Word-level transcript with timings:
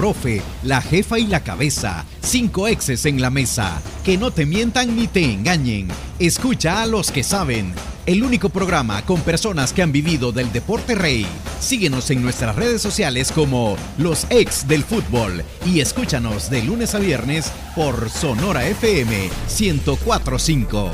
profe, 0.00 0.40
la 0.62 0.80
jefa 0.80 1.18
y 1.18 1.26
la 1.26 1.44
cabeza. 1.44 2.06
Cinco 2.22 2.66
exes 2.68 3.04
en 3.04 3.20
la 3.20 3.28
mesa. 3.28 3.82
Que 4.02 4.16
no 4.16 4.30
te 4.30 4.46
mientan 4.46 4.96
ni 4.96 5.06
te 5.08 5.22
engañen. 5.22 5.88
Escucha 6.18 6.80
a 6.80 6.86
los 6.86 7.10
que 7.10 7.22
saben. 7.22 7.74
El 8.06 8.22
único 8.22 8.48
programa 8.48 9.04
con 9.04 9.20
personas 9.20 9.74
que 9.74 9.82
han 9.82 9.92
vivido 9.92 10.32
del 10.32 10.50
deporte 10.54 10.94
rey. 10.94 11.26
Síguenos 11.60 12.10
en 12.10 12.22
nuestras 12.22 12.56
redes 12.56 12.80
sociales 12.80 13.30
como 13.30 13.76
Los 13.98 14.26
Ex 14.30 14.66
del 14.66 14.84
Fútbol 14.84 15.44
y 15.66 15.80
escúchanos 15.80 16.48
de 16.48 16.62
lunes 16.62 16.94
a 16.94 16.98
viernes 16.98 17.52
por 17.76 18.08
Sonora 18.08 18.66
FM 18.68 19.28
1045. 19.60 20.92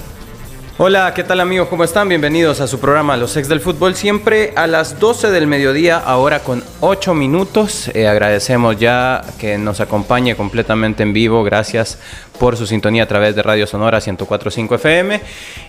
Hola, 0.79 1.15
¿qué 1.15 1.25
tal 1.25 1.41
amigos? 1.41 1.69
¿Cómo 1.69 1.85
están? 1.85 2.09
Bienvenidos 2.11 2.61
a 2.61 2.67
su 2.67 2.79
programa 2.81 3.17
Los 3.17 3.35
Ex 3.39 3.49
del 3.49 3.61
Fútbol, 3.61 3.95
siempre 3.95 4.53
a 4.57 4.67
las 4.67 5.01
12 5.01 5.31
del 5.31 5.47
mediodía, 5.47 5.97
ahora 5.97 6.41
con 6.41 6.63
8 6.81 7.15
minutos. 7.15 7.91
Eh, 7.95 8.07
agradecemos 8.07 8.79
ya 8.79 9.23
que 9.39 9.59
nos 9.59 9.81
acompañe 9.81 10.37
completamente 10.37 11.03
en 11.03 11.13
vivo, 11.13 11.43
gracias 11.43 11.99
por 12.39 12.57
su 12.57 12.67
sintonía 12.67 13.05
a 13.05 13.07
través 13.07 13.35
de 13.35 13.43
Radio 13.43 13.67
Sonora 13.67 13.99
1045 13.99 14.75
FM 14.75 15.21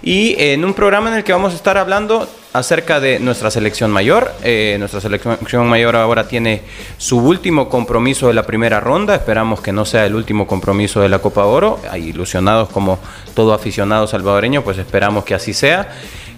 y 0.02 0.36
en 0.38 0.66
un 0.66 0.74
programa 0.74 1.10
en 1.10 1.16
el 1.18 1.24
que 1.24 1.32
vamos 1.32 1.54
a 1.54 1.56
estar 1.56 1.78
hablando 1.78 2.28
acerca 2.52 3.00
de 3.00 3.20
nuestra 3.20 3.52
selección 3.52 3.92
mayor. 3.92 4.32
Eh, 4.44 4.76
nuestra 4.80 5.00
selección 5.00 5.68
mayor 5.68 5.96
ahora 5.96 6.28
tiene 6.28 6.64
su 6.98 7.20
último 7.20 7.70
compromiso 7.70 8.28
de 8.28 8.34
la 8.34 8.44
primera 8.44 8.80
ronda. 8.80 9.16
Esperamos 9.16 9.62
que 9.62 9.72
no 9.72 9.86
sea 9.86 10.06
el 10.06 10.16
último 10.16 10.48
compromiso 10.48 11.02
de 11.02 11.10
la 11.10 11.20
Copa 11.20 11.46
Oro. 11.46 11.80
Ilusionados 11.96 12.70
como 12.70 13.00
todo 13.34 13.54
aficionado 13.54 14.08
salvadoreño, 14.08 14.64
pues 14.64 14.78
esperamos 14.78 15.24
que 15.24 15.36
así 15.36 15.54
sea. 15.54 15.90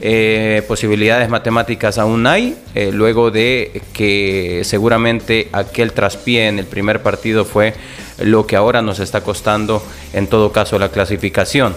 Eh, 0.02 0.64
posibilidades 0.68 1.30
matemáticas 1.30 1.98
aún 1.98 2.26
hay, 2.26 2.56
eh, 2.74 2.92
luego 2.94 3.32
de 3.32 3.82
que 3.92 4.62
seguramente 4.64 5.50
aquel 5.52 5.92
traspié 5.92 6.48
en 6.48 6.58
el 6.58 6.66
primer 6.66 7.02
partido 7.02 7.44
fue 7.44 7.74
lo 8.20 8.48
que 8.48 8.56
ahora 8.56 8.82
nos 8.82 9.00
está 9.00 9.22
costando 9.22 9.84
en 10.14 10.28
todo 10.28 10.54
caso 10.54 10.80
la 10.80 10.90
clasificación. 10.90 11.76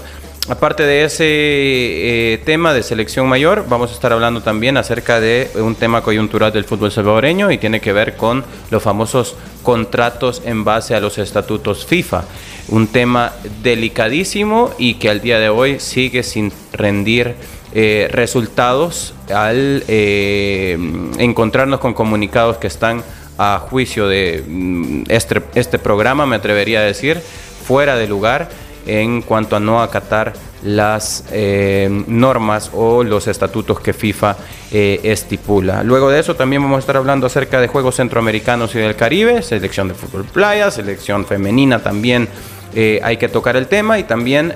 Aparte 0.49 0.85
de 0.85 1.05
ese 1.05 1.25
eh, 1.25 2.39
tema 2.45 2.75
de 2.75 2.83
selección 2.83 3.29
mayor, 3.29 3.67
vamos 3.69 3.93
a 3.93 3.95
estar 3.95 4.13
hablando 4.13 4.41
también 4.41 4.77
acerca 4.77 5.21
de 5.21 5.49
un 5.55 5.77
tema 5.77 6.03
coyuntural 6.03 6.53
del 6.53 6.65
fútbol 6.65 6.91
salvadoreño 6.91 7.53
y 7.53 7.59
tiene 7.59 7.81
que 7.81 7.93
ver 7.93 8.17
con 8.17 8.45
los 8.71 8.83
famosos 8.83 9.37
contratos 9.63 10.43
en 10.45 10.65
base 10.65 10.97
a 10.97 11.01
los 11.01 11.19
estatutos 11.19 11.87
FIFA. 11.87 12.25
Un 12.69 12.89
tema 12.89 13.33
delicadísimo 13.63 14.73
y 14.79 14.95
que 14.95 15.11
al 15.11 15.21
día 15.21 15.39
de 15.39 15.49
hoy 15.49 15.79
sigue 15.79 16.25
sin 16.25 16.53
rendir 16.73 17.37
eh, 17.75 18.07
resultados 18.11 19.15
al 19.35 19.83
eh, 19.89 20.77
encontrarnos 21.17 21.81
con 21.81 21.95
comunicados 21.95 22.59
que 22.59 22.67
están 22.67 23.03
a 23.39 23.59
juicio 23.61 24.09
de 24.09 24.45
mm, 24.47 25.05
este, 25.09 25.43
este 25.55 25.79
programa, 25.79 26.27
me 26.27 26.37
atrevería 26.37 26.81
a 26.81 26.83
decir, 26.83 27.19
fuera 27.67 27.97
de 27.97 28.07
lugar 28.07 28.51
en 28.85 29.23
cuanto 29.23 29.57
a 29.57 29.61
no 29.61 29.81
acatar 29.81 30.35
las 30.63 31.25
eh, 31.33 31.89
normas 32.09 32.71
o 32.75 33.03
los 33.05 33.27
estatutos 33.27 33.81
que 33.81 33.95
FIFA 33.95 34.37
estipula. 34.71 35.83
Luego 35.83 36.11
de 36.11 36.21
eso 36.21 36.37
también 36.37 36.61
vamos 36.61 36.77
a 36.77 36.81
estar 36.81 36.99
hablando 36.99 37.27
acerca 37.27 37.59
de 37.59 37.69
Juegos 37.69 37.97
Centroamericanos 37.97 38.75
y 38.75 38.81
del 38.81 38.97
Caribe, 38.97 39.41
selección 39.41 39.89
de 39.89 39.95
fútbol 39.95 40.25
playa, 40.25 40.71
selección 40.71 41.25
femenina 41.25 41.79
también 41.79 42.29
hay 42.75 43.19
que 43.19 43.29
tocar 43.29 43.57
el 43.57 43.67
tema 43.67 43.99
y 43.99 44.05
también 44.05 44.55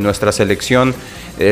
nuestra 0.00 0.32
selección 0.32 0.94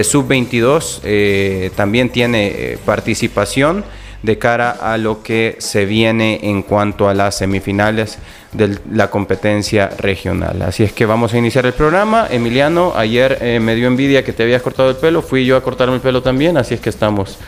sub-22 0.05 1.71
también 1.75 2.11
tiene 2.11 2.79
participación 2.85 3.85
de 4.23 4.39
cara 4.39 4.71
a 4.71 4.97
lo 4.99 5.23
que 5.23 5.57
se 5.61 5.85
viene 5.85 6.41
en 6.43 6.63
cuanto 6.63 7.09
a 7.09 7.15
las 7.15 7.37
semifinales 7.37 8.19
de 8.53 8.79
la 8.91 9.11
competencia 9.11 9.89
regional. 9.99 10.63
Así 10.63 10.83
es 10.83 10.93
que 10.93 11.07
vamos 11.07 11.35
a 11.35 11.39
iniciar 11.39 11.67
el 11.67 11.73
programa. 11.73 12.27
Emiliano, 12.31 12.93
ayer 12.97 13.39
eh, 13.41 13.61
me 13.61 13.75
dio 13.75 13.87
envidia 13.87 14.25
que 14.25 14.33
te 14.33 14.43
habías 14.43 14.63
cortado 14.63 14.91
el 14.91 14.97
pelo, 14.97 15.23
fui 15.23 15.45
yo 15.45 15.57
a 15.57 15.63
cortarme 15.63 15.97
el 15.97 16.01
pelo 16.01 16.23
también, 16.23 16.57
así 16.57 16.75
es 16.75 16.81
que 16.81 16.91
estamos 16.91 17.39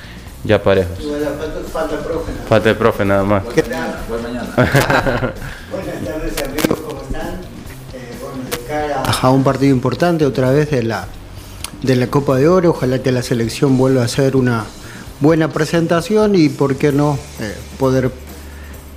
ya 0.44 0.62
parejos. 0.62 0.98
Falta 1.72 1.96
el 1.96 2.00
profe. 2.00 2.32
Falta 2.48 2.70
el 2.70 2.76
profe 2.76 3.04
nada 3.04 3.24
más. 3.24 3.44
Buenas 3.44 3.64
tardes 6.04 6.42
amigos, 6.42 6.80
¿cómo 6.80 7.02
están? 7.02 7.34
Eh, 7.92 8.14
bueno, 8.20 8.42
de 8.50 8.58
cara 8.66 9.02
a 9.02 9.30
un 9.30 9.42
partido 9.42 9.74
importante 9.74 10.24
otra 10.24 10.50
vez 10.50 10.70
de 10.70 10.82
la, 10.82 11.06
de 11.82 11.96
la 11.96 12.08
Copa 12.08 12.36
de 12.36 12.48
Oro, 12.48 12.70
ojalá 12.70 13.02
que 13.02 13.12
la 13.12 13.22
selección 13.22 13.78
vuelva 13.78 14.02
a 14.02 14.04
hacer 14.04 14.36
una 14.36 14.64
buena 15.20 15.48
presentación 15.48 16.34
y 16.34 16.48
por 16.48 16.76
qué 16.76 16.92
no 16.92 17.18
eh, 17.40 17.54
poder 17.78 18.10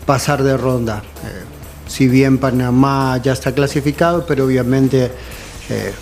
pasar 0.06 0.44
de 0.44 0.58
ronda. 0.58 1.04
Eh, 1.24 1.44
si 1.88 2.08
bien 2.08 2.38
Panamá 2.38 3.20
ya 3.22 3.34
está 3.34 3.54
clasificado, 3.54 4.26
pero 4.26 4.46
obviamente 4.46 5.12
eh, 5.70 5.94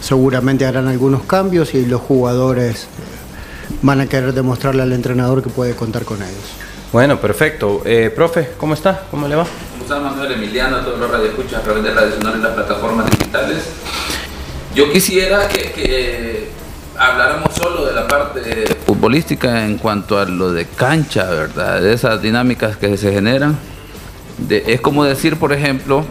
seguramente 0.00 0.66
harán 0.66 0.88
algunos 0.88 1.22
cambios 1.22 1.74
y 1.74 1.84
los 1.86 2.00
jugadores 2.00 2.86
van 3.82 4.00
a 4.00 4.06
querer 4.06 4.32
demostrarle 4.32 4.82
al 4.82 4.92
entrenador 4.92 5.42
que 5.42 5.50
puede 5.50 5.74
contar 5.74 6.04
con 6.04 6.22
ellos. 6.22 6.54
Bueno, 6.90 7.20
perfecto. 7.20 7.82
profe, 8.14 8.50
¿cómo 8.56 8.72
está? 8.72 9.02
¿Cómo 9.10 9.28
le 9.28 9.36
va? 9.36 9.44
¿Cómo 9.44 9.82
está 9.82 10.00
Manuel 10.00 10.32
Emiliano, 10.32 10.76
a 10.76 10.84
todos 10.84 10.98
los 10.98 11.10
radioescuchas 11.10 11.60
a 11.60 11.62
través 11.62 11.84
de 11.84 11.92
Radio 11.92 12.12
Sonora 12.14 12.38
y 12.38 12.40
las 12.40 12.52
plataformas 12.52 13.10
digitales? 13.10 13.58
Yo 14.78 14.92
quisiera 14.92 15.48
que 15.48 16.50
habláramos 16.96 17.52
solo 17.52 17.84
de 17.84 17.92
la 17.92 18.06
parte 18.06 18.76
futbolística 18.86 19.66
en 19.66 19.76
cuanto 19.76 20.20
a 20.20 20.24
lo 20.24 20.52
de 20.52 20.66
cancha, 20.66 21.24
¿verdad? 21.24 21.80
De 21.80 21.92
esas 21.92 22.22
dinámicas 22.22 22.76
que 22.76 22.96
se 22.96 23.12
generan. 23.12 23.58
es 24.48 24.80
como 24.80 25.02
decir, 25.02 25.34
por 25.34 25.52
ejemplo, 25.52 26.06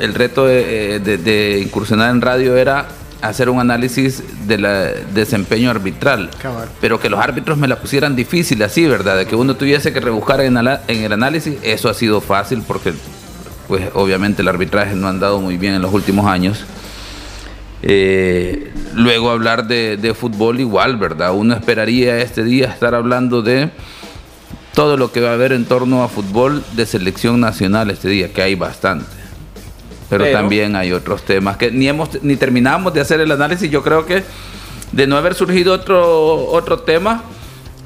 el 0.00 0.14
reto 0.14 0.46
de, 0.46 1.62
incursionar 1.64 2.10
en 2.10 2.20
radio 2.20 2.56
era 2.56 2.88
hacer 3.22 3.50
un 3.50 3.60
análisis 3.60 4.24
del 4.48 4.66
desempeño 5.14 5.70
arbitral, 5.70 6.28
pero 6.80 6.98
que 6.98 7.08
los 7.10 7.20
árbitros 7.20 7.56
me 7.56 7.68
la 7.68 7.78
pusieran 7.78 8.16
difícil 8.16 8.60
así, 8.64 8.84
¿verdad? 8.88 9.16
De 9.16 9.26
que 9.26 9.36
uno 9.36 9.54
tuviese 9.54 9.92
que 9.92 10.00
rebuscar 10.00 10.40
en, 10.40 10.56
en 10.56 11.04
el 11.04 11.12
análisis, 11.12 11.56
eso 11.62 11.88
ha 11.88 11.94
sido 11.94 12.20
fácil 12.20 12.64
porque, 12.66 12.94
pues, 13.68 13.84
obviamente 13.94 14.42
el 14.42 14.48
arbitraje 14.48 14.96
no 14.96 15.06
ha 15.06 15.10
andado 15.10 15.40
muy 15.40 15.56
bien 15.56 15.74
en 15.74 15.82
los 15.82 15.94
últimos 15.94 16.26
años. 16.26 16.64
Eh, 17.82 18.72
luego 18.94 19.30
hablar 19.30 19.66
de, 19.66 20.14
fútbol 20.18 20.60
igual, 20.60 20.96
¿verdad? 20.96 21.34
Uno 21.34 21.54
esperaría 21.54 22.18
este 22.18 22.42
día 22.42 22.66
estar 22.66 22.94
hablando 22.94 23.42
de 23.42 23.70
todo 24.74 24.96
lo 24.96 25.12
que 25.12 25.20
va 25.20 25.30
a 25.30 25.32
haber 25.34 25.52
en 25.52 25.64
torno 25.64 26.02
a 26.02 26.08
fútbol 26.08 26.64
de 26.74 26.86
selección 26.86 27.40
nacional 27.40 27.90
este 27.90 28.08
día, 28.08 28.32
que 28.32 28.42
hay 28.42 28.54
bastante. 28.54 29.06
Pero, 30.10 30.24
también 30.32 30.74
hay 30.74 30.92
otros 30.92 31.22
temas 31.22 31.58
que 31.58 31.70
ni 31.70 31.86
hemos 31.86 32.22
ni 32.22 32.36
terminamos 32.36 32.94
de 32.94 33.02
hacer 33.02 33.20
el 33.20 33.30
análisis. 33.30 33.70
Yo 33.70 33.82
creo 33.82 34.06
que 34.06 34.22
de 34.92 35.06
no 35.06 35.18
haber 35.18 35.34
surgido 35.34 35.74
otro 35.74 36.46
otro 36.46 36.78
tema, 36.78 37.24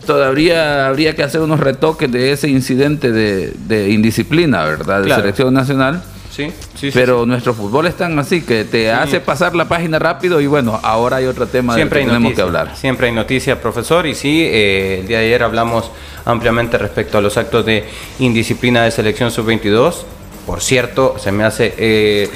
todavía 0.07 0.87
habría 0.87 1.17
que 1.17 1.25
hacer 1.25 1.41
unos 1.41 1.59
retoques 1.59 2.13
de 2.13 2.31
ese 2.31 2.49
incidente 2.49 3.11
de, 3.11 3.91
indisciplina, 3.91 4.65
¿verdad? 4.65 5.03
De 5.03 5.13
selección 5.13 5.53
nacional 5.53 6.01
Sí, 6.35 6.51
sí, 6.75 6.91
Pero 6.95 7.27
nuestro 7.27 7.53
fútbol 7.53 7.87
es 7.87 7.95
tan 7.95 8.19
así 8.19 8.41
que 8.41 8.65
te 8.65 8.91
hace 8.91 9.21
pasar 9.21 9.55
la 9.55 9.69
página 9.69 9.99
rápido 9.99 10.41
y 10.41 10.47
bueno, 10.47 10.81
ahora 10.83 11.19
hay 11.19 11.27
otro 11.27 11.47
tema 11.47 11.75
Siempre 11.75 12.01
que 12.01 12.07
tenemos 12.07 12.33
que 12.33 12.41
hablar. 12.41 12.75
Siempre 12.75 13.09
hay 13.09 13.13
noticias, 13.13 13.59
profesor, 13.59 14.07
y 14.07 14.15
sí, 14.15 14.43
eh, 14.43 15.01
el 15.01 15.09
día 15.09 15.19
de 15.19 15.27
ayer 15.27 15.43
hablamos 15.43 15.91
ampliamente 16.25 16.79
respecto 16.79 17.19
a 17.19 17.21
los 17.21 17.37
actos 17.37 17.67
de 17.67 17.85
indisciplina 18.19 18.83
de 18.83 18.91
selección 18.91 19.31
sub-22 19.31 20.05
por 20.47 20.61
cierto, 20.61 21.17
se 21.19 21.31
me 21.33 21.45
hace... 21.45 21.75
Eh, 21.79 22.31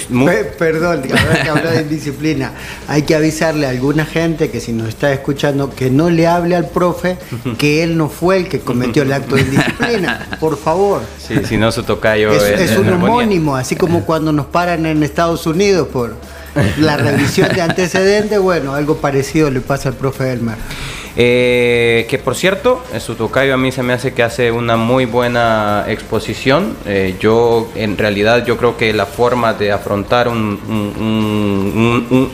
perdón, 0.58 1.02
ahora 1.10 1.42
que 1.42 1.48
habla 1.50 1.70
de 1.72 1.82
indisciplina, 1.82 2.52
hay 2.88 3.02
que 3.02 3.14
avisarle 3.14 3.66
a 3.66 3.70
alguna 3.70 4.04
gente 4.04 4.50
que 4.50 4.60
si 4.60 4.72
nos 4.72 4.88
está 4.88 5.12
escuchando 5.12 5.70
que 5.70 5.90
no 5.90 6.10
le 6.10 6.26
hable 6.26 6.54
al 6.54 6.68
profe 6.68 7.16
que 7.58 7.82
él 7.82 7.96
no 7.96 8.08
fue 8.08 8.38
el 8.38 8.48
que 8.48 8.60
cometió 8.60 9.02
el 9.02 9.12
acto 9.12 9.34
de 9.34 9.40
indisciplina, 9.42 10.28
por 10.38 10.56
favor. 10.56 11.02
Sí, 11.18 11.34
si 11.44 11.56
no 11.56 11.72
su 11.72 11.82
tocayo... 11.82 12.32
Es, 12.32 12.70
es 12.70 12.78
un 12.78 12.88
homónimo, 12.88 13.56
así 13.56 13.76
como 13.76 14.04
cuando 14.04 14.32
nos 14.32 14.46
paran 14.46 14.86
en 14.86 15.02
Estados 15.02 15.46
Unidos 15.46 15.88
por 15.88 16.14
la 16.78 16.96
revisión 16.96 17.48
de 17.54 17.60
antecedentes, 17.62 18.38
bueno, 18.38 18.74
algo 18.74 18.96
parecido 18.98 19.50
le 19.50 19.60
pasa 19.60 19.88
al 19.88 19.94
profe 19.96 20.32
Elmer. 20.32 20.56
Eh, 21.18 22.06
que 22.10 22.18
por 22.18 22.34
cierto, 22.34 22.84
su 22.98 23.14
tocayo 23.14 23.54
a 23.54 23.56
mí 23.56 23.72
se 23.72 23.82
me 23.82 23.94
hace 23.94 24.12
que 24.12 24.22
hace 24.22 24.50
una 24.50 24.76
muy 24.76 25.06
buena 25.06 25.86
exposición. 25.88 26.76
Eh, 26.84 27.16
yo, 27.18 27.68
en 27.74 27.96
realidad, 27.96 28.44
yo 28.44 28.58
creo 28.58 28.76
que 28.76 28.92
la 28.92 29.06
forma 29.06 29.54
de 29.54 29.72
afrontar 29.72 30.28
un, 30.28 30.60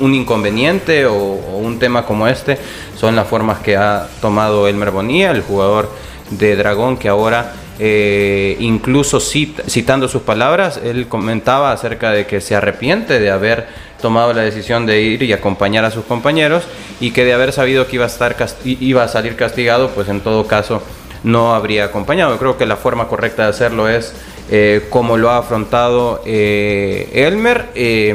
un, 0.00 0.14
inconveniente 0.14 1.06
o, 1.06 1.14
un 1.14 1.78
tema 1.78 2.04
como 2.04 2.26
este 2.26 2.58
son 2.96 3.14
las 3.14 3.28
formas 3.28 3.60
que 3.60 3.76
ha 3.76 4.08
tomado 4.20 4.66
Elmer 4.66 4.90
Bonilla, 4.90 5.30
el 5.30 5.42
jugador 5.42 5.88
de 6.30 6.56
Dragón, 6.56 6.96
que 6.96 7.08
ahora 7.08 7.52
eh, 7.84 8.56
incluso 8.60 9.18
citando 9.18 10.06
sus 10.06 10.22
palabras, 10.22 10.80
él 10.84 11.08
comentaba 11.08 11.72
acerca 11.72 12.12
de 12.12 12.26
que 12.26 12.40
se 12.40 12.54
arrepiente 12.54 13.18
de 13.18 13.28
haber 13.28 13.66
tomado 14.00 14.32
la 14.32 14.42
decisión 14.42 14.86
de 14.86 15.02
ir 15.02 15.22
y 15.24 15.32
acompañar 15.32 15.84
a 15.84 15.90
sus 15.90 16.04
compañeros 16.04 16.62
y 17.00 17.10
que 17.10 17.24
de 17.24 17.32
haber 17.32 17.52
sabido 17.52 17.88
que 17.88 17.96
iba 17.96 18.04
a, 18.04 18.06
estar 18.06 18.36
iba 18.64 19.02
a 19.02 19.08
salir 19.08 19.34
castigado, 19.34 19.90
pues 19.90 20.08
en 20.08 20.20
todo 20.20 20.46
caso 20.46 20.80
no 21.24 21.56
habría 21.56 21.86
acompañado. 21.86 22.38
Creo 22.38 22.56
que 22.56 22.66
la 22.66 22.76
forma 22.76 23.08
correcta 23.08 23.42
de 23.42 23.48
hacerlo 23.48 23.88
es 23.88 24.14
eh, 24.50 24.86
como 24.90 25.16
lo 25.16 25.30
ha 25.30 25.38
afrontado 25.38 26.20
eh, 26.26 27.08
Elmer 27.14 27.70
eh, 27.74 28.14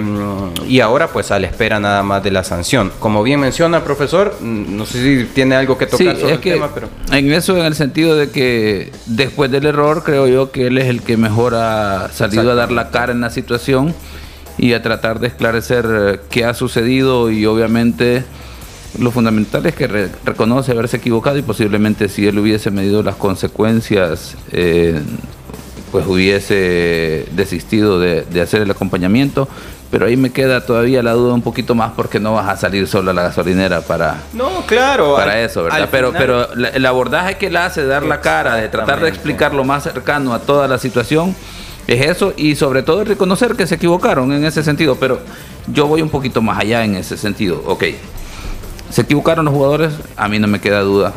y 0.67 0.81
ahora 0.81 1.07
pues 1.07 1.31
a 1.31 1.39
la 1.39 1.47
espera 1.47 1.79
nada 1.79 2.03
más 2.03 2.23
de 2.23 2.31
la 2.31 2.43
sanción. 2.43 2.91
Como 2.99 3.23
bien 3.23 3.39
menciona 3.39 3.83
profesor, 3.83 4.35
mm, 4.39 4.75
no 4.75 4.85
sé 4.85 5.01
si 5.01 5.25
tiene 5.33 5.55
algo 5.55 5.77
que 5.77 5.87
tocar 5.87 6.17
sobre 6.17 6.33
el 6.33 6.39
tema, 6.39 6.69
pero... 6.73 6.89
En 7.11 7.31
eso, 7.31 7.57
en 7.57 7.65
el 7.65 7.75
sentido 7.75 8.15
de 8.15 8.29
que 8.29 8.91
después 9.05 9.49
del 9.49 9.65
error, 9.65 10.03
creo 10.03 10.27
yo 10.27 10.51
que 10.51 10.67
él 10.67 10.77
es 10.77 10.87
el 10.87 11.01
que 11.01 11.17
mejor 11.17 11.55
ha 11.55 12.09
salido 12.11 12.51
a 12.51 12.55
dar 12.55 12.71
la 12.71 12.91
cara 12.91 13.13
en 13.13 13.21
la 13.21 13.29
situación 13.29 13.95
y 14.57 14.73
a 14.73 14.81
tratar 14.81 15.19
de 15.19 15.27
esclarecer 15.27 16.21
qué 16.29 16.45
ha 16.45 16.53
sucedido 16.53 17.31
y 17.31 17.45
obviamente 17.45 18.25
lo 18.99 19.11
fundamental 19.11 19.65
es 19.65 19.75
que 19.75 19.87
reconoce 19.87 20.71
haberse 20.71 20.97
equivocado 20.97 21.37
y 21.37 21.41
posiblemente 21.41 22.09
si 22.09 22.27
él 22.27 22.37
hubiese 22.37 22.69
medido 22.69 23.01
las 23.01 23.15
consecuencias 23.15 24.35
pues 25.91 26.05
hubiese 26.05 27.25
desistido 27.31 27.99
de, 27.99 28.25
hacer 28.41 28.61
el 28.61 28.71
acompañamiento. 28.71 29.47
Pero 29.89 30.05
ahí 30.05 30.17
me 30.17 30.31
queda 30.31 30.65
todavía 30.65 31.01
la 31.01 31.13
duda 31.13 31.33
un 31.33 31.41
poquito 31.41 31.73
más 31.73 31.93
porque 31.95 32.19
no 32.19 32.33
vas 32.33 32.49
a 32.49 32.57
salir 32.57 32.89
solo 32.89 33.11
a 33.11 33.13
la 33.13 33.21
gasolinera 33.21 33.79
para, 33.79 34.17
no, 34.33 34.65
claro, 34.65 35.15
para 35.15 35.41
eso, 35.41 35.63
¿verdad? 35.63 35.87
Pero, 35.89 36.11
pero 36.11 36.51
el 36.51 36.85
abordaje 36.85 37.37
que 37.37 37.47
él 37.47 37.55
hace, 37.55 37.85
dar 37.85 38.03
la 38.03 38.19
cara, 38.19 38.55
de 38.55 38.67
tratar 38.67 38.99
de 38.99 39.07
explicar 39.07 39.53
lo 39.53 39.63
más 39.63 39.83
cercano 39.83 40.33
a 40.33 40.39
toda 40.39 40.67
la 40.67 40.77
situación, 40.77 41.33
es 41.87 42.05
eso 42.05 42.33
y 42.35 42.55
sobre 42.55 42.83
todo 42.83 43.05
reconocer 43.05 43.55
que 43.55 43.65
se 43.65 43.75
equivocaron 43.75 44.33
en 44.33 44.43
ese 44.43 44.61
sentido. 44.61 44.95
Pero 44.95 45.21
yo 45.67 45.87
voy 45.87 46.01
un 46.01 46.09
poquito 46.09 46.41
más 46.41 46.59
allá 46.59 46.83
en 46.83 46.95
ese 46.95 47.15
sentido. 47.17 47.63
Ok, 47.65 47.85
se 48.89 49.01
equivocaron 49.01 49.45
los 49.45 49.53
jugadores, 49.53 49.93
a 50.15 50.27
mí 50.27 50.37
no 50.39 50.47
me 50.47 50.59
queda 50.59 50.81
duda. 50.81 51.13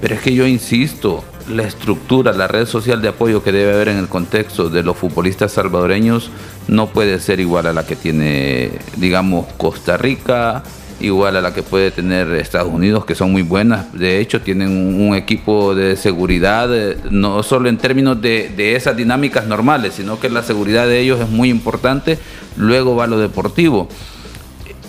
Pero 0.00 0.14
es 0.14 0.20
que 0.20 0.34
yo 0.34 0.46
insisto, 0.46 1.24
la 1.48 1.62
estructura, 1.64 2.32
la 2.32 2.48
red 2.48 2.66
social 2.66 3.02
de 3.02 3.08
apoyo 3.08 3.42
que 3.42 3.52
debe 3.52 3.74
haber 3.74 3.88
en 3.88 3.98
el 3.98 4.08
contexto 4.08 4.70
de 4.70 4.82
los 4.82 4.96
futbolistas 4.96 5.52
salvadoreños 5.52 6.30
no 6.68 6.88
puede 6.88 7.20
ser 7.20 7.40
igual 7.40 7.66
a 7.66 7.72
la 7.72 7.86
que 7.86 7.96
tiene, 7.96 8.72
digamos, 8.96 9.46
Costa 9.56 9.96
Rica, 9.96 10.62
igual 11.00 11.36
a 11.36 11.40
la 11.40 11.52
que 11.52 11.62
puede 11.62 11.90
tener 11.90 12.32
Estados 12.34 12.72
Unidos, 12.72 13.04
que 13.04 13.14
son 13.14 13.32
muy 13.32 13.42
buenas. 13.42 13.92
De 13.92 14.20
hecho, 14.20 14.40
tienen 14.40 15.00
un 15.00 15.14
equipo 15.14 15.74
de 15.74 15.96
seguridad, 15.96 16.74
eh, 16.74 16.96
no 17.10 17.42
solo 17.42 17.68
en 17.68 17.76
términos 17.76 18.20
de, 18.20 18.50
de 18.56 18.76
esas 18.76 18.96
dinámicas 18.96 19.46
normales, 19.46 19.94
sino 19.94 20.18
que 20.18 20.30
la 20.30 20.42
seguridad 20.42 20.86
de 20.86 21.00
ellos 21.00 21.20
es 21.20 21.28
muy 21.28 21.50
importante. 21.50 22.18
Luego 22.56 22.96
va 22.96 23.06
lo 23.06 23.18
deportivo. 23.18 23.88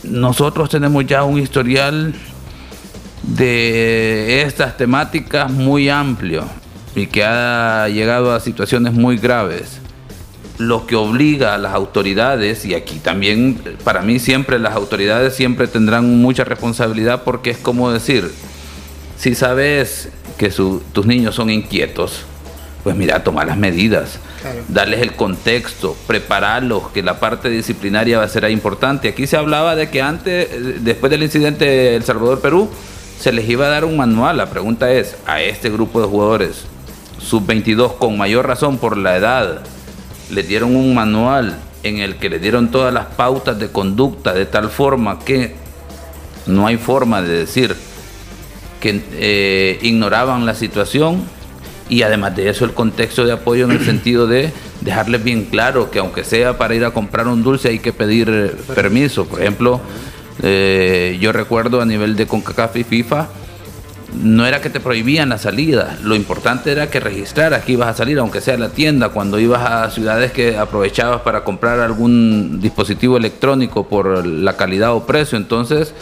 Nosotros 0.04 0.70
tenemos 0.70 1.06
ya 1.06 1.24
un 1.24 1.40
historial 1.40 2.14
de 3.28 4.44
estas 4.44 4.78
temáticas 4.78 5.52
muy 5.52 5.90
amplio 5.90 6.46
y 6.96 7.08
que 7.08 7.24
ha 7.24 7.88
llegado 7.90 8.34
a 8.34 8.40
situaciones 8.40 8.94
muy 8.94 9.18
graves. 9.18 9.80
Lo 10.58 10.88
que 10.88 10.96
obliga 10.96 11.54
a 11.54 11.58
las 11.58 11.74
autoridades, 11.74 12.66
y 12.66 12.76
aquí 12.76 13.00
también 13.00 13.60
para 13.84 14.02
mí 14.02 14.20
siempre 14.20 14.58
las 14.58 14.74
autoridades 14.74 15.36
siempre 15.36 15.68
tendrán 15.68 16.22
mucha 16.22 16.46
responsabilidad 16.46 17.24
porque 17.24 17.50
es 17.50 17.58
como 17.58 17.92
decir, 17.92 18.32
si 19.18 19.36
sabes 19.36 20.10
que 20.38 20.50
tus 20.50 21.06
niños 21.06 21.36
son 21.36 21.50
inquietos, 21.50 22.22
pues 22.86 22.96
mira, 22.96 23.24
toma 23.24 23.44
las 23.44 23.58
medidas, 23.58 24.20
darles 24.70 25.02
el 25.02 25.14
contexto, 25.14 25.98
prepararlos, 26.08 26.90
que 26.90 27.02
la 27.02 27.20
parte 27.20 27.50
disciplinaria 27.50 28.20
va 28.20 28.26
a 28.26 28.30
ser 28.30 28.50
importante. 28.50 29.10
Aquí 29.10 29.28
se 29.28 29.36
hablaba 29.36 29.76
de 29.76 29.90
que 29.90 30.02
antes, 30.02 30.84
después 30.86 31.10
del 31.10 31.24
incidente 31.24 31.66
de 31.66 31.96
El 31.96 32.04
Salvador-Perú, 32.04 32.70
se 33.20 33.32
les 33.32 33.50
iba 33.50 33.66
a 33.66 33.70
dar 33.70 33.86
un 33.86 33.98
manual. 33.98 34.38
La 34.38 34.50
pregunta 34.50 34.92
es, 34.92 35.16
a 35.26 35.42
este 35.42 35.70
grupo 35.70 36.02
de 36.02 36.08
jugadores, 36.08 36.66
sub-22, 37.20 37.98
con 37.98 38.18
mayor 38.18 38.48
razón 38.48 38.78
por 38.78 38.98
la 38.98 39.18
edad, 39.18 39.62
le 40.30 40.44
dieron 40.44 40.76
un 40.76 40.94
manual 40.94 41.58
en 41.84 42.00
el 42.00 42.16
que 42.16 42.30
le 42.30 42.40
dieron 42.40 42.72
todas 42.72 42.94
las 42.94 43.06
pautas 43.06 43.60
de 43.60 43.70
conducta 43.70 44.34
de 44.34 44.46
tal 44.46 44.70
forma 44.70 45.20
que 45.20 45.56
no 46.48 46.66
hay 46.66 46.78
forma 46.78 47.22
de 47.22 47.30
decir 47.30 47.76
que 48.80 49.04
eh, 49.14 49.80
ignoraban 49.82 50.46
la 50.46 50.56
situación 50.56 51.24
y 51.88 52.02
además 52.02 52.36
de 52.36 52.50
eso 52.50 52.66
el 52.66 52.74
contexto 52.74 53.24
de 53.26 53.34
apoyo 53.34 53.66
en 53.66 53.72
el 53.72 53.86
sentido 53.86 54.26
de 54.26 54.52
dejarles 54.82 55.24
bien 55.24 55.46
claro 55.46 55.92
que 55.92 56.00
aunque 56.00 56.24
sea 56.24 56.58
para 56.58 56.74
ir 56.76 56.86
a 56.86 56.92
comprar 56.92 57.28
un 57.28 57.44
dulce 57.44 57.70
hay 57.70 57.80
que 57.80 57.94
pedir 57.94 58.56
permiso. 58.74 59.26
Por 59.26 59.42
ejemplo, 59.42 59.80
eh, 60.42 61.18
yo 61.20 61.32
recuerdo 61.32 61.82
a 61.82 61.86
nivel 61.86 62.16
de 62.16 62.28
CONCACAF 62.28 62.76
y 62.78 62.84
FIFA, 62.84 63.28
no 64.14 64.46
era 64.46 64.62
que 64.62 64.70
te 64.70 64.80
prohibían 64.80 65.30
la 65.30 65.38
salida, 65.38 65.98
lo 66.04 66.16
importante 66.16 66.72
era 66.72 66.90
que 66.90 67.00
registraras 67.00 67.66
que 67.66 67.74
ibas 67.74 67.90
a 67.90 67.94
salir, 67.94 68.18
aunque 68.20 68.42
sea 68.42 68.56
a 68.56 68.58
la 68.58 68.70
tienda, 68.70 69.10
cuando 69.10 69.40
ibas 69.40 69.62
a 69.62 69.90
ciudades 69.92 70.32
que 70.32 70.58
aprovechabas 70.58 71.22
para 71.22 71.44
comprar 71.44 71.80
algún 71.80 72.62
dispositivo 72.62 73.18
electrónico 73.18 73.88
por 73.88 74.26
la 74.26 74.56
calidad 74.56 74.94
o 74.94 75.06
precio, 75.06 75.38
entonces 75.38 75.94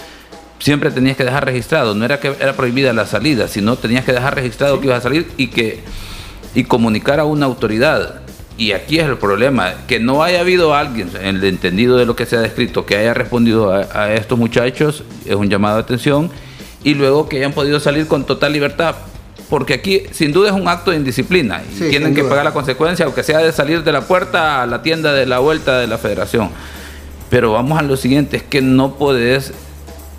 siempre 0.59 0.91
tenías 0.91 1.17
que 1.17 1.23
dejar 1.23 1.45
registrado, 1.45 1.95
no 1.95 2.05
era 2.05 2.19
que 2.19 2.35
era 2.39 2.53
prohibida 2.53 2.93
la 2.93 3.05
salida, 3.05 3.47
sino 3.47 3.75
tenías 3.75 4.05
que 4.05 4.13
dejar 4.13 4.35
registrado 4.35 4.79
que 4.79 4.87
ibas 4.87 4.99
a 4.99 5.03
salir 5.03 5.27
y 5.37 5.47
que 5.47 5.81
y 6.55 6.65
comunicar 6.65 7.19
a 7.19 7.25
una 7.25 7.45
autoridad 7.45 8.21
y 8.57 8.71
aquí 8.73 8.99
es 8.99 9.05
el 9.05 9.17
problema, 9.17 9.73
que 9.87 9.99
no 9.99 10.23
haya 10.23 10.41
habido 10.41 10.75
alguien, 10.75 11.09
en 11.19 11.37
el 11.37 11.43
entendido 11.43 11.97
de 11.97 12.05
lo 12.05 12.15
que 12.15 12.25
se 12.25 12.37
ha 12.37 12.39
descrito, 12.39 12.85
que 12.85 12.95
haya 12.97 13.13
respondido 13.13 13.71
a, 13.71 14.13
estos 14.13 14.37
muchachos, 14.37 15.03
es 15.25 15.35
un 15.35 15.49
llamado 15.49 15.77
de 15.77 15.83
atención, 15.83 16.29
y 16.83 16.93
luego 16.93 17.27
que 17.27 17.37
hayan 17.37 17.53
podido 17.53 17.79
salir 17.79 18.07
con 18.07 18.25
total 18.25 18.53
libertad, 18.53 18.95
porque 19.49 19.73
aquí 19.73 20.03
sin 20.11 20.31
duda 20.31 20.49
es 20.49 20.55
un 20.55 20.67
acto 20.67 20.91
de 20.91 20.97
indisciplina 20.97 21.61
y 21.75 21.89
tienen 21.89 22.15
que 22.15 22.23
pagar 22.23 22.43
la 22.43 22.53
consecuencia, 22.53 23.05
aunque 23.05 23.23
sea 23.23 23.39
de 23.39 23.51
salir 23.51 23.83
de 23.83 23.91
la 23.91 24.01
puerta 24.01 24.63
a 24.63 24.65
la 24.65 24.81
tienda 24.81 25.13
de 25.13 25.25
la 25.25 25.39
vuelta 25.39 25.79
de 25.79 25.87
la 25.87 25.97
federación. 25.97 26.49
Pero 27.29 27.51
vamos 27.51 27.77
a 27.77 27.81
lo 27.81 27.97
siguiente, 27.97 28.37
es 28.37 28.43
que 28.43 28.61
no 28.61 28.95
puedes 28.95 29.53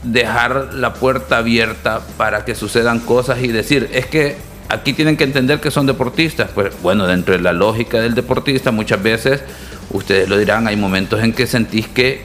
dejar 0.02 0.74
la 0.74 0.94
puerta 0.94 1.38
abierta 1.38 2.00
para 2.16 2.44
que 2.44 2.54
sucedan 2.54 3.00
cosas 3.00 3.42
y 3.42 3.48
decir, 3.48 3.88
es 3.92 4.06
que 4.06 4.36
aquí 4.68 4.92
tienen 4.92 5.16
que 5.16 5.24
entender 5.24 5.60
que 5.60 5.70
son 5.70 5.86
deportistas. 5.86 6.50
Pues 6.54 6.74
bueno, 6.82 7.06
dentro 7.06 7.34
de 7.34 7.40
la 7.40 7.52
lógica 7.52 8.00
del 8.00 8.14
deportista, 8.14 8.70
muchas 8.70 9.02
veces, 9.02 9.42
ustedes 9.90 10.28
lo 10.28 10.38
dirán, 10.38 10.66
hay 10.66 10.76
momentos 10.76 11.22
en 11.22 11.32
que 11.32 11.46
sentís 11.46 11.88
que 11.88 12.22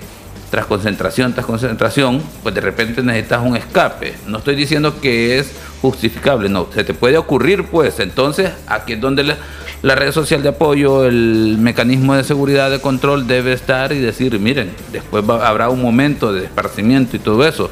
tras 0.50 0.66
concentración, 0.66 1.34
tras 1.34 1.46
concentración, 1.46 2.24
pues 2.42 2.56
de 2.56 2.62
repente 2.62 3.04
necesitas 3.04 3.46
un 3.46 3.56
escape. 3.56 4.16
No 4.26 4.40
estoy 4.40 4.56
diciendo 4.56 5.00
que 5.00 5.38
es 5.38 5.52
justificable, 5.82 6.50
no, 6.50 6.68
se 6.74 6.84
te 6.84 6.94
puede 6.94 7.18
ocurrir, 7.18 7.66
pues 7.66 8.00
entonces 8.00 8.52
aquí 8.68 8.94
es 8.94 9.02
donde 9.02 9.24
la, 9.24 9.96
red 9.96 10.12
social 10.12 10.42
de 10.42 10.50
apoyo, 10.50 11.06
el 11.06 11.58
mecanismo 11.60 12.16
de 12.16 12.24
seguridad, 12.24 12.72
de 12.72 12.82
control 12.82 13.28
debe 13.28 13.54
estar 13.54 13.92
y 13.92 14.00
decir, 14.00 14.40
miren, 14.40 14.72
después 14.92 15.24
habrá 15.30 15.70
un 15.70 15.82
momento 15.82 16.34
de 16.34 16.46
esparcimiento 16.46 17.16
y 17.16 17.20
todo 17.20 17.48
eso 17.48 17.70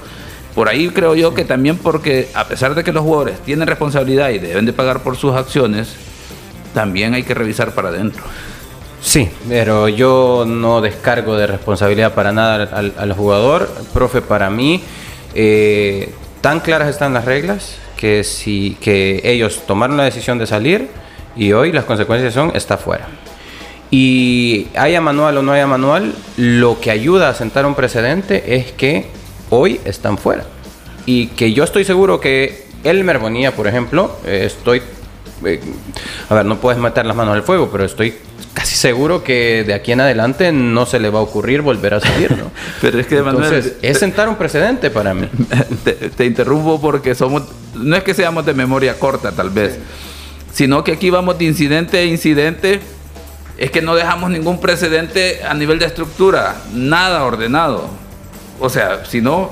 por 0.58 0.70
ahí 0.70 0.90
creo 0.90 1.14
yo 1.14 1.36
que 1.36 1.46
también 1.46 1.78
porque 1.78 2.30
a 2.34 2.48
pesar 2.48 2.74
de 2.74 2.84
que 2.84 2.92
los 2.92 3.04
jugadores 3.04 3.38
tienen 3.42 3.68
responsabilidad 3.68 4.32
y 4.32 4.40
deben 4.40 4.66
de 4.66 4.74
pagar 4.74 5.04
por 5.04 5.16
sus 5.16 5.36
acciones, 5.36 5.90
también 6.74 7.14
hay 7.14 7.22
que 7.22 7.36
revisar 7.36 7.76
para 7.76 7.90
adentro. 7.90 8.24
Sí, 9.00 9.30
pero 9.48 9.88
yo 9.88 10.46
no 10.48 10.82
descargo 10.82 11.38
de 11.38 11.46
responsabilidad 11.46 12.16
para 12.16 12.32
nada 12.32 12.76
al, 12.76 13.14
jugador. 13.14 13.70
Profe, 13.94 14.24
para 14.24 14.50
mí, 14.50 14.82
eh, 15.36 16.12
tan 16.42 16.60
claras 16.62 16.90
están 16.90 17.14
las 17.14 17.26
reglas 17.26 17.76
que, 17.96 18.24
si, 18.24 18.78
que 18.82 19.22
ellos 19.26 19.62
tomaron 19.68 19.96
la 19.96 20.06
decisión 20.06 20.40
de 20.40 20.48
salir 20.48 20.88
y 21.36 21.52
hoy 21.52 21.72
las 21.72 21.86
consecuencias 21.86 22.34
son 22.34 22.52
está 22.56 22.78
fuera. 22.78 23.06
Y 23.92 24.70
haya 24.76 25.02
manual 25.02 25.38
o 25.38 25.44
no 25.44 25.52
haya 25.52 25.68
manual, 25.68 26.16
lo 26.36 26.80
que 26.82 26.90
ayuda 26.90 27.30
a 27.30 27.36
sentar 27.36 27.68
un 27.68 27.76
precedente 27.76 28.56
es 28.56 28.72
que 28.72 29.16
hoy 29.50 29.80
están 29.86 30.18
fuera. 30.18 30.46
Y 31.06 31.28
que 31.28 31.54
yo 31.54 31.64
estoy 31.64 31.86
seguro 31.86 32.20
que 32.20 32.66
Elmer 32.84 33.20
Bonilla, 33.20 33.56
por 33.56 33.68
ejemplo, 33.68 34.18
eh, 34.26 34.44
estoy... 34.46 34.82
Eh, 35.46 35.62
a 36.30 36.36
ver, 36.36 36.46
no 36.46 36.58
puedes 36.58 36.80
meter 36.82 37.06
las 37.06 37.16
manos 37.16 37.36
al 37.36 37.44
fuego, 37.44 37.70
pero 37.72 37.86
estoy 37.86 38.16
casi 38.54 38.76
seguro 38.76 39.24
que 39.24 39.64
de 39.66 39.74
aquí 39.74 39.92
en 39.92 40.02
adelante 40.02 40.52
no 40.52 40.86
se 40.86 41.00
le 41.00 41.10
va 41.10 41.20
a 41.20 41.22
ocurrir 41.22 41.62
volver 41.62 41.94
a 41.94 42.00
salir, 42.00 42.32
¿no? 42.32 42.52
pero 42.82 43.00
es 43.00 43.08
que, 43.08 43.18
Entonces, 43.18 43.76
es 43.82 44.00
sentar 44.00 44.28
un 44.30 44.36
precedente 44.36 44.90
para 44.90 45.14
mí. 45.14 45.30
Te, 46.18 46.26
interrumpo 46.26 46.82
porque 46.82 47.14
somos... 47.14 47.44
No 47.76 47.96
es 47.96 48.04
que 48.04 48.14
seamos 48.14 48.46
de 48.46 48.54
memoria 48.54 48.98
corta, 48.98 49.32
tal 49.32 49.52
vez, 49.52 49.78
sino 50.52 50.84
que 50.84 50.94
aquí 50.94 51.12
vamos 51.12 51.38
de 51.38 51.46
incidente 51.46 52.00
a 52.00 52.04
incidente 52.04 52.82
es 53.58 53.72
que 53.72 53.82
no 53.82 53.96
dejamos 53.96 54.30
ningún 54.30 54.60
precedente 54.60 55.44
a 55.44 55.54
nivel 55.54 55.80
de 55.80 55.86
estructura, 55.86 56.56
nada 56.74 57.24
ordenado. 57.24 57.90
O 58.60 58.70
sea, 58.70 59.06
si 59.06 59.22
no, 59.22 59.52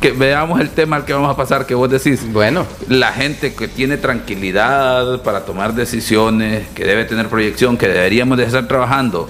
que 0.00 0.12
veamos 0.12 0.60
el 0.60 0.70
tema 0.70 0.96
al 0.96 1.04
que 1.04 1.12
vamos 1.12 1.30
a 1.30 1.36
pasar, 1.36 1.66
que 1.66 1.74
vos 1.74 1.90
decís. 1.90 2.32
Bueno. 2.32 2.66
La 2.88 3.12
gente 3.12 3.54
que 3.54 3.68
tiene 3.68 3.96
tranquilidad 3.96 5.22
para 5.22 5.44
tomar 5.44 5.74
decisiones, 5.74 6.68
que 6.74 6.84
debe 6.84 7.04
tener 7.04 7.28
proyección, 7.28 7.76
que 7.76 7.88
deberíamos 7.88 8.38
de 8.38 8.44
estar 8.44 8.66
trabajando 8.66 9.28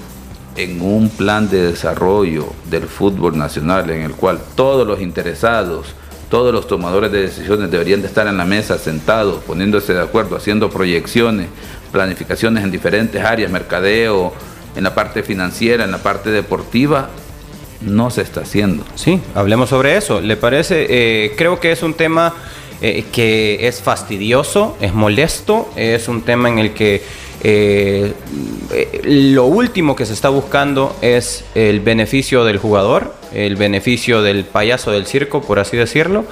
en 0.56 0.80
un 0.80 1.08
plan 1.08 1.48
de 1.48 1.70
desarrollo 1.70 2.52
del 2.68 2.84
fútbol 2.84 3.38
nacional 3.38 3.88
en 3.90 4.02
el 4.02 4.12
cual 4.12 4.40
todos 4.56 4.86
los 4.86 5.00
interesados, 5.00 5.94
todos 6.30 6.52
los 6.52 6.66
tomadores 6.66 7.12
de 7.12 7.22
decisiones 7.22 7.70
deberían 7.70 8.02
de 8.02 8.08
estar 8.08 8.26
en 8.26 8.36
la 8.36 8.44
mesa 8.44 8.76
sentados, 8.76 9.42
poniéndose 9.44 9.94
de 9.94 10.02
acuerdo, 10.02 10.36
haciendo 10.36 10.68
proyecciones 10.68 11.46
planificaciones 11.92 12.64
en 12.64 12.70
diferentes 12.70 13.24
áreas, 13.24 13.50
mercadeo, 13.50 14.32
en 14.76 14.84
la 14.84 14.94
parte 14.94 15.22
financiera, 15.22 15.84
en 15.84 15.90
la 15.90 15.98
parte 15.98 16.30
deportiva, 16.30 17.08
no 17.80 18.10
se 18.10 18.22
está 18.22 18.40
haciendo. 18.40 18.84
Sí, 18.94 19.20
hablemos 19.34 19.68
sobre 19.70 19.96
eso. 19.96 20.20
¿Le 20.20 20.36
parece? 20.36 20.86
Eh, 20.88 21.34
creo 21.36 21.60
que 21.60 21.72
es 21.72 21.82
un 21.82 21.94
tema 21.94 22.34
eh, 22.80 23.04
que 23.12 23.66
es 23.66 23.82
fastidioso, 23.82 24.76
es 24.80 24.94
molesto, 24.94 25.70
es 25.76 26.08
un 26.08 26.22
tema 26.22 26.48
en 26.48 26.58
el 26.58 26.72
que 26.74 27.02
eh, 27.40 28.14
lo 29.04 29.46
último 29.46 29.94
que 29.94 30.04
se 30.06 30.12
está 30.12 30.28
buscando 30.28 30.96
es 31.02 31.44
el 31.54 31.80
beneficio 31.80 32.44
del 32.44 32.58
jugador, 32.58 33.14
el 33.32 33.56
beneficio 33.56 34.22
del 34.22 34.44
payaso 34.44 34.90
del 34.90 35.06
circo, 35.06 35.42
por 35.42 35.58
así 35.58 35.76
decirlo, 35.76 36.24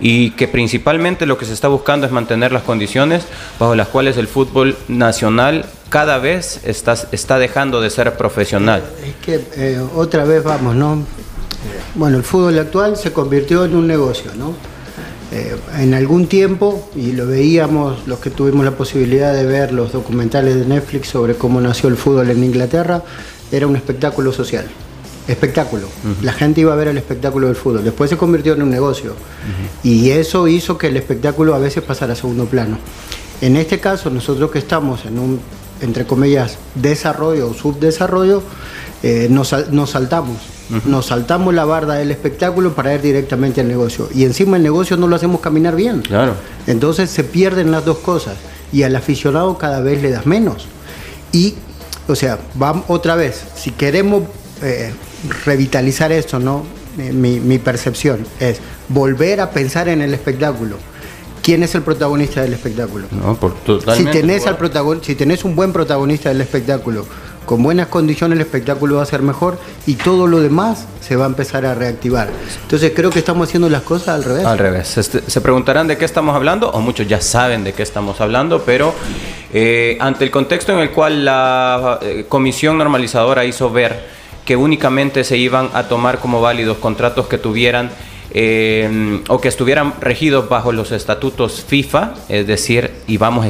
y 0.00 0.30
que 0.30 0.48
principalmente 0.48 1.26
lo 1.26 1.36
que 1.36 1.44
se 1.44 1.52
está 1.52 1.68
buscando 1.68 2.06
es 2.06 2.12
mantener 2.12 2.52
las 2.52 2.62
condiciones 2.62 3.26
bajo 3.58 3.74
las 3.74 3.88
cuales 3.88 4.16
el 4.16 4.28
fútbol 4.28 4.76
nacional 4.88 5.66
cada 5.96 6.18
vez 6.18 6.60
está, 6.64 6.92
está 7.10 7.38
dejando 7.38 7.80
de 7.80 7.88
ser 7.88 8.18
profesional. 8.18 8.82
Es 9.02 9.14
que 9.24 9.40
eh, 9.56 9.80
otra 9.94 10.24
vez 10.24 10.44
vamos, 10.44 10.76
¿no? 10.76 11.02
Bueno, 11.94 12.18
el 12.18 12.22
fútbol 12.22 12.58
actual 12.58 12.98
se 12.98 13.14
convirtió 13.14 13.64
en 13.64 13.74
un 13.74 13.86
negocio, 13.86 14.30
¿no? 14.36 14.52
Eh, 15.32 15.56
en 15.78 15.94
algún 15.94 16.26
tiempo, 16.26 16.90
y 16.94 17.12
lo 17.12 17.26
veíamos 17.26 18.06
los 18.06 18.18
que 18.18 18.28
tuvimos 18.28 18.62
la 18.62 18.72
posibilidad 18.72 19.32
de 19.32 19.46
ver 19.46 19.72
los 19.72 19.92
documentales 19.92 20.56
de 20.56 20.66
Netflix 20.66 21.08
sobre 21.08 21.34
cómo 21.34 21.62
nació 21.62 21.88
el 21.88 21.96
fútbol 21.96 22.28
en 22.28 22.44
Inglaterra, 22.44 23.02
era 23.50 23.66
un 23.66 23.74
espectáculo 23.74 24.34
social. 24.34 24.66
Espectáculo. 25.26 25.88
La 26.20 26.34
gente 26.34 26.60
iba 26.60 26.74
a 26.74 26.76
ver 26.76 26.88
el 26.88 26.98
espectáculo 26.98 27.46
del 27.46 27.56
fútbol. 27.56 27.82
Después 27.82 28.10
se 28.10 28.18
convirtió 28.18 28.52
en 28.52 28.62
un 28.62 28.70
negocio. 28.70 29.14
Y 29.82 30.10
eso 30.10 30.46
hizo 30.46 30.76
que 30.76 30.88
el 30.88 30.98
espectáculo 30.98 31.54
a 31.54 31.58
veces 31.58 31.82
pasara 31.82 32.12
a 32.12 32.16
segundo 32.16 32.44
plano. 32.44 32.76
En 33.40 33.56
este 33.56 33.80
caso, 33.80 34.10
nosotros 34.10 34.50
que 34.50 34.58
estamos 34.58 35.04
en 35.06 35.18
un, 35.18 35.40
entre 35.80 36.06
comillas, 36.06 36.58
desarrollo 36.74 37.50
o 37.50 37.54
subdesarrollo, 37.54 38.42
eh, 39.02 39.28
nos, 39.30 39.54
nos 39.70 39.90
saltamos 39.90 40.38
nos 40.84 41.06
saltamos 41.06 41.54
la 41.54 41.64
barda 41.64 41.94
del 41.94 42.10
espectáculo 42.10 42.74
para 42.74 42.94
ir 42.94 43.00
directamente 43.00 43.60
al 43.60 43.68
negocio. 43.68 44.08
Y 44.14 44.24
encima 44.24 44.56
el 44.56 44.62
negocio 44.62 44.96
no 44.96 45.06
lo 45.06 45.16
hacemos 45.16 45.40
caminar 45.40 45.76
bien. 45.76 46.00
Claro. 46.02 46.34
Entonces 46.66 47.10
se 47.10 47.24
pierden 47.24 47.70
las 47.70 47.84
dos 47.84 47.98
cosas. 47.98 48.34
Y 48.72 48.82
al 48.82 48.96
aficionado 48.96 49.58
cada 49.58 49.80
vez 49.80 50.02
le 50.02 50.10
das 50.10 50.26
menos. 50.26 50.66
Y, 51.32 51.54
o 52.08 52.16
sea, 52.16 52.38
vamos 52.54 52.84
otra 52.88 53.14
vez, 53.14 53.44
si 53.54 53.70
queremos 53.70 54.24
eh, 54.62 54.92
revitalizar 55.44 56.10
esto, 56.12 56.38
¿no? 56.38 56.64
Eh, 56.98 57.12
mi, 57.12 57.58
percepción 57.58 58.26
es 58.40 58.58
volver 58.88 59.40
a 59.40 59.50
pensar 59.50 59.88
en 59.88 60.02
el 60.02 60.14
espectáculo. 60.14 60.78
¿Quién 61.46 61.62
es 61.62 61.76
el 61.76 61.82
protagonista 61.82 62.42
del 62.42 62.54
espectáculo? 62.54 63.06
No, 63.12 63.36
por 63.36 63.54
si 63.96 64.04
tenés, 64.06 64.48
al 64.48 64.58
si 65.00 65.14
tenés 65.14 65.44
un 65.44 65.54
buen 65.54 65.72
protagonista 65.72 66.28
del 66.28 66.40
espectáculo, 66.40 67.06
con 67.44 67.62
buenas 67.62 67.86
condiciones 67.86 68.34
el 68.34 68.44
espectáculo 68.44 68.96
va 68.96 69.04
a 69.04 69.06
ser 69.06 69.22
mejor 69.22 69.56
y 69.86 69.94
todo 69.94 70.26
lo 70.26 70.40
demás 70.40 70.88
se 71.00 71.14
va 71.14 71.22
a 71.24 71.28
empezar 71.28 71.64
a 71.64 71.76
reactivar. 71.76 72.30
Entonces 72.62 72.90
creo 72.96 73.10
que 73.10 73.20
estamos 73.20 73.46
haciendo 73.46 73.68
las 73.68 73.82
cosas 73.82 74.08
al 74.08 74.24
revés. 74.24 74.44
Al 74.44 74.58
revés. 74.58 74.98
Este, 74.98 75.22
se 75.24 75.40
preguntarán 75.40 75.86
de 75.86 75.96
qué 75.96 76.04
estamos 76.04 76.34
hablando, 76.34 76.68
o 76.68 76.80
muchos 76.80 77.06
ya 77.06 77.20
saben 77.20 77.62
de 77.62 77.74
qué 77.74 77.84
estamos 77.84 78.20
hablando, 78.20 78.62
pero 78.66 78.92
eh, 79.52 79.98
ante 80.00 80.24
el 80.24 80.32
contexto 80.32 80.72
en 80.72 80.80
el 80.80 80.90
cual 80.90 81.24
la 81.24 82.00
eh, 82.02 82.26
comisión 82.28 82.76
normalizadora 82.76 83.44
hizo 83.44 83.70
ver 83.70 84.04
que 84.44 84.56
únicamente 84.56 85.22
se 85.22 85.36
iban 85.36 85.70
a 85.74 85.84
tomar 85.84 86.18
como 86.18 86.40
válidos 86.40 86.78
contratos 86.78 87.28
que 87.28 87.38
tuvieran 87.38 87.92
eh, 88.38 89.22
o 89.28 89.40
que 89.40 89.48
estuvieran 89.48 89.94
regidos 89.98 90.50
bajo 90.50 90.70
los 90.70 90.92
estatutos 90.92 91.64
FIFA, 91.66 92.12
es 92.28 92.46
decir, 92.46 92.90
y 93.06 93.16
vamos 93.16 93.46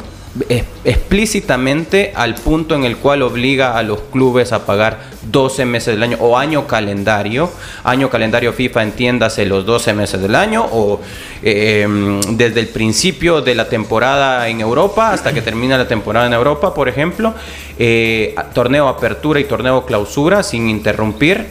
explícitamente 0.85 2.12
al 2.14 2.37
punto 2.37 2.76
en 2.76 2.85
el 2.85 2.97
cual 2.99 3.23
obliga 3.23 3.76
a 3.76 3.83
los 3.83 4.00
clubes 4.12 4.52
a 4.52 4.64
pagar 4.64 5.00
12 5.23 5.64
meses 5.64 5.95
del 5.95 6.05
año 6.05 6.19
o 6.21 6.38
año 6.38 6.69
calendario, 6.69 7.50
año 7.83 8.11
calendario 8.11 8.52
FIFA 8.52 8.85
entiéndase 8.85 9.45
los 9.45 9.66
12 9.66 9.95
meses 9.95 10.21
del 10.21 10.37
año 10.37 10.64
o 10.71 11.00
em, 11.43 12.21
desde 12.37 12.61
el 12.61 12.69
principio 12.69 13.40
de 13.40 13.57
la 13.57 13.69
temporada 13.69 14.49
en 14.49 14.61
Europa 14.61 15.11
hasta 15.11 15.33
que 15.33 15.43
termina 15.43 15.76
la 15.76 15.88
temporada 15.88 16.26
en 16.26 16.35
Europa, 16.35 16.75
por 16.75 16.88
ejemplo, 16.88 17.35
eh, 17.76 18.37
torneo 18.55 18.87
apertura 18.87 19.40
y 19.40 19.45
torneo 19.45 19.85
clausura 19.85 20.45
sin 20.45 20.69
interrumpir 20.69 21.47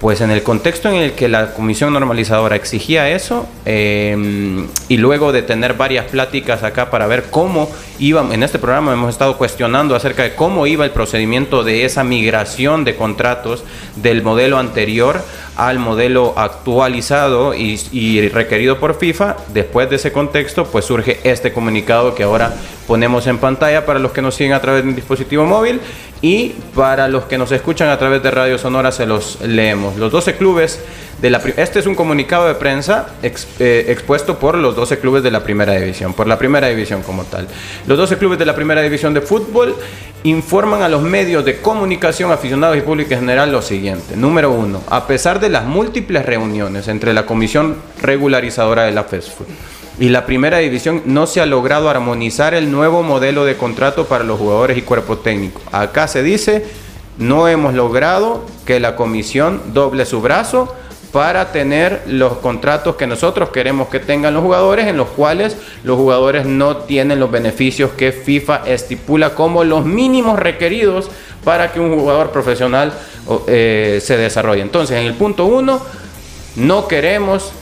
pues 0.00 0.20
en 0.20 0.30
el 0.30 0.42
contexto 0.42 0.88
en 0.88 0.96
el 0.96 1.12
que 1.12 1.28
la 1.28 1.54
comisión 1.54 1.92
normalizadora 1.92 2.56
exigía 2.56 3.08
eso, 3.10 3.46
em, 3.64 4.66
y 4.88 4.96
luego 4.96 5.32
de 5.32 5.42
tener 5.42 5.74
varias 5.74 6.06
pláticas 6.06 6.62
acá 6.62 6.90
para 6.90 7.06
ver 7.06 7.24
cómo 7.30 7.70
iba, 7.98 8.26
en 8.32 8.42
este 8.42 8.58
programa 8.58 8.92
hemos 8.92 9.10
estado 9.10 9.38
cuestionando 9.38 9.94
acerca 9.94 10.24
de 10.24 10.34
cómo 10.34 10.66
iba 10.66 10.84
el 10.84 10.90
procedimiento 10.90 11.64
de 11.64 11.84
esa 11.84 12.04
migración 12.04 12.84
de 12.84 12.96
contratos 12.96 13.64
del 13.96 14.22
modelo 14.22 14.58
anterior 14.58 15.22
al 15.56 15.78
modelo 15.78 16.34
actualizado 16.36 17.54
y, 17.54 17.80
y 17.92 18.28
requerido 18.28 18.80
por 18.80 18.98
FIFA, 18.98 19.36
después 19.52 19.88
de 19.88 19.96
ese 19.96 20.12
contexto, 20.12 20.64
pues 20.66 20.84
surge 20.84 21.20
este 21.22 21.52
comunicado 21.52 22.14
que 22.14 22.24
ahora 22.24 22.54
ponemos 22.86 23.26
en 23.26 23.38
pantalla 23.38 23.86
para 23.86 23.98
los 23.98 24.12
que 24.12 24.22
nos 24.22 24.34
siguen 24.34 24.52
a 24.52 24.60
través 24.60 24.82
de 24.82 24.90
un 24.90 24.96
dispositivo 24.96 25.44
móvil 25.44 25.80
y 26.24 26.54
para 26.74 27.06
los 27.06 27.26
que 27.26 27.36
nos 27.36 27.52
escuchan 27.52 27.90
a 27.90 27.98
través 27.98 28.22
de 28.22 28.30
Radio 28.30 28.56
Sonora 28.56 28.90
se 28.92 29.04
los 29.04 29.42
leemos. 29.42 29.96
Los 29.96 30.10
12 30.10 30.36
clubes 30.36 30.80
de 31.20 31.28
la 31.28 31.36
este 31.58 31.80
es 31.80 31.86
un 31.86 31.94
comunicado 31.94 32.48
de 32.48 32.54
prensa 32.54 33.08
eh, 33.22 33.84
expuesto 33.88 34.38
por 34.38 34.56
los 34.56 34.74
12 34.74 35.00
clubes 35.00 35.22
de 35.22 35.30
la 35.30 35.44
Primera 35.44 35.74
División, 35.74 36.14
por 36.14 36.26
la 36.26 36.38
Primera 36.38 36.68
División 36.68 37.02
como 37.02 37.24
tal. 37.24 37.46
Los 37.86 37.98
12 37.98 38.16
clubes 38.16 38.38
de 38.38 38.46
la 38.46 38.54
Primera 38.54 38.80
División 38.80 39.12
de 39.12 39.20
fútbol 39.20 39.76
informan 40.22 40.80
a 40.80 40.88
los 40.88 41.02
medios 41.02 41.44
de 41.44 41.60
comunicación, 41.60 42.32
aficionados 42.32 42.78
y 42.78 42.80
público 42.80 43.12
en 43.12 43.20
general 43.20 43.52
lo 43.52 43.60
siguiente. 43.60 44.16
Número 44.16 44.50
uno, 44.50 44.80
a 44.88 45.06
pesar 45.06 45.40
de 45.40 45.50
las 45.50 45.66
múltiples 45.66 46.24
reuniones 46.24 46.88
entre 46.88 47.12
la 47.12 47.26
Comisión 47.26 47.76
Regularizadora 48.00 48.84
de 48.84 48.92
la 48.92 49.04
FESFUT 49.04 49.46
y 49.98 50.08
la 50.08 50.26
primera 50.26 50.58
división 50.58 51.02
no 51.04 51.26
se 51.26 51.40
ha 51.40 51.46
logrado 51.46 51.88
armonizar 51.88 52.54
el 52.54 52.70
nuevo 52.70 53.02
modelo 53.02 53.44
de 53.44 53.56
contrato 53.56 54.06
para 54.06 54.24
los 54.24 54.38
jugadores 54.38 54.76
y 54.76 54.82
cuerpo 54.82 55.18
técnico. 55.18 55.60
Acá 55.70 56.08
se 56.08 56.22
dice, 56.22 56.64
no 57.18 57.48
hemos 57.48 57.74
logrado 57.74 58.44
que 58.66 58.80
la 58.80 58.96
comisión 58.96 59.60
doble 59.72 60.04
su 60.04 60.20
brazo 60.20 60.74
para 61.12 61.52
tener 61.52 62.02
los 62.08 62.38
contratos 62.38 62.96
que 62.96 63.06
nosotros 63.06 63.50
queremos 63.50 63.86
que 63.86 64.00
tengan 64.00 64.34
los 64.34 64.42
jugadores, 64.42 64.88
en 64.88 64.96
los 64.96 65.10
cuales 65.10 65.56
los 65.84 65.96
jugadores 65.96 66.44
no 66.44 66.78
tienen 66.78 67.20
los 67.20 67.30
beneficios 67.30 67.92
que 67.92 68.10
FIFA 68.10 68.62
estipula 68.66 69.36
como 69.36 69.62
los 69.62 69.84
mínimos 69.84 70.40
requeridos 70.40 71.08
para 71.44 71.70
que 71.70 71.78
un 71.78 71.96
jugador 71.96 72.32
profesional 72.32 72.92
eh, 73.46 74.00
se 74.02 74.16
desarrolle. 74.16 74.62
Entonces, 74.62 74.98
en 74.98 75.06
el 75.06 75.14
punto 75.14 75.46
uno, 75.46 75.80
no 76.56 76.88
queremos 76.88 77.52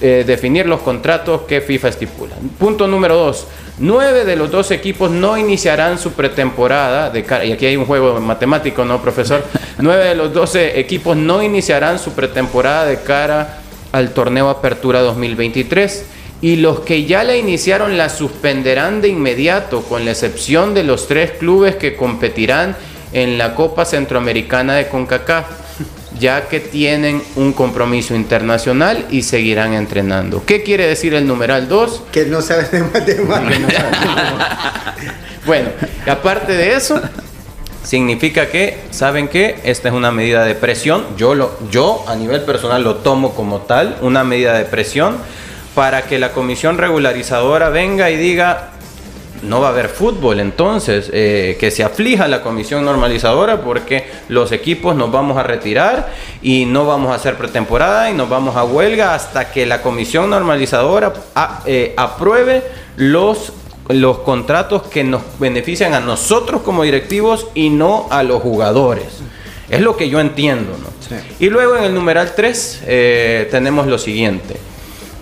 eh, 0.00 0.24
definir 0.26 0.66
los 0.66 0.80
contratos 0.80 1.42
que 1.42 1.60
FIFA 1.60 1.88
estipula. 1.88 2.36
Punto 2.58 2.86
número 2.86 3.16
dos. 3.16 3.46
Nueve 3.78 4.24
de 4.24 4.36
los 4.36 4.50
dos 4.50 4.70
equipos 4.70 5.10
no 5.10 5.36
iniciarán 5.36 5.98
su 5.98 6.12
pretemporada 6.12 7.10
de 7.10 7.20
y 7.46 7.52
aquí 7.52 7.66
hay 7.66 7.76
un 7.76 7.84
juego 7.84 8.20
matemático, 8.20 8.84
¿no, 8.84 9.00
profesor? 9.00 9.44
Nueve 9.78 10.04
de 10.04 10.14
los 10.14 10.32
doce 10.32 10.78
equipos 10.80 11.16
no 11.16 11.42
iniciarán 11.42 11.98
su 11.98 12.12
pretemporada 12.12 12.86
de 12.86 13.00
cara 13.00 13.60
al 13.92 14.10
torneo 14.10 14.48
Apertura 14.48 15.00
2023 15.00 16.04
y 16.40 16.56
los 16.56 16.80
que 16.80 17.04
ya 17.04 17.24
la 17.24 17.36
iniciaron 17.36 17.96
la 17.96 18.08
suspenderán 18.08 19.00
de 19.00 19.08
inmediato, 19.08 19.82
con 19.82 20.04
la 20.04 20.10
excepción 20.10 20.74
de 20.74 20.84
los 20.84 21.06
tres 21.08 21.32
clubes 21.32 21.76
que 21.76 21.96
competirán 21.96 22.76
en 23.12 23.38
la 23.38 23.54
Copa 23.54 23.84
Centroamericana 23.84 24.74
de 24.74 24.88
CONCACAF 24.88 25.65
ya 26.18 26.48
que 26.48 26.60
tienen 26.60 27.22
un 27.36 27.52
compromiso 27.52 28.14
internacional 28.14 29.06
y 29.10 29.22
seguirán 29.22 29.74
entrenando. 29.74 30.44
¿Qué 30.44 30.62
quiere 30.62 30.86
decir 30.86 31.14
el 31.14 31.26
numeral 31.26 31.68
2? 31.68 32.02
Que 32.12 32.26
no 32.26 32.42
sabes 32.42 32.70
de 32.70 32.82
matemáticas. 32.82 33.84
bueno, 35.46 35.68
aparte 36.06 36.52
de 36.52 36.74
eso, 36.74 37.00
significa 37.82 38.48
que, 38.48 38.78
¿saben 38.90 39.28
qué? 39.28 39.60
Esta 39.64 39.88
es 39.88 39.94
una 39.94 40.10
medida 40.10 40.44
de 40.44 40.54
presión. 40.54 41.04
Yo, 41.16 41.34
lo, 41.34 41.58
yo 41.70 42.04
a 42.08 42.16
nivel 42.16 42.42
personal 42.42 42.82
lo 42.82 42.96
tomo 42.96 43.34
como 43.34 43.60
tal, 43.60 43.96
una 44.00 44.24
medida 44.24 44.56
de 44.58 44.64
presión 44.64 45.16
para 45.74 46.02
que 46.02 46.18
la 46.18 46.32
comisión 46.32 46.78
regularizadora 46.78 47.68
venga 47.68 48.10
y 48.10 48.16
diga, 48.16 48.70
no 49.42 49.60
va 49.60 49.68
a 49.68 49.70
haber 49.70 49.88
fútbol 49.88 50.40
entonces, 50.40 51.10
eh, 51.12 51.56
que 51.58 51.70
se 51.70 51.84
aflija 51.84 52.28
la 52.28 52.42
comisión 52.42 52.84
normalizadora 52.84 53.62
porque 53.62 54.06
los 54.28 54.52
equipos 54.52 54.96
nos 54.96 55.10
vamos 55.10 55.36
a 55.36 55.42
retirar 55.42 56.12
y 56.42 56.64
no 56.64 56.86
vamos 56.86 57.12
a 57.12 57.14
hacer 57.14 57.36
pretemporada 57.36 58.10
y 58.10 58.14
nos 58.14 58.28
vamos 58.28 58.56
a 58.56 58.64
huelga 58.64 59.14
hasta 59.14 59.50
que 59.50 59.66
la 59.66 59.82
comisión 59.82 60.30
normalizadora 60.30 61.12
eh, 61.66 61.94
apruebe 61.96 62.62
los, 62.96 63.52
los 63.88 64.18
contratos 64.18 64.82
que 64.84 65.04
nos 65.04 65.22
benefician 65.38 65.94
a 65.94 66.00
nosotros 66.00 66.62
como 66.62 66.82
directivos 66.82 67.48
y 67.54 67.70
no 67.70 68.06
a 68.10 68.22
los 68.22 68.42
jugadores. 68.42 69.06
Es 69.68 69.80
lo 69.80 69.96
que 69.96 70.08
yo 70.08 70.20
entiendo. 70.20 70.76
¿no? 70.78 71.16
Y 71.40 71.50
luego 71.50 71.76
en 71.76 71.84
el 71.84 71.94
numeral 71.94 72.34
3 72.34 72.82
eh, 72.86 73.48
tenemos 73.50 73.86
lo 73.86 73.98
siguiente. 73.98 74.56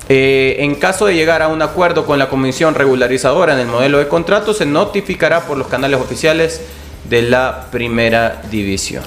Eh, 0.09 0.57
en 0.59 0.75
caso 0.75 1.07
de 1.07 1.15
llegar 1.15 1.41
a 1.41 1.49
un 1.49 1.63
acuerdo 1.63 2.05
con 2.05 2.19
la 2.19 2.29
comisión 2.29 2.75
regularizadora 2.75 3.55
en 3.55 3.61
el 3.61 3.67
modelo 3.67 3.99
de 3.99 4.09
contrato, 4.09 4.53
se 4.53 4.67
notificará 4.67 5.47
por 5.47 5.57
los 5.57 5.67
canales 5.69 6.01
oficiales 6.01 6.61
de 7.09 7.23
la 7.23 7.67
primera 7.71 8.43
división. 8.51 9.03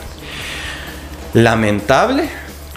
Lamentable, 1.33 2.29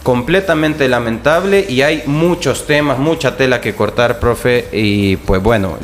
completamente 0.03 0.89
lamentable 0.89 1.65
y 1.69 1.83
hay 1.83 2.03
muchos 2.07 2.67
temas, 2.67 2.99
mucha 2.99 3.37
tela 3.37 3.61
que 3.61 3.75
cortar, 3.75 4.19
profe. 4.19 4.69
Y 4.73 5.17
pues 5.17 5.43
bueno, 5.43 5.79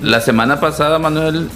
la 0.00 0.20
semana 0.20 0.58
pasada, 0.58 0.98
Manuel, 0.98 1.48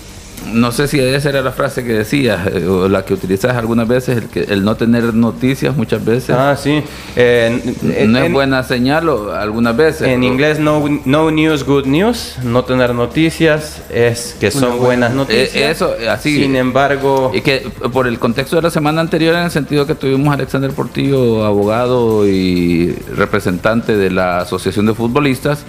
no 0.46 0.72
sé 0.72 0.88
si 0.88 0.98
esa 1.00 1.28
era 1.28 1.42
la 1.42 1.52
frase 1.52 1.84
que 1.84 1.92
decías 1.92 2.46
eh, 2.46 2.66
o 2.66 2.88
la 2.88 3.04
que 3.04 3.14
utilizas 3.14 3.56
algunas 3.56 3.88
veces, 3.88 4.18
el, 4.18 4.28
que, 4.28 4.40
el 4.40 4.64
no 4.64 4.76
tener 4.76 5.14
noticias 5.14 5.76
muchas 5.76 6.04
veces. 6.04 6.30
Ah, 6.30 6.56
sí. 6.56 6.82
Eh, 7.16 8.06
no 8.06 8.18
es 8.18 8.32
buena 8.32 8.62
señal 8.62 9.08
algunas 9.34 9.76
veces. 9.76 10.08
En 10.08 10.22
inglés, 10.24 10.58
no, 10.58 10.84
no 11.04 11.30
news, 11.30 11.64
good 11.64 11.86
news. 11.86 12.36
No 12.42 12.64
tener 12.64 12.94
noticias 12.94 13.82
es 13.90 14.36
que 14.38 14.50
son 14.50 14.78
buenas 14.78 15.14
noticias. 15.14 15.54
Eh, 15.54 15.70
eso, 15.70 15.94
así. 16.10 16.42
Sin 16.42 16.56
embargo. 16.56 17.30
Y 17.34 17.40
que 17.40 17.66
por 17.92 18.06
el 18.06 18.18
contexto 18.18 18.56
de 18.56 18.62
la 18.62 18.70
semana 18.70 19.00
anterior, 19.00 19.34
en 19.34 19.44
el 19.44 19.50
sentido 19.50 19.86
que 19.86 19.94
tuvimos 19.94 20.28
a 20.28 20.34
Alexander 20.34 20.70
Portillo, 20.70 21.44
abogado 21.44 22.26
y 22.26 22.92
representante 23.16 23.96
de 23.96 24.10
la 24.10 24.38
Asociación 24.40 24.86
de 24.86 24.94
Futbolistas, 24.94 25.64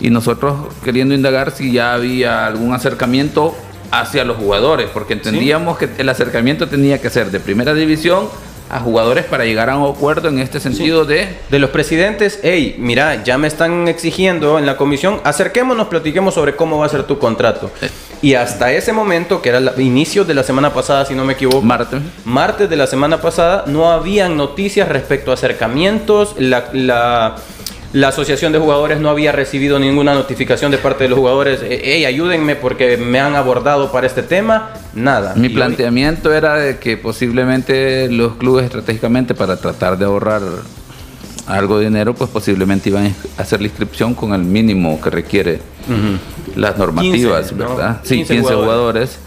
y 0.00 0.10
nosotros 0.10 0.54
queriendo 0.84 1.14
indagar 1.14 1.50
si 1.50 1.72
ya 1.72 1.94
había 1.94 2.46
algún 2.46 2.74
acercamiento 2.74 3.54
hacia 3.90 4.24
los 4.24 4.36
jugadores, 4.36 4.88
porque 4.92 5.14
entendíamos 5.14 5.78
que 5.78 5.88
el 5.98 6.08
acercamiento 6.08 6.68
tenía 6.68 7.00
que 7.00 7.10
ser 7.10 7.30
de 7.30 7.40
primera 7.40 7.74
división 7.74 8.28
a 8.68 8.80
jugadores 8.80 9.24
para 9.24 9.44
llegar 9.44 9.70
a 9.70 9.76
un 9.76 9.94
acuerdo 9.94 10.28
en 10.28 10.38
este 10.38 10.60
sentido 10.60 11.04
de... 11.04 11.28
De 11.50 11.58
los 11.58 11.70
presidentes, 11.70 12.40
hey, 12.42 12.76
mira, 12.78 13.22
ya 13.22 13.38
me 13.38 13.46
están 13.46 13.86
exigiendo 13.88 14.58
en 14.58 14.66
la 14.66 14.76
comisión, 14.76 15.20
acerquémonos, 15.24 15.88
platiquemos 15.88 16.34
sobre 16.34 16.56
cómo 16.56 16.78
va 16.78 16.86
a 16.86 16.88
ser 16.88 17.04
tu 17.04 17.18
contrato. 17.18 17.70
Eh. 17.80 17.90
Y 18.22 18.34
hasta 18.34 18.72
ese 18.72 18.92
momento, 18.92 19.42
que 19.42 19.50
era 19.50 19.58
el 19.58 19.80
inicio 19.80 20.24
de 20.24 20.34
la 20.34 20.42
semana 20.42 20.72
pasada, 20.72 21.04
si 21.04 21.14
no 21.14 21.24
me 21.24 21.34
equivoco, 21.34 21.62
martes, 21.62 22.00
martes 22.24 22.68
de 22.68 22.76
la 22.76 22.86
semana 22.86 23.20
pasada, 23.20 23.64
no 23.66 23.92
habían 23.92 24.36
noticias 24.36 24.88
respecto 24.88 25.30
a 25.30 25.34
acercamientos, 25.34 26.34
la 26.38 26.70
la 26.72 27.36
asociación 28.08 28.52
de 28.52 28.58
jugadores 28.58 29.00
no 29.00 29.08
había 29.08 29.32
recibido 29.32 29.78
ninguna 29.78 30.14
notificación 30.14 30.70
de 30.70 30.78
parte 30.78 31.04
de 31.04 31.10
los 31.10 31.18
jugadores, 31.18 31.60
hey, 31.68 32.04
ayúdenme 32.04 32.56
porque 32.56 32.96
me 32.96 33.20
han 33.20 33.36
abordado 33.36 33.90
para 33.92 34.06
este 34.06 34.22
tema, 34.22 34.72
nada. 34.94 35.34
Mi 35.34 35.48
planteamiento 35.48 36.32
era 36.32 36.56
de 36.56 36.78
que 36.78 36.96
posiblemente 36.96 38.10
los 38.10 38.36
clubes 38.36 38.64
estratégicamente 38.64 39.34
para 39.34 39.56
tratar 39.56 39.98
de 39.98 40.04
ahorrar 40.04 40.42
algo 41.46 41.78
de 41.78 41.84
dinero, 41.84 42.14
pues 42.14 42.28
posiblemente 42.30 42.90
iban 42.90 43.14
a 43.38 43.42
hacer 43.42 43.60
la 43.60 43.68
inscripción 43.68 44.14
con 44.14 44.34
el 44.34 44.42
mínimo 44.42 45.00
que 45.00 45.10
requiere 45.10 45.60
las 46.56 46.76
normativas, 46.76 47.56
¿verdad? 47.56 48.00
Sí, 48.02 48.24
15, 48.24 48.54
jugadores 48.54 49.18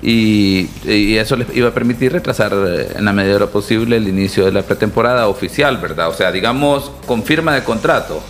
y, 0.00 0.68
eso 1.16 1.36
les 1.36 1.54
iba 1.56 1.68
a 1.68 1.74
permitir 1.74 2.12
retrasar 2.12 2.52
eh, 2.54 2.92
en 2.96 3.04
la 3.04 3.12
medida 3.12 3.34
de 3.34 3.40
lo 3.40 3.50
posible 3.50 3.96
el 3.96 4.06
inicio 4.06 4.44
de 4.44 4.52
la 4.52 4.62
pretemporada 4.62 5.26
oficial, 5.28 5.78
¿verdad? 5.78 6.08
O 6.08 6.14
sea, 6.14 6.30
digamos, 6.30 6.92
con 7.06 7.24
firma 7.24 7.54
de 7.54 7.64
contrato, 7.64 8.22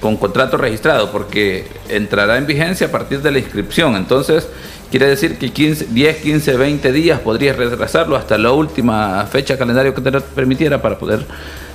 con 0.00 0.16
contrato 0.16 0.56
registrado, 0.56 1.12
porque 1.12 1.66
entrará 1.88 2.38
en 2.38 2.46
vigencia 2.46 2.86
a 2.86 2.90
partir 2.90 3.20
de 3.20 3.30
la 3.30 3.38
inscripción. 3.38 3.96
Entonces, 3.96 4.48
quiere 4.90 5.06
decir 5.06 5.36
que 5.38 5.50
15, 5.50 5.88
10, 5.90 6.16
15, 6.16 6.56
20 6.56 6.92
días 6.92 7.20
podrías 7.20 7.56
retrasarlo 7.56 8.16
hasta 8.16 8.38
la 8.38 8.52
última 8.52 9.26
fecha 9.26 9.58
calendario 9.58 9.94
que 9.94 10.00
te 10.00 10.20
permitiera 10.20 10.80
para 10.80 10.98
poder 10.98 11.26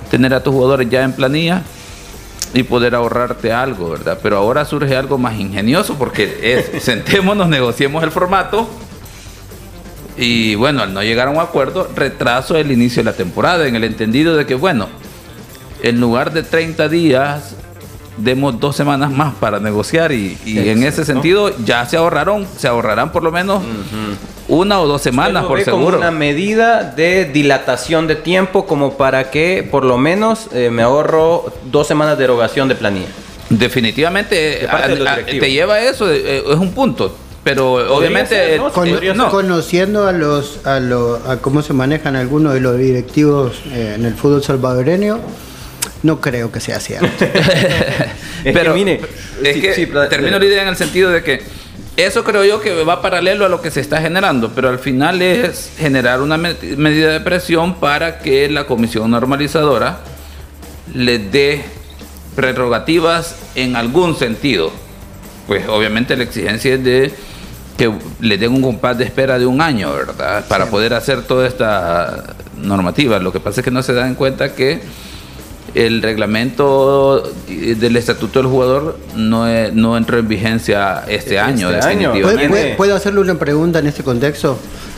tener 0.09 0.33
a 0.33 0.41
tus 0.41 0.53
jugadores 0.53 0.89
ya 0.89 1.03
en 1.03 1.13
planilla 1.13 1.61
y 2.53 2.63
poder 2.63 2.95
ahorrarte 2.95 3.51
algo, 3.51 3.89
¿verdad? 3.91 4.17
Pero 4.23 4.37
ahora 4.37 4.65
surge 4.65 4.95
algo 4.95 5.17
más 5.17 5.37
ingenioso 5.39 5.95
porque 5.95 6.39
es, 6.41 6.83
sentémonos, 6.83 7.47
negociemos 7.49 8.03
el 8.03 8.11
formato 8.11 8.67
y 10.17 10.55
bueno, 10.55 10.81
al 10.81 10.93
no 10.93 11.03
llegar 11.03 11.27
a 11.27 11.31
un 11.31 11.37
acuerdo, 11.37 11.87
retraso 11.95 12.57
el 12.57 12.71
inicio 12.71 13.01
de 13.03 13.11
la 13.11 13.15
temporada, 13.15 13.67
en 13.67 13.75
el 13.75 13.83
entendido 13.83 14.35
de 14.35 14.45
que, 14.45 14.55
bueno, 14.55 14.87
en 15.83 15.99
lugar 15.99 16.33
de 16.33 16.41
30 16.41 16.89
días, 16.89 17.55
demos 18.17 18.59
dos 18.59 18.75
semanas 18.75 19.11
más 19.11 19.35
para 19.35 19.59
negociar 19.59 20.11
y, 20.11 20.37
en 20.43 20.81
ese 20.81 21.05
sentido 21.05 21.53
ya 21.63 21.85
se 21.85 21.97
ahorraron, 21.97 22.47
se 22.57 22.67
ahorrarán 22.67 23.11
por 23.11 23.21
lo 23.23 23.31
menos 23.31 23.61
una 24.47 24.81
o 24.81 24.87
dos 24.87 25.03
semanas 25.03 25.45
por 25.45 25.61
seguro. 25.61 25.97
Como 25.97 25.97
una 25.97 26.09
medida 26.11 26.83
de 26.83 27.25
dilatación 27.25 28.07
de 28.07 28.15
tiempo 28.15 28.65
como 28.65 28.97
para 28.97 29.29
que 29.29 29.67
por 29.69 29.85
lo 29.85 29.99
menos 29.99 30.49
eh, 30.51 30.71
me 30.71 30.81
ahorro 30.81 31.53
dos 31.65 31.85
semanas 31.87 32.17
de 32.17 32.23
erogación 32.23 32.67
de 32.67 32.73
planilla. 32.75 33.09
Definitivamente 33.49 34.67
te 35.25 35.51
lleva 35.51 35.79
eso, 35.79 36.11
eh, 36.11 36.43
es 36.49 36.57
un 36.57 36.71
punto 36.71 37.15
pero 37.47 37.95
obviamente 37.95 38.59
conociendo 39.31 40.05
a 40.05 40.11
los 40.11 40.59
a, 40.65 40.75
a 41.31 41.37
cómo 41.37 41.61
se 41.61 41.71
manejan 41.71 42.17
algunos 42.17 42.53
de 42.53 42.59
los 42.59 42.77
directivos 42.77 43.61
eh, 43.71 43.93
en 43.95 44.03
el 44.03 44.15
fútbol 44.15 44.43
salvadoreño 44.43 45.21
no 46.03 46.19
creo 46.19 46.51
que 46.51 46.59
sea 46.59 46.79
cierto. 46.79 47.07
Pero 48.43 48.73
mire 48.73 48.99
es 49.43 49.57
que 49.57 49.87
termino 50.09 50.37
la 50.39 50.45
idea 50.45 50.61
en 50.61 50.67
el 50.67 50.75
sentido 50.75 51.09
de 51.09 51.23
que 51.23 51.41
eso 51.95 52.25
creo 52.25 52.43
yo 52.43 52.59
que 52.59 52.83
va 52.83 53.01
paralelo 53.01 53.45
a 53.45 53.49
lo 53.49 53.61
que 53.61 53.71
se 53.71 53.79
está 53.79 53.99
generando, 54.01 54.51
pero 54.53 54.69
al 54.69 54.77
final 54.77 55.19
es 55.23 55.71
generar 55.79 56.21
una 56.21 56.37
medida 56.37 57.11
de 57.11 57.19
presión 57.21 57.75
para 57.75 58.19
que 58.19 58.47
la 58.49 58.67
comisión 58.67 59.09
normalizadora 59.09 60.01
le 60.93 61.17
dé 61.17 61.65
prerrogativas 62.35 63.35
en 63.55 63.75
algún 63.75 64.15
sentido. 64.15 64.71
Pues 65.47 65.67
obviamente 65.67 66.15
la 66.15 66.25
exigencia 66.25 66.75
es 66.75 66.83
de 66.83 67.11
que 67.77 67.91
le 68.19 68.37
den 68.37 68.53
un 68.53 68.61
compás 68.61 68.97
de 68.97 69.05
espera 69.05 69.37
de 69.37 69.45
un 69.45 69.61
año, 69.61 69.93
¿verdad? 69.93 70.45
Para 70.47 70.65
poder 70.67 70.93
hacer 70.93 71.21
toda 71.23 71.47
esta 71.47 72.35
normativa. 72.57 73.19
Lo 73.19 73.31
que 73.31 73.39
pasa 73.39 73.61
es 73.61 73.65
que 73.65 73.71
no 73.71 73.83
se 73.83 73.93
dan 73.93 74.15
cuenta 74.15 74.53
que 74.53 74.81
el 75.75 76.01
reglamento 76.01 77.31
del 77.47 77.95
estatuto 77.97 78.39
del 78.39 78.47
jugador 78.49 78.97
no, 79.15 79.45
no 79.73 79.95
entró 79.95 80.17
en 80.17 80.27
vigencia 80.27 81.03
este, 81.07 81.15
este 81.15 81.39
año, 81.39 81.69
definitivamente. 81.69 82.73
¿Puedo 82.75 82.95
hacerle 82.95 83.21
una 83.21 83.35
pregunta 83.35 83.79
en 83.79 83.87
este 83.87 84.03
contexto? 84.03 84.57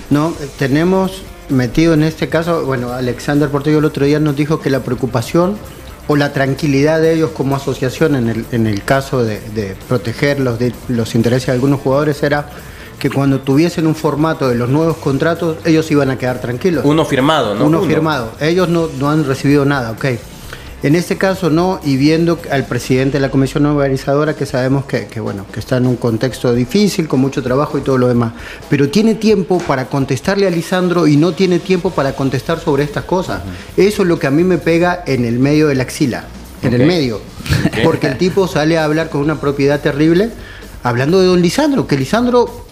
No, 0.09 0.33
tenemos 0.57 1.23
metido 1.49 1.95
en 1.95 2.03
este 2.03 2.29
caso, 2.29 2.65
bueno, 2.65 2.93
Alexander 2.93 3.49
Portillo 3.49 3.79
el 3.79 3.85
otro 3.85 4.05
día 4.05 4.19
nos 4.19 4.35
dijo 4.35 4.61
que 4.61 4.69
la 4.69 4.79
preocupación 4.79 5.57
o 6.09 6.15
la 6.15 6.33
tranquilidad 6.33 6.99
de 6.99 7.13
ellos 7.13 7.29
como 7.35 7.55
asociación 7.55 8.15
en 8.15 8.29
el, 8.29 8.45
en 8.51 8.65
el 8.65 8.83
caso 8.83 9.23
de, 9.23 9.39
de 9.51 9.75
proteger 9.87 10.39
los, 10.39 10.57
de, 10.57 10.73
los 10.87 11.13
intereses 11.13 11.45
de 11.45 11.53
algunos 11.53 11.81
jugadores 11.81 12.23
era 12.23 12.49
que 12.97 13.11
cuando 13.11 13.41
tuviesen 13.41 13.85
un 13.85 13.93
formato 13.93 14.49
de 14.49 14.55
los 14.55 14.69
nuevos 14.69 14.97
contratos, 14.97 15.57
ellos 15.65 15.89
iban 15.91 16.09
a 16.09 16.17
quedar 16.17 16.41
tranquilos. 16.41 16.83
Uno 16.83 17.05
firmado, 17.05 17.53
¿no? 17.53 17.65
Uno, 17.65 17.83
firmado. 17.83 18.31
Ellos 18.39 18.69
no, 18.69 18.89
no 18.99 19.07
han 19.11 19.23
recibido 19.23 19.65
nada, 19.65 19.91
ok. 19.91 20.05
En 20.81 20.95
este 20.95 21.17
caso 21.17 21.49
no, 21.49 21.81
y 21.83 21.97
viendo 21.97 22.39
al 22.49 22.65
presidente 22.65 23.17
de 23.17 23.19
la 23.19 23.29
comisión 23.29 23.65
organizadora, 23.65 24.35
que 24.35 24.45
sabemos 24.45 24.85
que, 24.85 25.19
bueno, 25.19 25.45
que 25.51 25.59
está 25.59 25.75
en 25.75 25.85
un 25.85 25.97
contexto 25.97 26.53
difícil, 26.53 27.09
con 27.09 27.19
mucho 27.19 27.43
trabajo 27.43 27.77
y 27.77 27.81
todo 27.81 27.97
lo 27.97 28.07
demás, 28.07 28.31
pero 28.69 28.89
tiene 28.89 29.15
tiempo 29.15 29.59
para 29.59 29.87
contestarle 29.87 30.47
a 30.47 30.49
Lisandro 30.49 31.05
y 31.05 31.17
no 31.17 31.33
tiene 31.33 31.59
tiempo 31.59 31.89
para 31.89 32.13
contestar 32.13 32.61
sobre 32.61 32.83
estas 32.83 33.03
cosas. 33.03 33.41
Eso 33.75 34.03
es 34.03 34.07
lo 34.07 34.19
que 34.19 34.27
a 34.27 34.31
mí 34.31 34.45
me 34.45 34.57
pega 34.57 35.03
en 35.05 35.25
el 35.25 35.37
medio 35.37 35.67
de 35.67 35.75
la 35.75 35.83
axila, 35.83 36.25
en 36.61 36.73
el 36.73 36.85
medio, 36.85 37.19
porque 37.83 38.07
el 38.07 38.17
tipo 38.17 38.47
sale 38.47 38.77
a 38.77 38.85
hablar 38.85 39.09
con 39.09 39.19
una 39.19 39.41
propiedad 39.41 39.81
terrible, 39.81 40.29
hablando 40.83 41.19
de 41.19 41.27
don 41.27 41.41
Lisandro, 41.41 41.87
que 41.87 41.97
Lisandro 41.97 42.67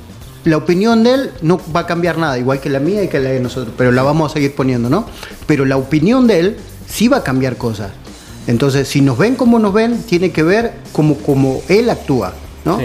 la 0.46 0.56
opinión 0.56 1.04
de 1.04 1.14
él 1.14 1.32
no 1.42 1.60
va 1.76 1.82
a 1.82 1.86
cambiar 1.86 2.18
nada, 2.18 2.38
igual 2.40 2.62
que 2.62 2.70
la 2.70 2.80
mía 2.80 3.04
y 3.04 3.10
que 3.10 3.20
la 3.20 3.32
de 3.32 3.42
nosotros, 3.42 3.76
pero 3.78 3.92
la 3.92 4.02
vamos 4.04 4.32
a 4.32 4.34
seguir 4.34 4.56
poniendo, 4.56 4.90
¿no? 4.90 5.06
Pero 5.46 5.66
la 5.66 5.76
opinión 5.76 6.26
de 6.26 6.40
él 6.40 6.58
sí 6.88 7.08
va 7.08 7.18
a 7.18 7.24
cambiar 7.24 7.58
cosas. 7.58 7.92
Entonces, 8.48 8.88
si 8.88 9.02
nos 9.02 9.18
ven 9.18 9.36
como 9.36 9.60
nos 9.60 9.74
ven, 9.74 10.02
tiene 10.04 10.32
que 10.32 10.42
ver 10.44 10.74
como, 10.94 11.18
como 11.18 11.62
él 11.68 11.90
actúa, 11.90 12.34
¿no? 12.64 12.80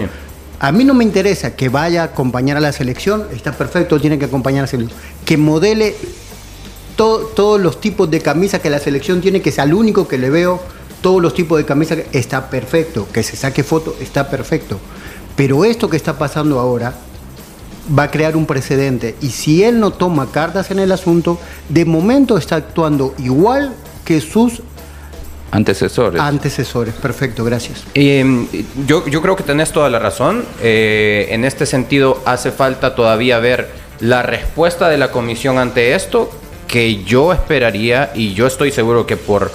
A 0.59 0.71
mí 0.71 0.83
no 0.83 0.93
me 0.93 1.03
interesa 1.03 1.55
que 1.55 1.69
vaya 1.69 2.03
a 2.03 2.05
acompañar 2.05 2.57
a 2.57 2.59
la 2.59 2.71
selección, 2.71 3.27
está 3.33 3.51
perfecto, 3.53 3.99
tiene 3.99 4.19
que 4.19 4.25
acompañar 4.25 4.59
a 4.59 4.61
la 4.63 4.67
selección. 4.67 4.99
Que 5.25 5.37
modele 5.37 5.95
todos 6.95 7.59
los 7.59 7.81
tipos 7.81 8.09
de 8.09 8.21
camisa 8.21 8.59
que 8.59 8.69
la 8.69 8.79
selección 8.79 9.19
tiene, 9.19 9.41
que 9.41 9.51
sea 9.51 9.63
el 9.63 9.73
único 9.73 10.07
que 10.07 10.17
le 10.17 10.29
veo 10.29 10.61
todos 11.01 11.21
los 11.21 11.33
tipos 11.33 11.57
de 11.57 11.65
camisas, 11.65 11.99
está 12.13 12.49
perfecto. 12.49 13.07
Que 13.11 13.23
se 13.23 13.35
saque 13.35 13.63
foto, 13.63 13.95
está 13.99 14.29
perfecto. 14.29 14.79
Pero 15.35 15.65
esto 15.65 15.89
que 15.89 15.97
está 15.97 16.17
pasando 16.17 16.59
ahora 16.59 16.93
va 17.97 18.03
a 18.03 18.11
crear 18.11 18.37
un 18.37 18.45
precedente. 18.45 19.15
Y 19.21 19.29
si 19.29 19.63
él 19.63 19.79
no 19.79 19.91
toma 19.91 20.31
cartas 20.31 20.71
en 20.71 20.79
el 20.79 20.91
asunto, 20.91 21.39
de 21.67 21.85
momento 21.85 22.37
está 22.37 22.55
actuando 22.55 23.13
igual 23.17 23.73
que 24.03 24.21
sus 24.21 24.61
Antecesores. 25.51 26.19
Antecesores, 26.19 26.95
perfecto, 26.95 27.43
gracias. 27.43 27.83
Em, 27.93 28.47
yo, 28.87 29.07
yo, 29.07 29.21
creo 29.21 29.35
que 29.35 29.43
tenés 29.43 29.71
toda 29.71 29.87
la 29.87 29.99
razón. 29.99 30.43
Eh, 30.63 31.27
en 31.29 31.45
este 31.45 31.67
sentido, 31.67 32.23
hace 32.25 32.51
falta 32.51 32.95
todavía 32.95 33.37
ver 33.37 33.69
la 33.99 34.23
respuesta 34.23 34.89
de 34.89 34.97
la 34.97 35.11
comisión 35.11 35.59
ante 35.59 35.93
esto, 35.93 36.31
que 36.67 37.03
yo 37.03 37.33
esperaría 37.33 38.11
y 38.15 38.33
yo 38.33 38.47
estoy 38.47 38.71
seguro 38.71 39.05
que 39.05 39.15
por 39.15 39.51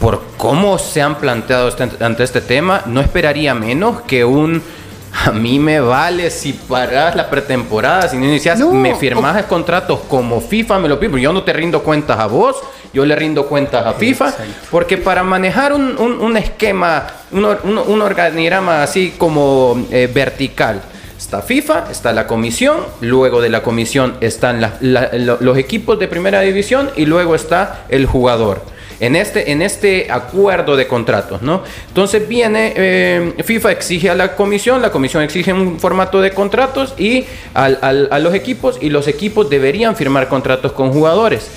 por 0.00 0.22
cómo 0.36 0.78
se 0.78 1.02
han 1.02 1.16
planteado 1.18 1.68
este, 1.68 1.88
ante 2.04 2.24
este 2.24 2.40
tema, 2.40 2.82
no 2.86 3.00
esperaría 3.00 3.54
menos 3.54 4.00
que 4.02 4.24
un 4.24 4.62
a 5.26 5.32
mí 5.32 5.58
me 5.58 5.80
vale 5.80 6.30
si 6.30 6.52
paras 6.52 7.14
la 7.14 7.28
pretemporada, 7.28 8.08
si 8.08 8.16
no 8.16 8.26
inicias, 8.26 8.58
me 8.60 8.94
firmas 8.94 9.44
contratos 9.44 10.00
como 10.08 10.40
FIFA, 10.40 10.78
me 10.78 10.88
lo 10.88 10.98
pido. 10.98 11.18
Yo 11.18 11.32
no 11.32 11.42
te 11.42 11.52
rindo 11.52 11.82
cuentas 11.82 12.18
a 12.18 12.26
vos, 12.26 12.56
yo 12.92 13.04
le 13.04 13.14
rindo 13.16 13.46
cuentas 13.46 13.86
a 13.86 13.94
FIFA, 13.94 14.34
porque 14.70 14.98
para 14.98 15.22
manejar 15.22 15.72
un, 15.72 15.96
un, 15.98 16.36
esquema, 16.36 17.06
un, 17.32 17.44
un, 17.44 18.02
organigrama 18.02 18.82
así 18.82 19.14
como 19.16 19.86
eh, 19.90 20.08
vertical, 20.12 20.80
está 21.16 21.42
FIFA, 21.42 21.86
está 21.90 22.12
la 22.12 22.26
comisión, 22.26 22.78
luego 23.00 23.40
de 23.40 23.50
la 23.50 23.62
comisión 23.62 24.16
están 24.20 24.60
los 24.80 25.58
equipos 25.58 25.98
de 25.98 26.08
primera 26.08 26.40
división 26.40 26.90
y 26.96 27.06
luego 27.06 27.34
está 27.34 27.84
el 27.88 28.06
jugador 28.06 28.62
en 29.00 29.16
este, 29.16 29.50
en 29.50 29.62
este 29.62 30.10
acuerdo 30.10 30.76
de 30.76 30.86
contratos, 30.86 31.42
¿no? 31.42 31.62
Entonces 31.88 32.28
viene, 32.28 32.72
eh, 32.76 33.34
FIFA 33.42 33.72
exige 33.72 34.10
a 34.10 34.14
la 34.14 34.36
comisión, 34.36 34.82
la 34.82 34.90
comisión 34.90 35.22
exige 35.22 35.52
un 35.52 35.80
formato 35.80 36.20
de 36.20 36.32
contratos 36.32 36.94
y 36.98 37.24
a 37.54 38.18
los 38.20 38.34
equipos 38.34 38.78
y 38.80 38.90
los 38.90 39.08
equipos 39.08 39.50
deberían 39.50 39.96
firmar 39.96 40.28
contratos 40.28 40.72
con 40.72 40.92
jugadores. 40.92 41.50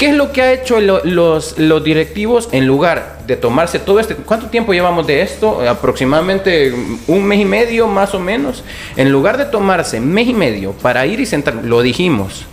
¿Qué 0.00 0.06
es 0.06 0.14
lo 0.14 0.32
que 0.32 0.40
ha 0.40 0.54
hecho 0.54 0.80
los, 0.80 1.84
directivos 1.84 2.48
en 2.52 2.66
lugar 2.66 3.18
de 3.26 3.36
tomarse 3.36 3.78
todo 3.78 4.00
este... 4.00 4.14
¿Cuánto 4.14 4.46
tiempo 4.46 4.72
llevamos 4.72 5.06
de 5.06 5.20
esto? 5.20 5.60
Aproximadamente 5.68 6.72
un 7.06 7.22
mes 7.22 7.40
y 7.40 7.44
medio 7.44 7.86
más 7.86 8.14
o 8.14 8.18
menos. 8.18 8.64
En 8.96 9.12
lugar 9.12 9.36
de 9.36 9.44
tomarse 9.44 10.00
mes 10.00 10.26
y 10.26 10.32
medio 10.32 10.72
para 10.72 11.04
ir 11.04 11.20
y 11.20 11.26
sentar, 11.26 11.56
lo 11.56 11.82
dijimos, 11.82 12.46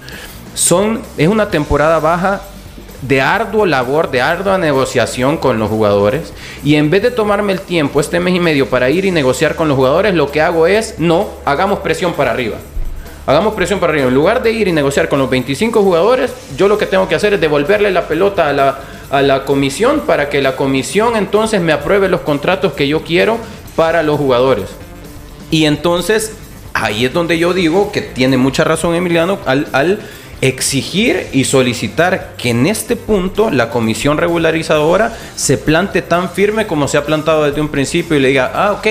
son, 0.55 1.01
es 1.17 1.29
una 1.29 1.49
temporada 1.49 1.99
baja 1.99 2.41
de 3.01 3.21
arduo 3.21 3.65
labor, 3.65 4.11
de 4.11 4.21
ardua 4.21 4.57
negociación 4.57 5.37
con 5.37 5.59
los 5.59 5.69
jugadores. 5.69 6.33
Y 6.63 6.75
en 6.75 6.89
vez 6.89 7.03
de 7.03 7.11
tomarme 7.11 7.53
el 7.53 7.61
tiempo, 7.61 7.99
este 7.99 8.19
mes 8.19 8.35
y 8.35 8.39
medio, 8.39 8.69
para 8.69 8.89
ir 8.89 9.05
y 9.05 9.11
negociar 9.11 9.55
con 9.55 9.67
los 9.67 9.77
jugadores, 9.77 10.15
lo 10.15 10.31
que 10.31 10.41
hago 10.41 10.67
es, 10.67 10.95
no, 10.97 11.27
hagamos 11.45 11.79
presión 11.79 12.13
para 12.13 12.31
arriba. 12.31 12.57
Hagamos 13.25 13.53
presión 13.53 13.79
para 13.79 13.91
arriba. 13.93 14.07
En 14.07 14.15
lugar 14.15 14.41
de 14.41 14.51
ir 14.51 14.67
y 14.67 14.71
negociar 14.71 15.09
con 15.09 15.19
los 15.19 15.29
25 15.29 15.83
jugadores, 15.83 16.31
yo 16.57 16.67
lo 16.67 16.77
que 16.77 16.85
tengo 16.85 17.07
que 17.07 17.15
hacer 17.15 17.33
es 17.33 17.41
devolverle 17.41 17.91
la 17.91 18.07
pelota 18.07 18.49
a 18.49 18.53
la, 18.53 18.79
a 19.11 19.21
la 19.21 19.43
comisión 19.43 20.01
para 20.07 20.29
que 20.29 20.41
la 20.41 20.55
comisión 20.55 21.15
entonces 21.15 21.61
me 21.61 21.73
apruebe 21.73 22.07
los 22.07 22.21
contratos 22.21 22.73
que 22.73 22.87
yo 22.87 23.03
quiero 23.03 23.37
para 23.75 24.01
los 24.01 24.17
jugadores. 24.17 24.69
Y 25.51 25.65
entonces, 25.65 26.33
ahí 26.73 27.05
es 27.05 27.13
donde 27.13 27.37
yo 27.37 27.53
digo 27.53 27.91
que 27.91 28.01
tiene 28.01 28.37
mucha 28.37 28.63
razón 28.63 28.95
Emiliano 28.95 29.39
al, 29.45 29.67
al 29.73 29.99
exigir 30.41 31.27
y 31.31 31.45
solicitar 31.45 32.35
que 32.37 32.49
en 32.49 32.67
este 32.67 32.95
punto 32.95 33.49
la 33.49 33.69
comisión 33.69 34.17
regularizadora 34.17 35.15
se 35.35 35.57
plante 35.57 36.01
tan 36.01 36.29
firme 36.29 36.67
como 36.67 36.87
se 36.87 36.97
ha 36.97 37.05
plantado 37.05 37.45
desde 37.45 37.61
un 37.61 37.69
principio 37.69 38.17
y 38.17 38.19
le 38.19 38.29
diga, 38.29 38.51
ah, 38.53 38.73
ok, 38.73 38.87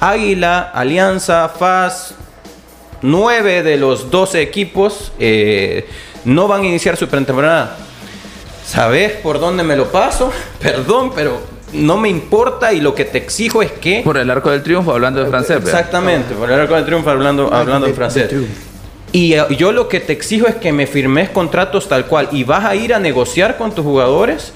Águila, 0.00 0.70
Alianza, 0.74 1.48
FAS, 1.48 2.14
nueve 3.02 3.62
de 3.62 3.76
los 3.76 4.10
12 4.10 4.42
equipos 4.42 5.12
eh, 5.18 5.86
no 6.24 6.48
van 6.48 6.62
a 6.62 6.66
iniciar 6.66 6.96
su 6.96 7.06
pretemporada. 7.08 7.76
¿Sabes 8.66 9.12
por 9.12 9.38
dónde 9.38 9.62
me 9.62 9.76
lo 9.76 9.90
paso? 9.90 10.32
Perdón, 10.60 11.12
pero 11.14 11.40
no 11.72 11.96
me 11.96 12.08
importa 12.08 12.72
y 12.72 12.80
lo 12.80 12.94
que 12.94 13.04
te 13.04 13.18
exijo 13.18 13.62
es 13.62 13.72
que... 13.72 14.02
Por 14.04 14.16
el 14.16 14.30
arco 14.30 14.50
del 14.50 14.62
triunfo, 14.62 14.92
hablando 14.92 15.22
de 15.22 15.30
francés. 15.30 15.58
Exactamente, 15.58 16.34
por 16.34 16.50
el 16.50 16.60
arco 16.60 16.74
del 16.74 16.84
triunfo, 16.84 17.10
hablando, 17.10 17.52
hablando 17.52 17.86
en 17.86 17.94
francés. 17.94 18.30
Y 19.12 19.34
eh, 19.34 19.44
yo 19.56 19.72
lo 19.72 19.88
que 19.88 20.00
te 20.00 20.12
exijo 20.12 20.46
es 20.48 20.56
que 20.56 20.72
me 20.72 20.86
firmes 20.86 21.28
contratos 21.28 21.88
tal 21.88 22.06
cual 22.06 22.28
y 22.32 22.44
vas 22.44 22.64
a 22.64 22.74
ir 22.74 22.94
a 22.94 22.98
negociar 22.98 23.58
con 23.58 23.74
tus 23.74 23.84
jugadores. 23.84 24.52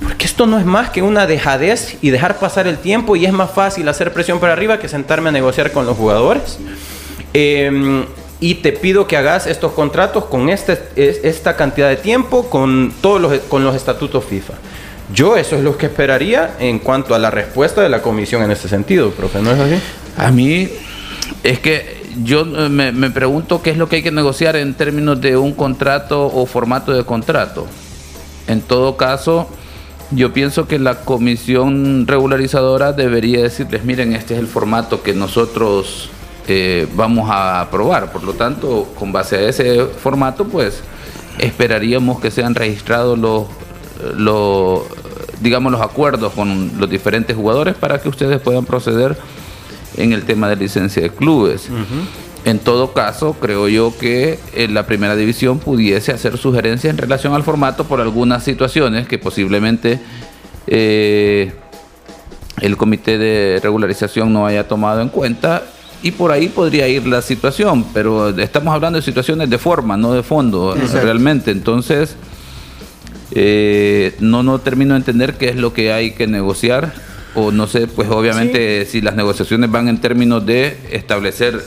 Porque 0.00 0.26
esto 0.26 0.46
no 0.46 0.58
es 0.58 0.64
más 0.64 0.90
que 0.90 1.00
una 1.00 1.28
dejadez 1.28 1.96
y 2.02 2.10
dejar 2.10 2.38
pasar 2.40 2.66
el 2.66 2.78
tiempo 2.78 3.14
y 3.14 3.24
es 3.24 3.32
más 3.32 3.52
fácil 3.52 3.88
hacer 3.88 4.12
presión 4.12 4.40
para 4.40 4.52
arriba 4.52 4.80
que 4.80 4.88
sentarme 4.88 5.28
a 5.28 5.32
negociar 5.32 5.70
con 5.70 5.86
los 5.86 5.96
jugadores. 5.96 6.58
Em, 7.32 8.04
y 8.40 8.56
te 8.56 8.72
pido 8.72 9.06
que 9.06 9.16
hagas 9.16 9.46
estos 9.46 9.70
contratos 9.72 10.24
con 10.24 10.48
este, 10.48 10.76
esta 10.96 11.54
cantidad 11.54 11.88
de 11.88 11.96
tiempo, 11.96 12.50
con 12.50 12.92
todos 13.00 13.20
los, 13.20 13.38
con 13.42 13.62
los 13.62 13.76
estatutos 13.76 14.24
FIFA. 14.24 14.54
Yo 15.14 15.36
eso 15.36 15.56
es 15.56 15.62
lo 15.62 15.76
que 15.76 15.86
esperaría 15.86 16.56
en 16.58 16.80
cuanto 16.80 17.14
a 17.14 17.20
la 17.20 17.30
respuesta 17.30 17.80
de 17.82 17.88
la 17.88 18.02
comisión 18.02 18.42
en 18.42 18.50
este 18.50 18.68
sentido, 18.68 19.10
profe, 19.12 19.40
¿no 19.40 19.52
es 19.52 19.60
así? 19.60 19.80
A 20.16 20.32
mí 20.32 20.68
es 21.44 21.60
que 21.60 22.01
yo 22.24 22.42
eh, 22.42 22.68
me, 22.68 23.10
pregunto 23.10 23.62
qué 23.62 23.70
es 23.70 23.76
lo 23.76 23.88
que 23.88 23.96
hay 23.96 24.02
que 24.02 24.10
negociar 24.10 24.56
en 24.56 24.74
términos 24.74 25.20
de 25.20 25.36
un 25.36 25.52
contrato 25.52 26.26
o 26.26 26.46
formato 26.46 26.92
de 26.92 27.04
contrato. 27.04 27.66
En 28.46 28.60
todo 28.60 28.96
caso, 28.96 29.48
yo 30.10 30.32
pienso 30.32 30.66
que 30.66 30.78
la 30.78 31.00
comisión 31.00 32.06
regularizadora 32.06 32.92
debería 32.92 33.42
decirles, 33.42 33.84
miren, 33.84 34.14
este 34.14 34.34
es 34.34 34.40
el 34.40 34.46
formato 34.46 35.02
que 35.02 35.14
nosotros 35.14 36.10
eh, 36.48 36.86
vamos 36.94 37.30
a 37.30 37.60
aprobar. 37.60 38.12
Por 38.12 38.24
lo 38.24 38.34
tanto, 38.34 38.92
con 38.98 39.12
base 39.12 39.36
a 39.36 39.48
ese 39.48 39.84
formato, 39.84 40.44
pues 40.44 40.82
esperaríamos 41.38 42.20
que 42.20 42.30
sean 42.30 42.54
registrados 42.54 43.18
los, 43.18 43.46
los 44.16 44.82
digamos, 45.40 45.72
los 45.72 45.80
acuerdos 45.80 46.32
con 46.32 46.72
los 46.78 46.90
diferentes 46.90 47.36
jugadores 47.36 47.74
para 47.74 48.00
que 48.00 48.08
ustedes 48.08 48.40
puedan 48.40 48.64
proceder 48.64 49.16
en 49.96 50.12
el 50.12 50.24
tema 50.24 50.48
de 50.48 50.56
licencia 50.56 51.02
de 51.02 51.10
clubes. 51.10 51.68
En 52.44 52.58
todo 52.58 52.92
caso, 52.92 53.34
creo 53.34 53.68
yo 53.68 53.94
que 53.96 54.38
en 54.54 54.74
la 54.74 54.84
primera 54.84 55.14
división 55.14 55.60
pudiese 55.60 56.12
hacer 56.12 56.36
sugerencias 56.38 56.90
en 56.90 56.98
relación 56.98 57.34
al 57.34 57.44
formato 57.44 57.84
por 57.84 58.00
algunas 58.00 58.42
situaciones 58.42 59.06
que 59.06 59.18
posiblemente 59.18 60.00
eh, 60.66 61.52
el 62.60 62.76
comité 62.76 63.16
de 63.16 63.60
regularización 63.62 64.32
no 64.32 64.44
haya 64.44 64.66
tomado 64.66 65.00
en 65.00 65.08
cuenta 65.08 65.62
y 66.02 66.10
por 66.10 66.32
ahí 66.32 66.48
podría 66.48 66.88
ir 66.88 67.06
la 67.06 67.22
situación, 67.22 67.84
pero 67.94 68.30
estamos 68.30 68.74
hablando 68.74 68.98
de 68.98 69.04
situaciones 69.04 69.48
de 69.48 69.58
forma, 69.58 69.96
no 69.96 70.12
de 70.12 70.24
fondo, 70.24 70.74
realmente. 70.92 71.52
Entonces, 71.52 72.16
eh, 73.30 74.16
no, 74.18 74.42
no 74.42 74.58
termino 74.58 74.94
de 74.94 74.98
entender 74.98 75.34
qué 75.34 75.50
es 75.50 75.56
lo 75.56 75.72
que 75.72 75.92
hay 75.92 76.10
que 76.10 76.26
negociar 76.26 76.92
o 77.34 77.50
no 77.50 77.66
sé, 77.66 77.86
pues 77.86 78.08
obviamente 78.10 78.84
si 78.86 79.00
las 79.00 79.14
negociaciones 79.14 79.70
van 79.70 79.88
en 79.88 80.00
términos 80.00 80.44
de 80.44 80.76
establecer 80.90 81.62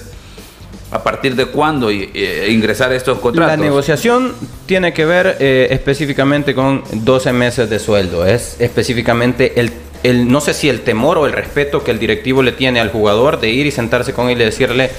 a 0.92 1.04
partir 1.04 1.36
de 1.36 1.48
cuándo 1.48 1.90
e 1.90 2.48
ingresar 2.50 2.94
estos 2.94 3.20
contratos. 3.20 3.58
La 3.58 3.62
negociación 3.62 4.34
tiene 4.66 4.94
que 4.94 5.06
ver 5.06 5.38
eh, 5.40 5.68
específicamente 5.72 6.54
con 6.54 6.84
12 6.92 7.34
meses 7.34 7.70
de 7.70 7.80
sueldo. 7.80 8.26
Es 8.26 8.58
específicamente 8.60 9.60
el, 9.60 9.72
el, 10.04 10.28
no 10.28 10.40
sé 10.42 10.54
si 10.54 10.70
el 10.70 10.82
temor 10.82 11.18
o 11.18 11.26
el 11.26 11.34
respeto 11.34 11.84
que 11.84 11.92
el 11.92 12.00
directivo 12.00 12.44
le 12.44 12.52
tiene 12.52 12.80
al 12.80 12.92
jugador 12.92 13.40
de 13.40 13.50
ir 13.50 13.66
y 13.66 13.72
sentarse 13.72 14.14
con 14.14 14.30
él 14.30 14.40
y 14.42 14.46
decirle, 14.46 14.92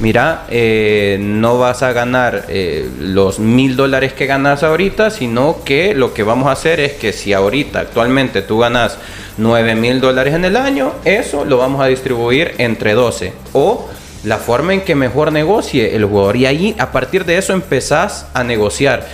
mira, 0.00 0.46
eh, 0.50 1.18
no 1.20 1.58
vas 1.58 1.82
a 1.82 1.92
ganar 1.92 2.46
eh, 2.48 2.88
los 2.98 3.38
mil 3.38 3.76
dólares 3.76 4.12
que 4.12 4.26
ganas 4.26 4.62
ahorita, 4.62 5.10
sino 5.10 5.62
que 5.64 5.94
lo 5.94 6.14
que 6.14 6.22
vamos 6.22 6.48
a 6.48 6.52
hacer 6.52 6.80
es 6.80 6.92
que 6.92 7.12
si 7.12 7.32
ahorita 7.32 7.80
actualmente 7.80 8.42
tú 8.42 8.58
ganas 8.58 8.98
9 9.38 9.74
mil 9.74 10.00
dólares 10.00 10.34
en 10.34 10.44
el 10.44 10.56
año, 10.56 10.92
eso 11.04 11.44
lo 11.44 11.58
vamos 11.58 11.80
a 11.82 11.86
distribuir 11.86 12.54
entre 12.58 12.94
12. 12.94 13.32
O 13.52 13.88
la 14.24 14.38
forma 14.38 14.72
en 14.74 14.82
que 14.82 14.94
mejor 14.94 15.32
negocie 15.32 15.96
el 15.96 16.04
jugador. 16.04 16.36
Y 16.36 16.46
ahí, 16.46 16.76
a 16.78 16.92
partir 16.92 17.24
de 17.24 17.38
eso, 17.38 17.52
empezás 17.52 18.26
a 18.34 18.44
negociar. 18.44 19.06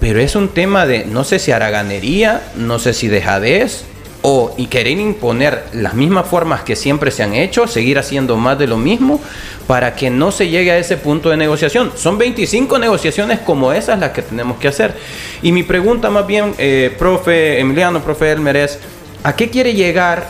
Pero 0.00 0.20
es 0.20 0.36
un 0.36 0.48
tema 0.48 0.86
de, 0.86 1.04
no 1.06 1.24
sé 1.24 1.38
si 1.38 1.52
haraganería, 1.52 2.42
no 2.56 2.78
sé 2.78 2.92
si 2.92 3.08
dejadez, 3.08 3.84
o 4.28 4.52
y 4.56 4.66
querer 4.66 4.98
imponer 4.98 5.66
las 5.72 5.94
mismas 5.94 6.26
formas 6.26 6.62
que 6.62 6.74
siempre 6.74 7.12
se 7.12 7.22
han 7.22 7.32
hecho, 7.32 7.68
seguir 7.68 7.96
haciendo 7.96 8.36
más 8.36 8.58
de 8.58 8.66
lo 8.66 8.76
mismo, 8.76 9.20
para 9.68 9.94
que 9.94 10.10
no 10.10 10.32
se 10.32 10.48
llegue 10.48 10.72
a 10.72 10.78
ese 10.78 10.96
punto 10.96 11.30
de 11.30 11.36
negociación. 11.36 11.92
Son 11.94 12.18
25 12.18 12.76
negociaciones 12.80 13.38
como 13.38 13.72
esas 13.72 14.00
las 14.00 14.10
que 14.10 14.22
tenemos 14.22 14.58
que 14.58 14.66
hacer. 14.66 14.96
Y 15.42 15.52
mi 15.52 15.62
pregunta 15.62 16.10
más 16.10 16.26
bien, 16.26 16.54
eh, 16.58 16.92
profe 16.98 17.60
Emiliano, 17.60 18.02
profe 18.02 18.32
Elmer, 18.32 18.56
es, 18.56 18.80
¿A 19.22 19.36
qué 19.36 19.48
quiere 19.48 19.74
llegar 19.74 20.28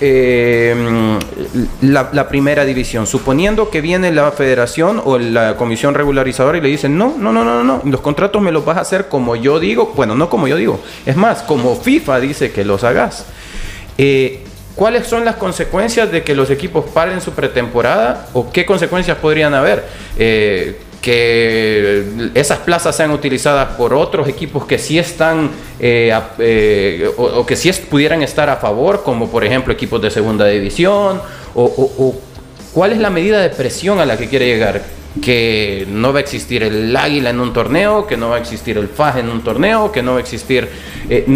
eh, 0.00 1.18
la, 1.82 2.28
primera 2.28 2.64
división? 2.64 3.06
Suponiendo 3.06 3.70
que 3.70 3.80
viene 3.80 4.12
la 4.12 4.30
federación 4.32 5.00
o 5.04 5.18
la 5.18 5.56
comisión 5.56 5.94
regularizadora 5.94 6.58
y 6.58 6.60
le 6.60 6.68
dicen, 6.68 6.96
no, 6.96 7.16
no, 7.18 7.32
no, 7.32 7.44
no, 7.44 7.64
no, 7.64 7.82
los 7.84 8.00
contratos 8.00 8.40
me 8.42 8.52
los 8.52 8.64
vas 8.64 8.78
a 8.78 8.80
hacer 8.80 9.08
como 9.08 9.36
yo 9.36 9.60
digo, 9.60 9.92
bueno, 9.96 10.14
no 10.14 10.28
como 10.30 10.48
yo 10.48 10.56
digo, 10.56 10.80
es 11.06 11.16
más, 11.16 11.42
como 11.42 11.76
FIFA 11.76 12.20
dice 12.20 12.52
que 12.52 12.64
los 12.64 12.84
hagas. 12.84 13.26
Eh, 13.96 14.44
¿Cuáles 14.74 15.08
son 15.08 15.24
las 15.24 15.34
consecuencias 15.34 16.12
de 16.12 16.22
que 16.22 16.36
los 16.36 16.50
equipos 16.50 16.84
paren 16.84 17.20
su 17.20 17.32
pretemporada 17.32 18.28
o 18.32 18.52
qué 18.52 18.64
consecuencias 18.64 19.18
podrían 19.18 19.52
haber? 19.52 19.84
Eh, 20.16 20.80
que 21.00 22.30
esas 22.34 22.58
plazas 22.58 22.96
sean 22.96 23.10
utilizadas 23.10 23.76
por 23.76 23.94
otros 23.94 24.28
equipos 24.28 24.66
que 24.66 24.78
sí 24.78 24.98
están 24.98 25.50
eh, 25.78 26.12
eh, 26.38 27.08
o, 27.16 27.46
que 27.46 27.56
sí 27.56 27.70
pudieran 27.88 28.22
estar 28.22 28.48
a 28.48 28.56
favor, 28.56 29.02
como 29.02 29.30
por 29.30 29.44
ejemplo 29.44 29.72
equipos 29.72 30.02
de 30.02 30.10
segunda 30.10 30.46
división, 30.46 31.20
o, 31.54 32.14
cuál 32.72 32.92
es 32.92 32.98
la 32.98 33.10
medida 33.10 33.40
de 33.40 33.50
presión 33.50 34.00
a 34.00 34.06
la 34.06 34.16
que 34.16 34.28
quiere 34.28 34.46
llegar, 34.46 34.82
que 35.22 35.86
no 35.88 36.12
va 36.12 36.18
a 36.18 36.22
existir 36.22 36.62
el 36.62 36.94
águila 36.96 37.30
en 37.30 37.40
un 37.40 37.52
torneo, 37.52 38.06
que 38.06 38.16
no 38.16 38.28
va 38.28 38.36
a 38.36 38.40
existir 38.40 38.76
el 38.76 38.88
FAJ 38.88 39.18
en 39.18 39.28
un 39.28 39.42
torneo, 39.42 39.92
que 39.92 40.02
no 40.02 40.12
va 40.12 40.18
a 40.18 40.20
existir... 40.20 40.68
Eh, 41.08 41.26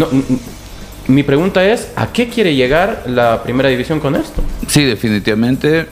mi 1.05 1.23
pregunta 1.23 1.65
es, 1.65 1.89
¿a 1.97 2.13
qué 2.13 2.29
quiere 2.29 2.55
llegar 2.55 3.03
la 3.07 3.43
primera 3.43 3.67
división 3.67 3.99
con 3.99 4.15
esto? 4.15 4.41
Sí, 4.67 4.85
definitivamente. 4.85 5.85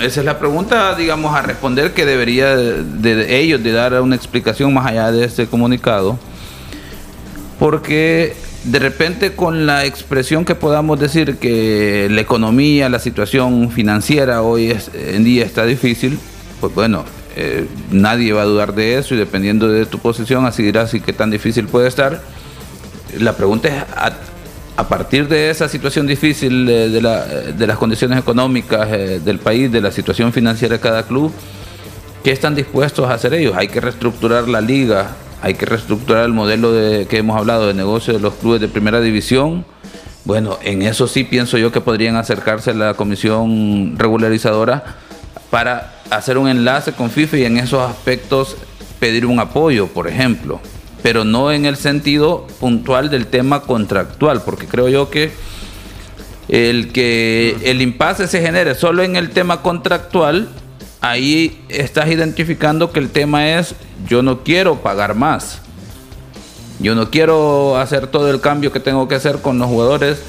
Esa 0.00 0.20
es 0.20 0.26
la 0.26 0.38
pregunta, 0.38 0.94
digamos, 0.94 1.34
a 1.34 1.40
responder 1.40 1.92
que 1.94 2.04
debería 2.04 2.54
de, 2.54 3.40
ellos 3.40 3.62
de 3.62 3.72
dar 3.72 4.00
una 4.02 4.14
explicación 4.14 4.74
más 4.74 4.86
allá 4.86 5.10
de 5.10 5.24
este 5.24 5.46
comunicado. 5.46 6.18
Porque 7.58 8.34
de 8.64 8.78
repente 8.78 9.32
con 9.32 9.64
la 9.64 9.86
expresión 9.86 10.44
que 10.44 10.54
podamos 10.54 11.00
decir 11.00 11.36
que 11.36 12.08
la 12.10 12.20
economía, 12.20 12.90
la 12.90 12.98
situación 12.98 13.70
financiera 13.70 14.42
hoy 14.42 14.76
en 14.94 15.24
día 15.24 15.44
está 15.44 15.64
difícil, 15.64 16.18
pues 16.60 16.74
bueno, 16.74 17.04
eh, 17.34 17.66
nadie 17.90 18.32
va 18.32 18.42
a 18.42 18.46
dudar 18.46 18.74
de 18.74 18.98
eso 18.98 19.14
y 19.14 19.18
dependiendo 19.18 19.68
de 19.68 19.86
tu 19.86 19.98
posición 19.98 20.44
así 20.44 20.62
dirás 20.62 20.92
y 20.92 21.00
qué 21.00 21.14
tan 21.14 21.30
difícil 21.30 21.68
puede 21.68 21.88
estar. 21.88 22.20
La 23.18 23.34
pregunta 23.34 23.68
es, 23.68 23.82
a, 23.94 24.12
partir 24.84 25.26
de 25.28 25.50
esa 25.50 25.68
situación 25.68 26.06
difícil 26.06 26.66
de, 26.66 27.00
las 27.00 27.78
condiciones 27.78 28.18
económicas 28.18 28.88
eh, 28.92 29.20
del 29.24 29.38
país, 29.38 29.72
de 29.72 29.80
la 29.80 29.90
situación 29.90 30.32
financiera 30.32 30.74
de 30.74 30.80
cada 30.80 31.04
club, 31.04 31.32
¿qué 32.22 32.30
están 32.30 32.54
dispuestos 32.54 33.08
a 33.08 33.14
hacer 33.14 33.32
ellos? 33.34 33.54
Hay 33.56 33.68
que 33.68 33.80
reestructurar 33.80 34.48
la 34.48 34.60
liga, 34.60 35.16
hay 35.40 35.54
que 35.54 35.64
reestructurar 35.64 36.24
el 36.24 36.32
modelo 36.32 36.72
de, 36.72 37.06
que 37.06 37.18
hemos 37.18 37.38
hablado 37.38 37.66
de 37.66 37.74
negocio 37.74 38.12
de 38.12 38.20
los 38.20 38.34
clubes 38.34 38.60
de 38.60 38.68
primera 38.68 39.00
división. 39.00 39.64
Bueno, 40.24 40.58
en 40.62 40.82
eso 40.82 41.06
sí 41.06 41.24
pienso 41.24 41.56
yo 41.56 41.72
que 41.72 41.80
podrían 41.80 42.16
acercarse 42.16 42.72
a 42.72 42.74
la 42.74 42.94
comisión 42.94 43.94
regularizadora 43.96 44.84
para 45.50 45.94
hacer 46.10 46.36
un 46.36 46.48
enlace 46.48 46.92
con 46.92 47.10
FIFA 47.10 47.36
y 47.38 47.44
en 47.44 47.56
esos 47.58 47.80
aspectos 47.80 48.56
pedir 48.98 49.24
un 49.24 49.40
apoyo, 49.40 49.86
por 49.86 50.08
ejemplo, 50.08 50.60
pero 51.06 51.24
no 51.24 51.52
en 51.52 51.66
el 51.66 51.76
sentido 51.76 52.48
puntual 52.58 53.10
del 53.10 53.28
tema 53.28 53.62
contractual, 53.62 54.42
porque 54.42 54.66
creo 54.66 54.88
yo 54.88 55.08
que 55.08 55.30
el 56.48 56.90
que 56.90 57.56
el 57.62 57.80
impasse 57.80 58.26
se 58.26 58.42
genere 58.42 58.74
solo 58.74 59.04
en 59.04 59.14
el 59.14 59.30
tema 59.30 59.62
contractual, 59.62 60.48
ahí 61.00 61.62
estás 61.68 62.08
identificando 62.08 62.90
que 62.90 62.98
el 62.98 63.10
tema 63.10 63.50
es 63.50 63.76
yo 64.08 64.20
no 64.24 64.42
quiero 64.42 64.82
pagar 64.82 65.14
más. 65.14 65.60
Yo 66.80 66.96
no 66.96 67.08
quiero 67.08 67.78
hacer 67.78 68.08
todo 68.08 68.28
el 68.28 68.40
cambio 68.40 68.72
que 68.72 68.80
tengo 68.80 69.06
que 69.06 69.14
hacer 69.14 69.36
con 69.40 69.60
los 69.60 69.68
jugadores 69.68 70.20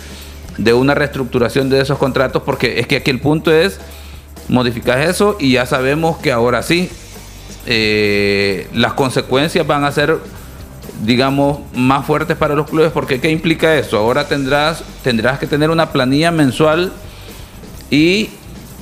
de 0.59 0.73
una 0.73 0.93
reestructuración 0.93 1.71
de 1.71 1.81
esos 1.81 1.97
contratos, 1.97 2.43
porque 2.45 2.79
es 2.79 2.85
que 2.85 2.97
aquí 2.97 3.09
el 3.09 3.19
punto 3.19 3.51
es 3.51 3.79
modificas 4.47 5.09
eso 5.09 5.37
y 5.39 5.53
ya 5.53 5.65
sabemos 5.65 6.17
que 6.17 6.31
ahora 6.31 6.61
sí, 6.61 6.87
eh, 7.65 8.67
las 8.75 8.93
consecuencias 8.93 9.65
van 9.65 9.83
a 9.83 9.91
ser, 9.91 10.19
digamos, 11.03 11.59
más 11.73 12.05
fuertes 12.05 12.37
para 12.37 12.55
los 12.55 12.69
clubes, 12.69 12.91
porque 12.91 13.19
¿qué 13.19 13.29
implica 13.29 13.75
eso? 13.75 13.97
Ahora 13.97 14.27
tendrás, 14.27 14.83
tendrás 15.03 15.39
que 15.39 15.47
tener 15.47 15.69
una 15.69 15.91
planilla 15.91 16.31
mensual 16.31 16.91
y 17.89 18.29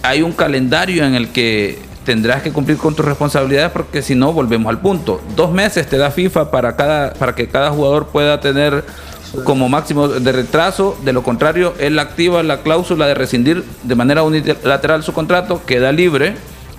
hay 0.04 0.22
un 0.22 0.32
calendario 0.32 1.06
en 1.06 1.16
el 1.16 1.30
que 1.30 1.80
tendrás 2.06 2.44
que 2.44 2.52
cumplir 2.52 2.78
con 2.78 2.96
tus 2.96 3.06
responsabilidades 3.06 3.72
porque 3.72 4.02
si 4.02 4.16
no 4.16 4.32
volvemos 4.32 4.70
al 4.70 4.80
punto. 4.80 5.22
Dos 5.36 5.52
meses 5.52 5.88
te 5.88 5.98
da 5.98 6.12
FIFA 6.12 6.52
para 6.52 6.76
cada 6.76 7.14
para 7.14 7.34
que 7.34 7.48
cada 7.48 7.72
jugador 7.72 8.08
pueda 8.08 8.40
tener 8.40 8.86
como 9.44 9.68
máximo 9.68 10.08
de 10.08 10.32
retraso, 10.32 10.98
de 11.04 11.12
lo 11.12 11.24
contrario, 11.24 11.74
él 11.80 12.00
activa 12.00 12.42
la 12.44 12.62
cláusula 12.62 13.06
de 13.08 13.16
rescindir 13.16 13.64
de 13.84 13.96
manera 13.96 14.24
unilateral 14.24 15.04
su 15.04 15.12
contrato, 15.12 15.62
queda 15.66 15.92
libre 15.92 16.36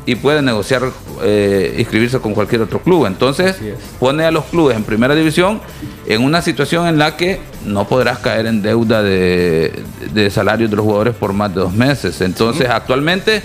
y 0.07 0.15
puede 0.15 0.41
negociar, 0.41 0.83
eh, 1.23 1.75
inscribirse 1.79 2.21
con 2.21 2.33
cualquier 2.33 2.63
otro 2.63 2.81
club. 2.81 3.07
Entonces, 3.07 3.57
pone 3.99 4.25
a 4.25 4.31
los 4.31 4.45
clubes 4.45 4.77
en 4.77 4.85
primera 4.85 5.15
división 5.15 5.61
en 6.07 6.23
una 6.23 6.41
situación 6.41 6.87
en 6.87 6.99
la 6.99 7.17
que 7.17 7.41
no 7.65 7.87
podrás 7.89 8.21
caer 8.21 8.47
en 8.47 8.63
deuda 8.63 9.03
de, 9.03 9.83
de 10.15 10.31
salarios 10.31 10.71
de 10.71 10.77
los 10.77 10.85
jugadores 10.85 11.15
por 11.15 11.33
más 11.33 11.55
de 11.55 11.61
dos 11.61 11.73
meses. 11.73 12.21
Entonces, 12.21 12.69
actualmente 12.71 13.43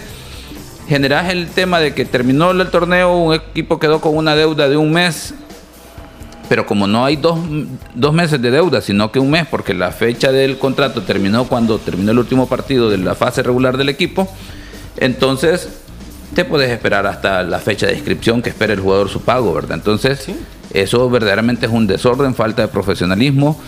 generas 0.88 1.30
el 1.32 1.47
tema 1.47 1.80
de 1.80 1.93
que 1.93 2.06
terminó 2.06 2.52
el 2.52 2.69
torneo, 2.69 3.17
un 3.17 3.34
equipo 3.34 3.80
quedó 3.80 4.00
con 4.00 4.15
una 4.15 4.36
deuda 4.36 4.69
de 4.69 4.78
un 4.78 4.93
mes 4.93 5.34
pero 6.52 6.65
como 6.65 6.86
no 6.86 7.06
hay 7.06 7.15
dos, 7.15 7.39
meses 8.12 8.41
de 8.41 8.52
deuda, 8.52 8.82
sino 8.82 9.10
que 9.10 9.19
un 9.19 9.32
mes, 9.32 9.47
porque 9.50 9.74
la 9.74 9.93
fecha 9.93 10.34
del 10.34 10.58
contrato 10.58 11.02
terminó 11.04 11.45
cuando 11.45 11.80
terminó 11.80 12.12
el 12.12 12.19
último 12.19 12.45
partido 12.50 12.89
de 12.89 12.97
la 12.97 13.15
fase 13.15 13.41
regular 13.41 13.78
del 13.78 13.88
equipo, 13.88 14.28
entonces 14.97 15.69
te 16.34 16.46
puedes 16.46 16.72
esperar 16.72 17.06
hasta 17.08 17.44
la 17.44 17.60
fecha 17.60 17.88
de 17.88 17.94
inscripción 17.94 18.41
que 18.41 18.50
espere 18.50 18.74
el 18.74 18.80
jugador 18.80 19.10
su 19.10 19.22
pago, 19.22 19.54
¿verdad? 19.54 19.78
Entonces, 19.78 20.28
eso 20.74 21.10
verdaderamente 21.10 21.66
es 21.66 21.72
un 21.72 21.88
desorden, 21.88 22.36
falta 22.36 22.62
de 22.62 22.68
profesionalismo 22.68 23.60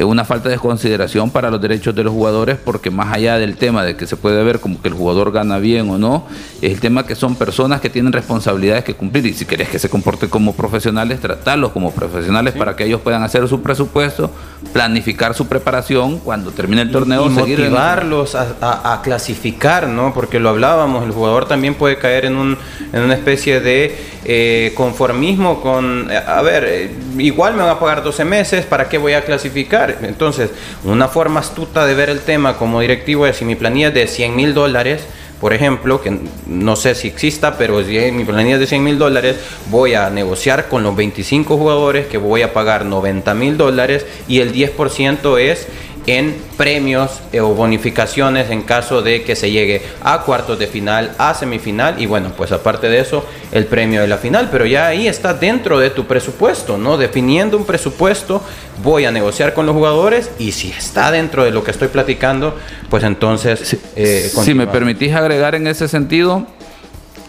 una 0.00 0.24
falta 0.24 0.48
de 0.48 0.58
consideración 0.58 1.30
para 1.30 1.50
los 1.50 1.60
derechos 1.60 1.94
de 1.94 2.02
los 2.02 2.12
jugadores, 2.12 2.56
porque 2.56 2.90
más 2.90 3.12
allá 3.12 3.38
del 3.38 3.56
tema 3.56 3.84
de 3.84 3.96
que 3.96 4.06
se 4.06 4.16
puede 4.16 4.42
ver 4.42 4.60
como 4.60 4.80
que 4.80 4.88
el 4.88 4.94
jugador 4.94 5.32
gana 5.32 5.58
bien 5.58 5.90
o 5.90 5.98
no, 5.98 6.26
es 6.62 6.72
el 6.72 6.80
tema 6.80 7.06
que 7.06 7.14
son 7.14 7.36
personas 7.36 7.80
que 7.80 7.90
tienen 7.90 8.12
responsabilidades 8.12 8.84
que 8.84 8.94
cumplir 8.94 9.26
y 9.26 9.34
si 9.34 9.44
querés 9.44 9.68
que 9.68 9.78
se 9.78 9.90
comporten 9.90 10.30
como 10.30 10.54
profesionales, 10.54 11.20
tratarlos 11.20 11.72
como 11.72 11.92
profesionales 11.92 12.54
para 12.54 12.74
que 12.74 12.84
ellos 12.84 13.02
puedan 13.02 13.22
hacer 13.22 13.46
su 13.48 13.60
presupuesto, 13.60 14.30
planificar 14.72 15.34
su 15.34 15.46
preparación 15.46 16.18
cuando 16.18 16.52
termine 16.52 16.82
el 16.82 16.90
torneo. 16.90 17.26
Y, 17.26 17.30
motivarlos 17.30 18.34
a, 18.34 19.00
clasificar, 19.02 19.88
¿no? 19.88 20.14
Porque 20.14 20.40
lo 20.40 20.48
hablábamos, 20.48 21.04
el 21.04 21.12
jugador 21.12 21.46
también 21.46 21.74
puede 21.74 21.98
caer 21.98 22.24
en, 22.26 22.36
un, 22.36 22.56
en 22.92 23.02
una 23.02 23.14
especie 23.14 23.60
de 23.60 23.96
eh, 24.24 24.72
conformismo 24.76 25.60
con, 25.60 26.08
eh, 26.10 26.16
a 26.16 26.40
ver, 26.52 26.64
eh, 26.64 26.90
igual 27.18 27.54
me 27.54 27.62
van 27.62 27.70
a 27.70 27.78
pagar 27.78 28.02
12 28.02 28.24
meses, 28.24 28.66
¿para 28.66 28.88
qué 28.88 28.98
voy 28.98 29.14
a 29.14 29.24
clasificar? 29.24 29.98
Entonces, 30.02 30.50
una 30.84 31.08
forma 31.08 31.40
astuta 31.40 31.86
de 31.86 31.94
ver 31.94 32.10
el 32.10 32.20
tema 32.20 32.56
como 32.56 32.80
directivo 32.80 33.26
es 33.26 33.36
si 33.36 33.44
mi 33.44 33.54
planilla 33.54 33.88
es 33.88 33.94
de 33.94 34.06
100 34.06 34.36
mil 34.36 34.54
dólares, 34.54 35.02
por 35.40 35.52
ejemplo, 35.52 36.00
que 36.00 36.16
no 36.46 36.76
sé 36.76 36.94
si 36.94 37.08
exista, 37.08 37.58
pero 37.58 37.82
si 37.82 37.98
mi 38.12 38.24
planilla 38.24 38.54
es 38.54 38.60
de 38.60 38.66
100 38.68 38.84
mil 38.84 38.96
dólares, 38.96 39.36
voy 39.70 39.94
a 39.94 40.08
negociar 40.08 40.68
con 40.68 40.84
los 40.84 40.94
25 40.94 41.56
jugadores 41.56 42.06
que 42.06 42.16
voy 42.16 42.42
a 42.42 42.52
pagar 42.52 42.84
90 42.84 43.34
mil 43.34 43.56
dólares 43.56 44.06
y 44.28 44.38
el 44.38 44.52
10% 44.52 45.40
es 45.40 45.66
en 46.06 46.36
premios 46.56 47.20
eh, 47.32 47.40
o 47.40 47.54
bonificaciones 47.54 48.50
en 48.50 48.62
caso 48.62 49.02
de 49.02 49.22
que 49.22 49.36
se 49.36 49.50
llegue 49.50 49.82
a 50.02 50.22
cuartos 50.22 50.58
de 50.58 50.66
final, 50.66 51.14
a 51.18 51.34
semifinal 51.34 52.00
y 52.00 52.06
bueno, 52.06 52.32
pues 52.36 52.52
aparte 52.52 52.88
de 52.88 53.00
eso, 53.00 53.24
el 53.52 53.66
premio 53.66 54.00
de 54.00 54.08
la 54.08 54.18
final, 54.18 54.48
pero 54.50 54.66
ya 54.66 54.86
ahí 54.86 55.06
está 55.06 55.34
dentro 55.34 55.78
de 55.78 55.90
tu 55.90 56.06
presupuesto, 56.06 56.78
¿no? 56.78 56.96
Definiendo 56.96 57.56
un 57.56 57.64
presupuesto, 57.64 58.42
voy 58.82 59.04
a 59.04 59.10
negociar 59.10 59.54
con 59.54 59.66
los 59.66 59.74
jugadores 59.74 60.30
y 60.38 60.52
si 60.52 60.70
está 60.70 61.10
dentro 61.10 61.44
de 61.44 61.50
lo 61.50 61.62
que 61.62 61.70
estoy 61.70 61.88
platicando, 61.88 62.56
pues 62.90 63.04
entonces... 63.04 63.60
si 63.60 63.80
eh, 63.96 64.54
me 64.54 64.66
permitís 64.66 65.14
agregar 65.14 65.54
en 65.54 65.66
ese 65.66 65.88
sentido, 65.88 66.46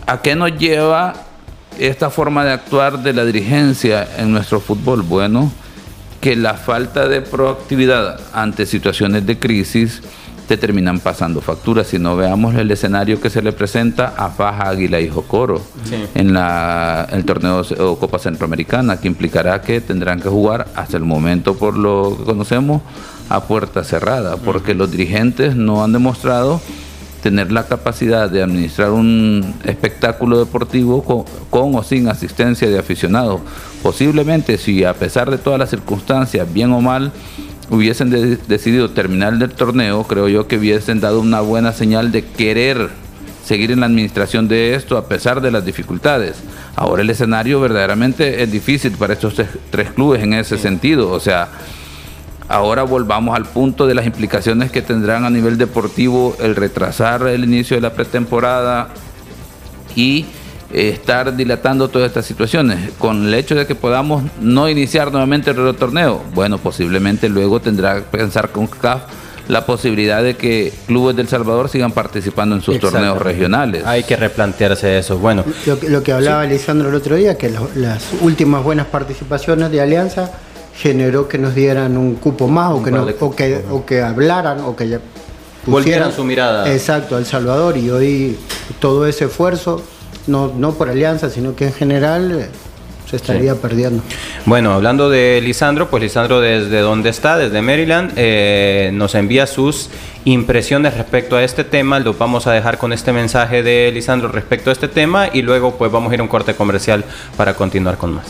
¿a 0.08 0.22
qué 0.22 0.36
nos 0.36 0.58
lleva 0.58 1.14
esta 1.80 2.10
forma 2.10 2.46
de 2.46 2.52
actuar 2.52 3.00
de 3.00 3.14
la 3.14 3.26
dirigencia 3.26 4.08
en 4.18 4.32
nuestro 4.32 4.60
fútbol? 4.60 5.02
Bueno, 5.02 5.52
que 6.24 6.38
la 6.38 6.54
falta 6.54 7.10
de 7.10 7.22
proactividad 7.22 8.18
ante 8.32 8.66
situaciones 8.66 9.26
de 9.26 9.40
crisis 9.40 10.02
te 10.48 10.56
terminan 10.56 11.02
pasando 11.02 11.42
facturas. 11.42 11.88
Si 11.88 12.00
no 12.00 12.16
veamos 12.16 12.56
el 12.56 12.72
escenario 12.72 13.20
que 13.20 13.30
se 13.30 13.42
le 13.42 13.52
presenta 13.52 14.14
a 14.16 14.30
Faja, 14.30 14.70
Águila 14.70 15.02
y 15.02 15.10
Jocoro 15.10 15.62
en 16.16 16.32
la, 16.32 17.10
el 17.12 17.26
torneo 17.26 17.62
o 17.78 18.00
Copa 18.00 18.20
Centroamericana, 18.20 19.02
que 19.02 19.10
implicará 19.10 19.62
que 19.62 19.82
tendrán 19.82 20.22
que 20.22 20.30
jugar 20.30 20.68
hasta 20.76 20.96
el 20.96 21.04
momento, 21.04 21.56
por 21.56 21.78
lo 21.78 22.16
que 22.18 22.24
conocemos, 22.24 22.82
a 23.28 23.44
puerta 23.44 23.84
cerrada, 23.84 24.38
porque 24.38 24.76
los 24.76 24.92
dirigentes 24.92 25.58
no 25.58 25.84
han 25.84 25.92
demostrado 25.92 26.62
tener 27.22 27.52
la 27.52 27.68
capacidad 27.68 28.30
de 28.30 28.44
administrar 28.44 28.92
un 28.92 29.56
espectáculo 29.66 30.40
deportivo 30.40 31.26
con, 31.50 31.76
o 31.76 31.84
sin 31.84 32.08
asistencia 32.08 32.70
de 32.70 32.80
aficionados. 32.80 33.42
Posiblemente 33.84 34.58
si 34.58 34.86
a 34.86 34.94
pesar 34.94 35.30
de 35.30 35.38
todas 35.38 35.60
las 35.60 35.70
circunstancias, 35.70 36.52
bien 36.52 36.72
o 36.72 36.82
mal, 36.82 37.12
hubiesen 37.70 38.10
decidido 38.48 38.92
terminar 38.92 39.34
el 39.34 39.52
torneo, 39.52 40.06
creo 40.06 40.30
yo 40.30 40.48
que 40.48 40.58
hubiesen 40.58 41.02
dado 41.02 41.20
una 41.20 41.42
buena 41.42 41.74
señal 41.74 42.12
de 42.12 42.24
querer 42.24 42.90
seguir 43.46 43.72
en 43.72 43.82
la 43.82 43.88
administración 43.88 44.48
de 44.48 44.74
esto 44.76 44.98
a 44.98 45.08
pesar 45.08 45.42
de 45.42 45.52
las 45.52 45.66
dificultades. 45.66 46.38
Ahora 46.78 47.02
el 47.02 47.10
escenario 47.10 47.60
verdaderamente 47.60 48.42
es 48.42 48.50
difícil 48.50 48.94
para 48.94 49.14
estos 49.14 49.36
tres 49.70 49.92
clubes 49.92 50.24
en 50.24 50.34
ese 50.34 50.58
sentido, 50.58 51.12
o 51.12 51.20
sea, 51.20 51.50
Ahora 52.50 52.84
volvamos 52.84 53.36
al 53.36 53.46
punto 53.46 53.88
de 53.88 53.96
las 53.96 54.06
implicaciones 54.06 54.70
que 54.70 54.82
tendrán 54.82 55.24
a 55.24 55.30
nivel 55.30 55.58
deportivo 55.58 56.36
el 56.40 56.56
retrasar 56.56 57.26
el 57.28 57.46
inicio 57.46 57.78
de 57.78 57.82
la 57.82 57.94
pretemporada 57.94 58.90
y 59.96 60.26
estar 60.74 61.36
dilatando 61.36 61.88
todas 61.88 62.08
estas 62.08 62.26
situaciones. 62.26 62.92
Con 62.98 63.28
el 63.28 63.34
hecho 63.34 63.56
de 63.56 63.66
que 63.66 63.76
podamos 63.76 64.24
no 64.42 64.68
iniciar 64.68 65.12
nuevamente 65.12 65.52
el 65.52 65.76
torneo, 65.76 66.22
bueno, 66.34 66.58
posiblemente 66.58 67.30
luego 67.30 67.60
tendrá 67.60 67.96
que 67.96 68.02
pensar 68.02 68.50
con 68.50 68.68
CAF 68.68 69.04
la 69.48 69.66
posibilidad 69.66 70.24
de 70.24 70.36
que 70.36 70.74
clubes 70.88 71.16
del 71.16 71.28
Salvador 71.28 71.70
sigan 71.70 71.92
participando 71.92 72.56
en 72.56 72.62
sus 72.62 72.80
torneos 72.80 73.22
regionales. 73.22 73.86
Hay 73.86 74.04
que 74.04 74.16
replantearse 74.16 74.98
eso. 74.98 75.18
Bueno, 75.18 75.44
lo, 75.66 76.02
que 76.02 76.14
hablaba 76.14 76.42
Alessandro 76.42 76.90
el 76.90 76.96
otro 76.96 77.16
día, 77.16 77.38
que 77.38 77.50
las 77.50 78.04
últimas 78.22 78.64
buenas 78.64 78.88
participaciones 78.88 79.70
de 79.72 79.82
Alianza 79.82 80.32
generó 80.76 81.28
que 81.28 81.38
nos 81.38 81.54
dieran 81.54 81.98
un 81.98 82.16
cupo 82.16 82.48
más 82.48 82.72
o 82.72 82.82
que, 82.82 82.92
no, 82.92 83.06
o 83.20 83.36
que, 83.36 83.64
o 83.70 83.86
que 83.86 84.02
hablaran 84.02 84.62
o 84.62 84.76
que 84.76 85.00
volvieran 85.66 86.12
su 86.12 86.24
mirada. 86.24 86.72
Exacto, 86.72 87.18
El 87.18 87.26
Salvador 87.26 87.78
y 87.78 87.90
hoy 87.90 88.38
todo 88.80 89.06
ese 89.06 89.26
esfuerzo, 89.26 89.84
no, 90.28 90.52
no 90.58 90.74
por 90.74 90.90
alianza, 90.90 91.30
sino 91.30 91.56
que 91.56 91.66
en 91.66 91.74
general 91.74 92.32
eh, 92.32 92.48
se 93.10 93.18
estaría 93.18 93.56
perdiendo. 93.56 94.02
Bueno, 94.46 94.74
hablando 94.74 95.10
de 95.10 95.40
Lisandro, 95.44 95.90
pues 95.90 96.02
Lisandro 96.02 96.42
desde 96.42 96.80
donde 96.80 97.10
está, 97.10 97.38
desde 97.38 97.62
Maryland, 97.62 98.14
eh, 98.16 98.92
nos 98.94 99.16
envía 99.16 99.48
sus 99.48 99.90
impresiones 100.26 100.96
respecto 100.96 101.36
a 101.36 101.44
este 101.44 101.64
tema. 101.64 102.00
Lo 102.00 102.14
vamos 102.14 102.48
a 102.48 102.52
dejar 102.52 102.78
con 102.78 102.94
este 102.94 103.14
mensaje 103.14 103.64
de 103.64 103.92
Lisandro 103.94 104.30
respecto 104.30 104.70
a 104.70 104.74
este 104.74 104.88
tema 104.88 105.28
y 105.32 105.42
luego 105.42 105.76
pues 105.76 105.92
vamos 105.92 106.12
a 106.12 106.16
ir 106.16 106.22
a 106.22 106.24
un 106.24 106.30
corte 106.30 106.56
comercial 106.56 107.04
para 107.38 107.54
continuar 107.54 107.98
con 107.98 108.14
más. 108.16 108.26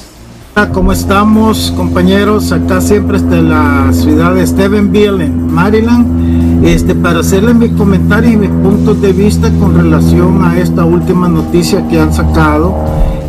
¿Cómo 0.71 0.93
estamos 0.93 1.73
compañeros? 1.75 2.51
Acá 2.51 2.79
siempre 2.79 3.19
desde 3.19 3.41
la 3.41 3.91
ciudad 3.91 4.35
de 4.35 4.45
Stephenville, 4.45 5.23
en 5.23 5.51
Maryland, 5.51 6.42
este, 6.63 6.95
para 6.95 7.19
hacerles 7.19 7.55
mis 7.55 7.71
comentarios 7.73 8.33
y 8.33 8.37
mis 8.37 8.49
puntos 8.49 9.01
de 9.01 9.13
vista 9.13 9.51
con 9.59 9.75
relación 9.75 10.43
a 10.43 10.59
esta 10.59 10.85
última 10.85 11.27
noticia 11.27 11.87
que 11.87 11.99
han 11.99 12.13
sacado, 12.13 12.75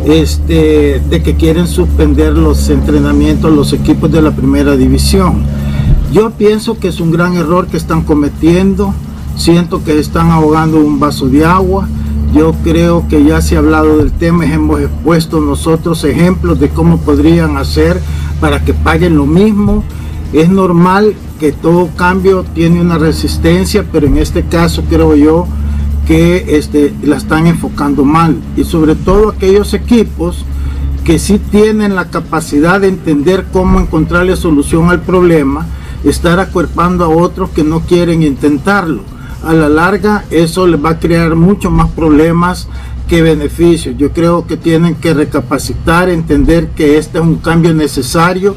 este, 0.05 1.01
de 1.09 1.21
que 1.21 1.35
quieren 1.35 1.67
suspender 1.67 2.33
los 2.33 2.69
entrenamientos 2.69 3.51
los 3.53 3.73
equipos 3.73 4.11
de 4.11 4.21
la 4.21 4.31
primera 4.31 4.75
división. 4.75 5.43
Yo 6.11 6.31
pienso 6.31 6.79
que 6.79 6.87
es 6.87 6.99
un 6.99 7.11
gran 7.11 7.35
error 7.35 7.67
que 7.67 7.77
están 7.77 8.03
cometiendo, 8.03 8.93
siento 9.35 9.83
que 9.83 9.99
están 9.99 10.31
ahogando 10.31 10.79
un 10.79 10.99
vaso 10.99 11.27
de 11.27 11.45
agua 11.45 11.87
yo 12.35 12.53
creo 12.65 13.07
que 13.07 13.23
ya 13.23 13.41
se 13.41 13.55
ha 13.55 13.59
hablado 13.59 13.97
del 13.97 14.11
tema, 14.11 14.45
hemos 14.45 14.81
expuesto 14.81 15.39
nosotros 15.39 16.03
ejemplos 16.03 16.59
de 16.59 16.67
cómo 16.67 16.97
podrían 16.97 17.55
hacer 17.55 18.01
para 18.41 18.61
que 18.65 18.73
paguen 18.73 19.15
lo 19.15 19.25
mismo. 19.25 19.85
Es 20.35 20.49
normal 20.49 21.15
que 21.39 21.51
todo 21.51 21.89
cambio 21.95 22.43
tiene 22.53 22.81
una 22.81 22.97
resistencia, 22.97 23.85
pero 23.91 24.05
en 24.05 24.17
este 24.17 24.43
caso 24.43 24.83
creo 24.89 25.15
yo 25.15 25.47
que 26.05 26.57
este, 26.57 26.93
la 27.03 27.15
están 27.15 27.47
enfocando 27.47 28.03
mal. 28.03 28.35
Y 28.57 28.65
sobre 28.65 28.95
todo 28.95 29.29
aquellos 29.29 29.73
equipos 29.73 30.45
que 31.05 31.19
sí 31.19 31.39
tienen 31.39 31.95
la 31.95 32.09
capacidad 32.09 32.81
de 32.81 32.89
entender 32.89 33.45
cómo 33.53 33.79
encontrarle 33.79 34.35
solución 34.35 34.89
al 34.89 35.01
problema, 35.01 35.65
estar 36.03 36.39
acuerpando 36.39 37.05
a 37.05 37.09
otros 37.09 37.51
que 37.51 37.63
no 37.63 37.79
quieren 37.79 38.21
intentarlo 38.21 39.15
a 39.45 39.53
la 39.53 39.69
larga 39.69 40.25
eso 40.31 40.65
les 40.65 40.83
va 40.83 40.91
a 40.91 40.99
crear 40.99 41.35
mucho 41.35 41.69
más 41.69 41.89
problemas 41.91 42.67
que 43.07 43.21
beneficios. 43.21 43.95
Yo 43.97 44.11
creo 44.11 44.47
que 44.47 44.57
tienen 44.57 44.95
que 44.95 45.13
recapacitar, 45.13 46.09
entender 46.09 46.69
que 46.69 46.97
este 46.97 47.19
es 47.19 47.23
un 47.23 47.35
cambio 47.35 47.73
necesario, 47.73 48.55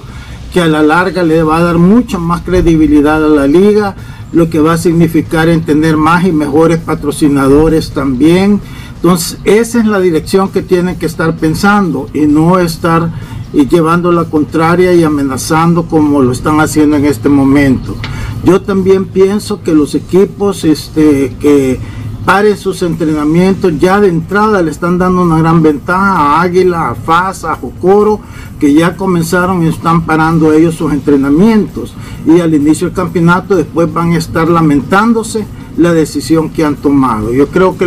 que 0.53 0.61
a 0.61 0.69
la 0.69 0.83
larga 0.83 1.23
le 1.23 1.43
va 1.43 1.59
a 1.59 1.63
dar 1.63 1.79
mucha 1.79 2.19
más 2.19 2.43
credibilidad 2.43 3.25
a 3.25 3.29
la 3.29 3.47
liga, 3.47 3.97
lo 4.33 4.51
que 4.51 4.61
va 4.61 4.75
a 4.75 4.79
significar 4.79 5.49
en 5.49 5.63
tener 5.65 5.97
más 5.97 6.25
y 6.25 6.33
mejores 6.33 6.79
patrocinadores 6.79 7.91
también. 7.91 8.61
Entonces, 8.97 9.39
esa 9.45 9.79
es 9.79 9.87
la 9.87 10.01
dirección 10.01 10.51
que 10.51 10.63
tienen 10.63 10.97
que 10.97 11.07
estar 11.07 11.37
pensando 11.37 12.09
y 12.13 12.27
no 12.27 12.59
estar 12.59 13.11
llevando 13.53 14.13
la 14.13 14.25
contraria 14.25 14.93
y 14.93 15.05
amenazando 15.05 15.87
como 15.87 16.23
lo 16.23 16.33
están 16.33 16.61
haciendo 16.61 16.97
en 16.97 17.05
este 17.07 17.29
momento. 17.29 17.97
Yo 18.45 18.61
también 18.61 19.07
pienso 19.07 19.63
que 19.63 19.75
los 19.75 19.95
equipos 19.95 20.65
este, 20.65 21.35
que 21.41 21.81
paren 22.29 22.59
sus 22.59 22.83
entrenamientos 22.83 23.73
ya 23.79 23.99
de 24.03 24.09
entrada 24.09 24.61
le 24.61 24.71
están 24.71 24.99
dando 24.99 25.23
una 25.23 25.39
gran 25.39 25.63
ventaja 25.63 26.13
a 26.13 26.43
Águila, 26.43 26.91
a 26.91 26.95
FAS, 26.95 27.45
a 27.45 27.55
Jocoro, 27.55 28.21
que 28.61 28.75
ya 28.75 28.99
comenzaron 28.99 29.65
y 29.65 29.69
están 29.69 30.05
parando 30.05 30.53
ellos 30.53 30.75
sus 30.75 30.93
entrenamientos. 30.93 31.95
Y 32.27 32.41
al 32.41 32.53
inicio 32.53 32.89
del 32.89 32.95
campeonato 32.95 33.57
después 33.57 33.91
van 33.91 34.13
a 34.13 34.19
estar 34.19 34.47
lamentándose 34.47 35.47
la 35.79 35.95
decisión 35.95 36.51
que 36.51 36.67
han 36.67 36.77
tomado. 36.77 37.33
Yo 37.33 37.49
creo 37.49 37.79
que 37.79 37.85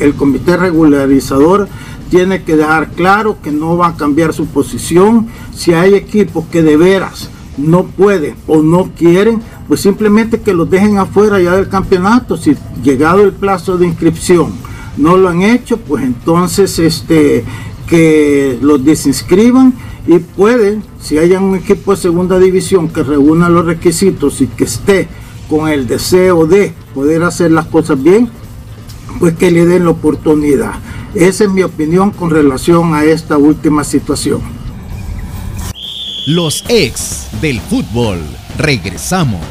el 0.00 0.14
comité 0.16 0.56
regularizador 0.56 1.68
tiene 2.10 2.42
que 2.42 2.56
dejar 2.56 2.90
claro 2.90 3.36
que 3.44 3.52
no 3.52 3.76
va 3.76 3.90
a 3.90 3.96
cambiar 3.96 4.32
su 4.32 4.46
posición. 4.46 5.28
Si 5.54 5.72
hay 5.72 5.94
equipos 5.94 6.46
que 6.50 6.64
de 6.64 6.76
veras 6.76 7.30
no 7.56 7.84
pueden 7.84 8.34
o 8.46 8.62
no 8.62 8.90
quieren, 8.96 9.40
pues 9.68 9.80
simplemente 9.80 10.40
que 10.40 10.54
los 10.54 10.68
dejen 10.68 10.98
afuera 10.98 11.40
ya 11.40 11.56
del 11.56 11.68
campeonato. 11.68 12.36
Si 12.36 12.56
llegado 12.82 13.22
el 13.22 13.32
plazo 13.32 13.78
de 13.78 13.86
inscripción 13.86 14.52
no 14.96 15.16
lo 15.16 15.28
han 15.28 15.42
hecho, 15.42 15.78
pues 15.78 16.04
entonces 16.04 16.78
este 16.78 17.44
que 17.88 18.58
los 18.62 18.84
desinscriban 18.84 19.74
y 20.06 20.18
pueden, 20.18 20.82
si 21.00 21.18
hay 21.18 21.32
un 21.32 21.54
equipo 21.54 21.92
de 21.92 21.98
segunda 21.98 22.38
división 22.38 22.88
que 22.88 23.02
reúna 23.02 23.48
los 23.48 23.66
requisitos 23.66 24.40
y 24.40 24.46
que 24.46 24.64
esté 24.64 25.08
con 25.48 25.68
el 25.68 25.86
deseo 25.86 26.46
de 26.46 26.74
poder 26.94 27.22
hacer 27.22 27.50
las 27.50 27.66
cosas 27.66 28.02
bien, 28.02 28.28
pues 29.18 29.34
que 29.36 29.50
le 29.50 29.66
den 29.66 29.84
la 29.84 29.90
oportunidad. 29.90 30.72
Esa 31.14 31.44
es 31.44 31.50
mi 31.50 31.62
opinión 31.62 32.10
con 32.10 32.30
relación 32.30 32.94
a 32.94 33.04
esta 33.04 33.38
última 33.38 33.84
situación. 33.84 34.40
Los 36.26 36.64
ex 36.70 37.28
del 37.42 37.60
fútbol. 37.60 38.18
Regresamos. 38.56 39.42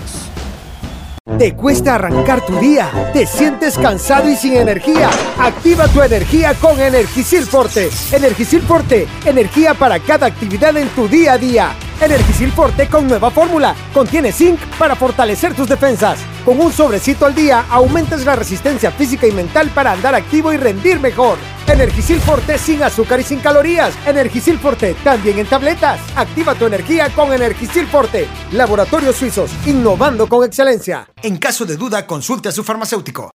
¿Te 1.37 1.53
cuesta 1.53 1.93
arrancar 1.93 2.43
tu 2.47 2.57
día? 2.57 3.11
¿Te 3.13 3.27
sientes 3.27 3.77
cansado 3.77 4.27
y 4.27 4.35
sin 4.35 4.55
energía? 4.55 5.11
Activa 5.37 5.87
tu 5.87 6.01
energía 6.01 6.55
con 6.55 6.79
Energisil 6.81 7.43
Forte. 7.43 7.91
Energisil 8.11 8.63
Forte, 8.63 9.07
energía 9.23 9.75
para 9.75 9.99
cada 9.99 10.25
actividad 10.25 10.75
en 10.75 10.87
tu 10.89 11.07
día 11.07 11.33
a 11.33 11.37
día. 11.37 11.75
Energisil 12.01 12.51
Forte 12.51 12.87
con 12.87 13.07
nueva 13.07 13.31
fórmula. 13.31 13.75
Contiene 13.93 14.31
zinc 14.31 14.59
para 14.77 14.95
fortalecer 14.95 15.53
tus 15.53 15.67
defensas. 15.67 16.19
Con 16.45 16.59
un 16.59 16.71
sobrecito 16.71 17.25
al 17.25 17.35
día 17.35 17.65
aumentas 17.69 18.25
la 18.25 18.35
resistencia 18.35 18.91
física 18.91 19.27
y 19.27 19.31
mental 19.31 19.69
para 19.73 19.91
andar 19.91 20.15
activo 20.15 20.51
y 20.53 20.57
rendir 20.57 20.99
mejor. 20.99 21.37
Energisil 21.67 22.19
Forte 22.19 22.57
sin 22.57 22.83
azúcar 22.83 23.19
y 23.19 23.23
sin 23.23 23.39
calorías. 23.39 23.93
Energisil 24.05 24.59
Forte 24.59 24.95
también 25.03 25.39
en 25.39 25.47
tabletas. 25.47 25.99
Activa 26.15 26.55
tu 26.55 26.65
energía 26.65 27.09
con 27.09 27.33
Energisil 27.33 27.87
Forte. 27.87 28.27
Laboratorios 28.51 29.15
Suizos, 29.15 29.51
innovando 29.65 30.27
con 30.27 30.45
excelencia. 30.45 31.07
En 31.21 31.37
caso 31.37 31.65
de 31.65 31.77
duda, 31.77 32.05
consulte 32.05 32.49
a 32.49 32.51
su 32.51 32.63
farmacéutico. 32.63 33.31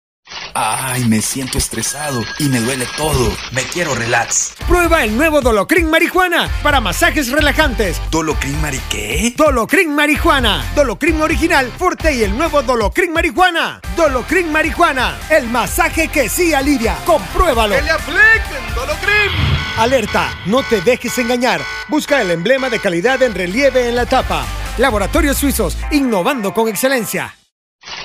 Ay, 0.54 1.06
me 1.06 1.22
siento 1.22 1.58
estresado 1.58 2.24
y 2.40 2.46
me 2.46 2.60
duele 2.60 2.88
todo. 2.98 3.32
Me 3.52 3.62
quiero 3.62 3.94
relax. 3.94 4.56
Prueba 4.68 5.04
el 5.04 5.16
nuevo 5.16 5.40
Dolocrin 5.40 5.90
Marihuana 5.90 6.50
para 6.64 6.82
masajes 6.82 7.32
relajantes. 7.32 8.02
¿Dolocrin 8.10 8.60
Mari 8.62 8.82
qué? 8.90 9.34
Dolocrin 9.38 9.94
Marihuana. 9.94 10.66
Dolocrin 10.76 11.22
original, 11.22 11.72
fuerte 11.78 12.14
y 12.14 12.24
el 12.24 12.36
nuevo 12.36 12.64
Dolocrin 12.64 13.14
Marihuana. 13.14 13.82
Dolocrin 13.96 14.52
Marihuana. 14.52 15.18
El 15.30 15.48
masaje 15.48 16.08
que 16.08 16.28
sí 16.28 16.54
alivia. 16.54 16.98
Compruébalo. 17.06 17.76
¡Que 17.76 17.82
le 17.84 17.92
apliquen 17.92 18.76
Dolocrin! 18.76 19.32
Alerta, 19.78 20.34
no 20.48 20.64
te 20.64 20.82
dejes 20.82 21.18
engañar. 21.20 21.62
Busca 21.88 22.20
el 22.20 22.32
emblema 22.32 22.70
de 22.70 22.80
calidad 22.80 23.22
en 23.22 23.36
relieve 23.36 23.88
en 23.88 23.96
la 23.96 24.08
tapa. 24.08 24.44
Laboratorios 24.80 25.38
Suizos, 25.38 25.78
innovando 25.92 26.54
con 26.54 26.68
excelencia. 26.68 27.37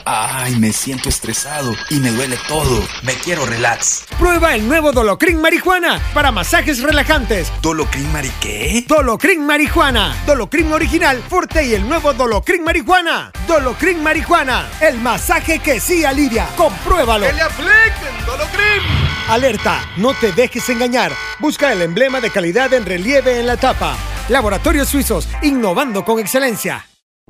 Ay, 0.04 0.56
me 0.56 0.72
siento 0.72 1.08
estresado 1.08 1.74
y 1.90 1.96
me 1.96 2.10
duele 2.10 2.38
todo. 2.48 2.82
Me 3.02 3.14
quiero 3.14 3.46
relax. 3.46 4.04
Prueba 4.18 4.54
el 4.54 4.66
nuevo 4.66 4.92
Dolocrin 4.92 5.40
Marihuana 5.40 6.00
para 6.12 6.32
masajes 6.32 6.82
relajantes. 6.82 7.52
¿Dolocrin 7.62 8.12
Mari 8.12 8.32
qué? 8.40 8.84
Dolocrin 8.86 9.44
Marihuana. 9.46 10.16
Dolocrin 10.26 10.72
original, 10.72 11.22
fuerte 11.28 11.64
y 11.64 11.74
el 11.74 11.88
nuevo 11.88 12.12
Dolocrin 12.12 12.64
Marihuana. 12.64 13.32
Dolocrin 13.46 14.02
Marihuana. 14.02 14.68
El 14.80 14.98
masaje 14.98 15.58
que 15.60 15.80
sí 15.80 16.04
alivia. 16.04 16.48
Compruébalo. 16.56 17.26
¡Que 17.26 17.32
le 17.32 17.42
apliquen 17.42 18.26
Dolocrin! 18.26 18.82
Alerta, 19.28 19.80
no 19.96 20.14
te 20.14 20.32
dejes 20.32 20.68
engañar. 20.68 21.12
Busca 21.38 21.72
el 21.72 21.82
emblema 21.82 22.20
de 22.20 22.30
calidad 22.30 22.72
en 22.74 22.84
relieve 22.84 23.38
en 23.38 23.46
la 23.46 23.56
tapa. 23.56 23.96
Laboratorios 24.28 24.88
Suizos, 24.88 25.28
innovando 25.42 26.04
con 26.04 26.18
excelencia. 26.18 26.86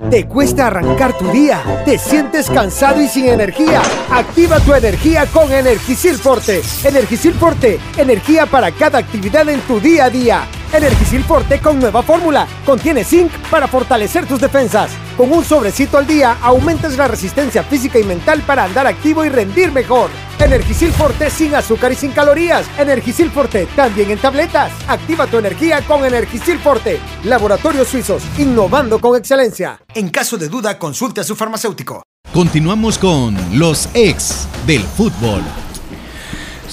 ¿Te 0.09 0.27
cuesta 0.27 0.65
arrancar 0.65 1.15
tu 1.19 1.31
día? 1.31 1.83
¿Te 1.85 1.99
sientes 1.99 2.49
cansado 2.49 2.99
y 2.99 3.07
sin 3.07 3.27
energía? 3.27 3.79
Activa 4.09 4.59
tu 4.59 4.73
energía 4.73 5.27
con 5.27 5.51
Energisil 5.51 6.15
Forte. 6.15 6.63
Energisil 6.83 7.35
Forte, 7.35 7.79
energía 7.95 8.47
para 8.47 8.71
cada 8.71 8.97
actividad 8.97 9.47
en 9.49 9.61
tu 9.61 9.79
día 9.79 10.05
a 10.05 10.09
día. 10.09 10.47
Energisil 10.73 11.23
Forte 11.23 11.61
con 11.61 11.79
nueva 11.79 12.01
fórmula. 12.01 12.47
Contiene 12.65 13.03
zinc 13.03 13.31
para 13.51 13.67
fortalecer 13.67 14.25
tus 14.25 14.41
defensas. 14.41 14.91
Con 15.15 15.31
un 15.31 15.45
sobrecito 15.45 15.99
al 15.99 16.07
día 16.07 16.37
aumentas 16.41 16.97
la 16.97 17.07
resistencia 17.07 17.63
física 17.63 17.99
y 17.99 18.03
mental 18.03 18.41
para 18.41 18.63
andar 18.63 18.87
activo 18.87 19.23
y 19.23 19.29
rendir 19.29 19.71
mejor. 19.71 20.09
Energisil 20.39 20.91
Forte 20.91 21.29
sin 21.29 21.53
azúcar 21.53 21.91
y 21.91 21.95
sin 21.95 22.11
calorías. 22.11 22.65
Energisil 22.79 23.29
Forte 23.29 23.67
también 23.75 24.09
en 24.09 24.17
tabletas. 24.17 24.71
Activa 24.87 25.27
tu 25.27 25.37
energía 25.37 25.81
con 25.81 26.03
Energisil 26.03 26.57
Forte. 26.57 26.99
Laboratorios 27.23 27.87
Suizos, 27.87 28.23
innovando 28.39 28.99
con 28.99 29.15
excelencia. 29.15 29.79
En 29.93 30.09
caso 30.09 30.37
de 30.37 30.49
duda, 30.49 30.79
consulte 30.79 31.21
a 31.21 31.23
su 31.23 31.35
farmacéutico. 31.35 32.01
Continuamos 32.33 32.97
con 32.97 33.37
los 33.59 33.87
ex 33.93 34.47
del 34.65 34.81
fútbol. 34.81 35.43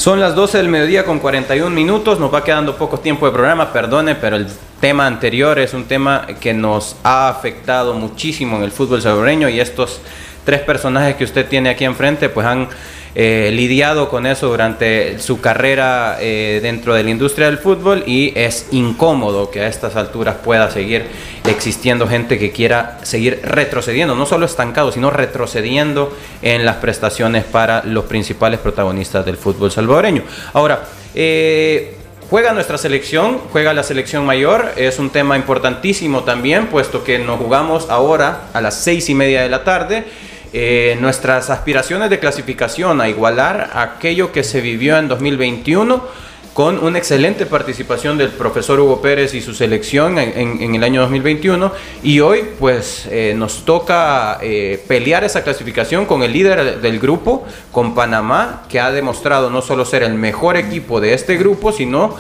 Son 0.01 0.19
las 0.19 0.35
12 0.35 0.57
del 0.57 0.69
mediodía 0.71 1.05
con 1.05 1.19
41 1.19 1.69
minutos, 1.69 2.19
nos 2.19 2.33
va 2.33 2.43
quedando 2.43 2.75
poco 2.79 3.01
tiempo 3.01 3.27
de 3.27 3.33
programa, 3.33 3.71
perdone, 3.71 4.15
pero 4.15 4.37
el 4.37 4.47
tema 4.81 5.07
anterior 5.07 5.59
es 5.59 5.75
un 5.75 5.85
tema 5.85 6.27
que 6.41 6.55
nos 6.55 6.97
ha 7.03 7.29
afectado 7.29 7.93
muchísimo 7.93 8.57
en 8.57 8.63
el 8.63 8.71
fútbol 8.71 9.03
salvadoreño 9.03 9.51
y 9.51 9.61
estos 9.61 10.01
tres 10.47 10.63
personajes 10.63 11.17
que 11.17 11.25
usted 11.25 11.47
tiene 11.47 11.69
aquí 11.69 11.85
enfrente 11.85 12.31
pues 12.31 12.47
han 12.47 12.69
eh, 13.15 13.51
lidiado 13.53 14.09
con 14.09 14.25
eso 14.27 14.49
durante 14.49 15.19
su 15.19 15.41
carrera 15.41 16.19
eh, 16.21 16.61
dentro 16.63 16.95
de 16.95 17.03
la 17.03 17.11
industria 17.11 17.47
del 17.47 17.59
fútbol 17.59 18.05
y 18.07 18.33
es 18.37 18.69
incómodo 18.71 19.51
que 19.51 19.61
a 19.61 19.67
estas 19.67 19.97
alturas 19.97 20.37
pueda 20.45 20.71
seguir 20.71 21.07
existiendo 21.49 22.07
gente 22.07 22.39
que 22.39 22.53
quiera 22.53 22.99
seguir 23.03 23.41
retrocediendo, 23.43 24.15
no 24.15 24.27
solo 24.27 24.47
estancado, 24.47 24.93
sino 24.93 25.11
retrocediendo 25.11 26.17
en 26.43 26.65
las 26.65 26.77
prestaciones 26.77 27.45
para 27.45 27.83
los 27.85 28.05
principales 28.05 28.61
protagonistas 28.61 29.27
del 29.27 29.37
fútbol 29.37 29.71
salvadoreño. 29.71 30.23
Ahora, 30.53 30.85
eh, 31.15 31.97
Juega 32.31 32.53
nuestra 32.53 32.79
selección, 32.79 33.41
juega 33.51 33.75
la 33.75 33.83
selección 33.83 34.25
mayor, 34.25 34.71
es 34.77 35.01
un 35.01 35.11
tema 35.11 35.37
importantísimo 35.37 36.23
también, 36.23 36.69
puesto 36.69 37.03
que 37.03 37.19
nos 37.19 37.41
jugamos 37.41 37.91
ahora 37.91 38.43
a 38.53 38.61
las 38.61 38.77
seis 38.77 39.09
y 39.09 39.17
media 39.17 39.43
de 39.43 39.49
la 39.49 39.65
tarde 39.65 40.05
eh, 40.53 40.99
nuestras 41.01 41.49
aspiraciones 41.49 42.11
de 42.11 42.19
clasificación 42.19 43.01
a 43.01 43.09
igualar 43.09 43.71
aquello 43.75 44.33
que 44.33 44.43
se 44.43 44.61
vivió 44.61 44.99
en 44.99 45.07
2021 45.07 46.03
con 46.55 46.83
una 46.85 46.99
excelente 46.99 47.47
participación 47.47 48.19
del 48.19 48.31
profesor 48.31 48.81
Hugo 48.81 49.01
Pérez 49.01 49.33
y 49.35 49.41
su 49.41 49.55
selección 49.55 50.19
en, 50.19 50.75
el 50.75 50.83
año 50.83 51.03
2021 51.03 51.73
y 52.03 52.19
hoy 52.19 52.43
pues 52.59 53.07
eh, 53.11 53.33
nos 53.37 53.65
toca 53.65 54.39
eh, 54.43 54.83
pelear 54.89 55.23
esa 55.23 55.45
clasificación 55.45 56.05
con 56.05 56.25
el 56.25 56.33
líder 56.33 56.81
del 56.81 56.99
grupo, 56.99 57.47
con 57.71 57.95
Panamá, 57.95 58.65
que 58.69 58.81
ha 58.81 58.91
demostrado 58.91 59.51
no 59.51 59.63
solo 59.63 59.85
ser 59.85 60.03
el 60.03 60.15
mejor 60.15 60.57
equipo 60.57 61.01
de 61.01 61.15
este 61.15 61.37
grupo, 61.37 61.71
sino 61.71 62.17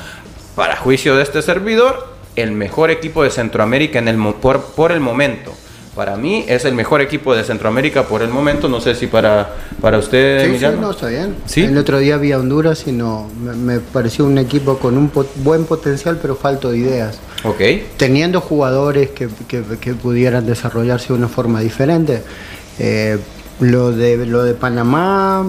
para 0.54 0.76
juicio 0.76 1.16
de 1.16 1.24
este 1.24 1.42
servidor, 1.42 2.14
el 2.36 2.52
mejor 2.52 2.92
equipo 2.92 3.24
de 3.24 3.30
Centroamérica 3.30 3.98
en 3.98 4.06
el, 4.06 4.16
por 4.16 4.92
el 4.92 5.00
momento 5.00 5.52
para 5.94 6.16
mí 6.16 6.44
es 6.46 6.64
el 6.64 6.74
mejor 6.74 7.00
equipo 7.00 7.34
de 7.34 7.42
Centroamérica 7.42 8.04
por 8.04 8.22
el 8.22 8.30
momento. 8.30 8.68
No 8.68 8.80
sé 8.80 8.94
si 8.94 9.06
para, 9.06 9.54
para 9.80 9.98
usted, 9.98 10.52
sí, 10.52 10.58
Sí, 10.58 10.66
no, 10.80 10.90
está 10.90 11.08
bien. 11.08 11.36
El 11.56 11.78
otro 11.78 11.98
día 11.98 12.16
vi 12.16 12.32
a 12.32 12.38
Honduras 12.38 12.86
y 12.86 12.92
no, 12.92 13.28
me, 13.40 13.80
pareció 13.80 14.24
un 14.24 14.38
equipo 14.38 14.78
con 14.78 14.96
un 14.96 15.10
buen 15.36 15.64
potencial, 15.64 16.18
pero 16.20 16.36
falto 16.36 16.70
de 16.70 16.78
ideas. 16.78 17.18
Ok. 17.44 17.60
Teniendo 17.96 18.40
jugadores 18.40 19.10
que, 19.10 19.28
que, 19.48 19.94
pudieran 19.94 20.46
desarrollarse 20.46 21.08
de 21.08 21.14
una 21.14 21.28
forma 21.28 21.60
diferente. 21.60 22.22
Eh, 22.78 23.18
lo 23.60 23.92
de, 23.92 24.24
lo 24.24 24.42
de 24.42 24.54
Panamá 24.54 25.44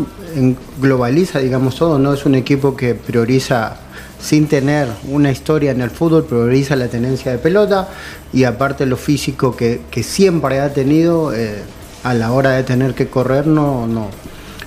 globaliza, 0.79 1.39
digamos, 1.39 1.75
todo, 1.75 1.97
¿no? 1.97 2.13
Es 2.13 2.25
un 2.25 2.35
equipo 2.35 2.75
que 2.75 2.93
prioriza 2.93 3.77
sin 4.21 4.47
tener 4.47 4.87
una 5.09 5.31
historia 5.31 5.71
en 5.71 5.81
el 5.81 5.89
fútbol, 5.89 6.25
prioriza 6.25 6.75
la 6.75 6.87
tenencia 6.87 7.31
de 7.31 7.37
pelota 7.39 7.89
y 8.31 8.43
aparte 8.43 8.85
lo 8.85 8.97
físico 8.97 9.55
que, 9.55 9.81
siempre 10.03 10.59
ha 10.59 10.73
tenido 10.73 11.33
eh, 11.33 11.63
a 12.03 12.13
la 12.13 12.31
hora 12.31 12.51
de 12.51 12.63
tener 12.63 12.93
que 12.93 13.07
correr 13.07 13.47
no, 13.47 13.87
no, 13.87 14.09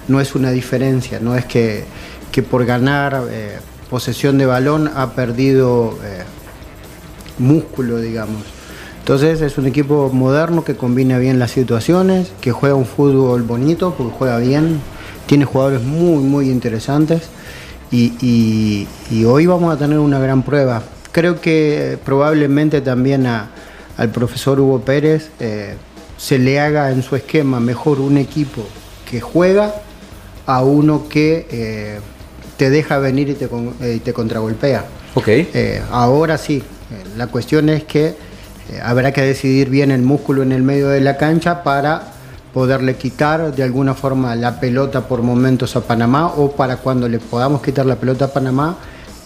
no 0.08 0.20
es 0.20 0.34
una 0.34 0.50
diferencia, 0.50 1.20
no 1.20 1.36
es 1.36 1.44
que, 1.44 1.84
por 2.50 2.66
ganar 2.66 3.28
eh, 3.30 3.58
posesión 3.88 4.38
de 4.38 4.46
balón 4.46 4.90
ha 4.92 5.12
perdido 5.12 5.96
eh, 6.02 6.24
músculo, 7.38 7.98
digamos. 7.98 8.42
Entonces 8.98 9.40
es 9.40 9.56
un 9.56 9.66
equipo 9.66 10.10
moderno 10.12 10.64
que 10.64 10.76
combina 10.76 11.18
bien 11.18 11.38
las 11.38 11.52
situaciones, 11.52 12.32
que 12.40 12.50
juega 12.50 12.74
un 12.74 12.86
fútbol 12.86 13.42
bonito, 13.42 13.94
porque 13.96 14.14
juega 14.16 14.38
bien, 14.38 14.80
tiene 15.26 15.44
jugadores 15.44 15.82
muy, 15.82 16.24
muy 16.24 16.50
interesantes 16.50 17.28
y, 17.90 18.86
hoy 19.26 19.46
vamos 19.46 19.74
a 19.74 19.78
tener 19.78 19.98
una 19.98 20.18
gran 20.18 20.42
prueba. 20.42 20.82
Creo 21.12 21.40
que 21.40 21.98
probablemente 22.04 22.80
también 22.80 23.26
al 23.26 24.10
profesor 24.10 24.58
Hugo 24.60 24.80
Pérez 24.80 25.30
eh, 25.40 25.74
se 26.16 26.38
le 26.38 26.58
haga 26.60 26.90
en 26.90 27.02
su 27.02 27.16
esquema 27.16 27.60
mejor 27.60 28.00
un 28.00 28.18
equipo 28.18 28.62
que 29.08 29.20
juega 29.20 29.74
a 30.46 30.62
uno 30.62 31.08
que 31.08 31.46
eh, 31.50 32.00
te 32.56 32.70
deja 32.70 32.98
venir 32.98 33.28
y 33.28 33.34
te, 33.34 33.48
eh, 33.80 34.00
te 34.02 34.12
contragolpea. 34.12 34.84
Okay. 35.16 35.48
ahora 35.92 36.36
sí, 36.36 36.60
la 37.16 37.28
cuestión 37.28 37.68
es 37.68 37.84
que 37.84 38.16
habrá 38.82 39.12
que 39.12 39.22
decidir 39.22 39.70
bien 39.70 39.92
el 39.92 40.02
músculo 40.02 40.42
en 40.42 40.50
el 40.50 40.64
medio 40.64 40.88
de 40.88 41.00
la 41.00 41.16
cancha 41.18 41.62
para 41.62 42.13
poderle 42.54 42.94
quitar 42.96 43.52
de 43.52 43.64
alguna 43.64 43.94
forma 43.94 44.36
la 44.36 44.60
pelota 44.60 45.08
por 45.08 45.22
momentos 45.22 45.74
a 45.74 45.80
Panamá 45.80 46.28
o 46.28 46.52
para 46.52 46.76
cuando 46.76 47.08
le 47.08 47.18
podamos 47.18 47.60
quitar 47.60 47.84
la 47.84 47.96
pelota 47.96 48.26
a 48.26 48.28
Panamá 48.28 48.76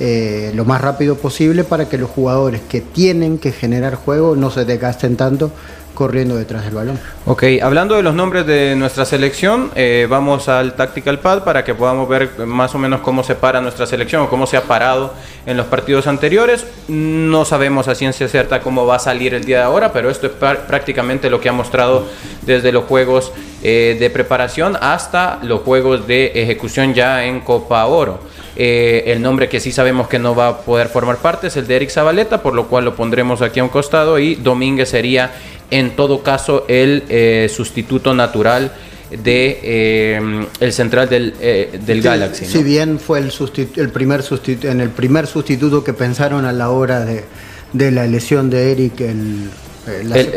eh, 0.01 0.53
lo 0.55 0.64
más 0.64 0.80
rápido 0.80 1.16
posible 1.16 1.64
para 1.64 1.88
que 1.88 1.99
los 1.99 2.11
jugadores 2.11 2.61
que 2.68 2.80
tienen 2.80 3.38
que 3.38 3.53
generar 3.53 3.96
juego 3.96 4.36
no 4.36 4.51
se 4.51 4.64
desgasten 4.64 5.16
tanto 5.16 5.51
corriendo 5.99 6.36
detrás 6.36 6.64
del 6.64 6.74
balón. 6.74 7.01
Ok, 7.26 7.42
hablando 7.61 7.96
de 7.96 8.05
los 8.05 8.14
nombres 8.14 8.46
de 8.46 8.76
nuestra 8.76 9.05
selección, 9.05 9.72
eh, 9.74 10.07
vamos 10.09 10.49
al 10.49 10.74
Tactical 10.74 11.18
Pad 11.18 11.42
para 11.42 11.64
que 11.64 11.74
podamos 11.74 12.09
ver 12.09 12.38
más 12.46 12.72
o 12.76 12.78
menos 12.78 13.01
cómo 13.01 13.24
se 13.24 13.34
para 13.34 13.61
nuestra 13.61 13.84
selección 13.84 14.22
o 14.22 14.30
cómo 14.30 14.46
se 14.46 14.57
ha 14.57 14.62
parado 14.62 15.12
en 15.44 15.57
los 15.57 15.66
partidos 15.66 16.07
anteriores. 16.07 16.64
No 16.86 17.44
sabemos 17.44 17.88
a 17.88 17.96
ciencia 17.96 18.28
cierta 18.28 18.61
cómo 18.61 18.86
va 18.86 18.94
a 18.94 19.01
salir 19.01 19.34
el 19.34 19.42
día 19.42 19.57
de 19.57 19.64
ahora, 19.64 19.92
pero 19.92 20.09
esto 20.09 20.28
es 20.28 20.32
prácticamente 20.32 21.30
lo 21.30 21.40
que 21.40 21.49
ha 21.49 21.53
mostrado 21.53 22.07
desde 22.42 22.70
los 22.70 22.84
juegos 22.84 23.32
eh, 23.64 23.96
de 23.99 24.09
preparación 24.09 24.78
hasta 24.80 25.40
los 25.42 25.62
juegos 25.62 26.07
de 26.07 26.26
ejecución 26.36 26.94
ya 26.94 27.24
en 27.24 27.40
Copa 27.40 27.84
Oro. 27.86 28.20
Eh, 28.61 29.12
el 29.12 29.22
nombre 29.22 29.48
que 29.48 29.61
sí 29.61 29.70
sabemos 29.70 30.09
que 30.09 30.18
no 30.18 30.34
va 30.34 30.48
a 30.48 30.59
poder 30.62 30.88
formar 30.88 31.18
parte 31.18 31.46
es 31.46 31.56
el 31.56 31.68
de 31.68 31.76
Eric 31.76 31.90
Zabaleta, 31.90 32.42
por 32.42 32.54
lo 32.54 32.66
cual 32.66 32.84
lo 32.84 32.96
pondremos 32.96 33.40
aquí 33.40 33.61
a 33.61 33.64
un 33.64 33.68
costado 33.68 34.18
y 34.18 34.34
Domínguez 34.34 34.88
sería 34.88 35.30
en 35.70 35.94
todo 35.94 36.24
caso 36.24 36.64
el 36.66 37.04
eh, 37.09 37.48
sustituto 37.54 38.14
natural 38.14 38.72
de 39.11 39.61
eh, 39.62 40.46
el 40.61 40.72
central 40.72 41.09
del, 41.09 41.34
eh, 41.40 41.78
del 41.86 42.02
Galaxy. 42.02 42.46
Si 42.46 42.62
bien 42.62 42.98
fue 42.98 43.20
el, 43.20 43.32
el 43.76 43.90
primer 43.90 44.24
en 44.62 44.80
el 44.80 44.90
primer 44.90 45.26
sustituto 45.26 45.84
que 45.84 45.92
pensaron 45.92 46.44
a 46.44 46.52
la 46.52 46.70
hora 46.70 47.04
de, 47.04 47.24
de 47.72 47.90
la 47.90 48.06
lesión 48.06 48.50
de 48.50 48.72
Eric 48.72 49.00
el, 49.00 49.50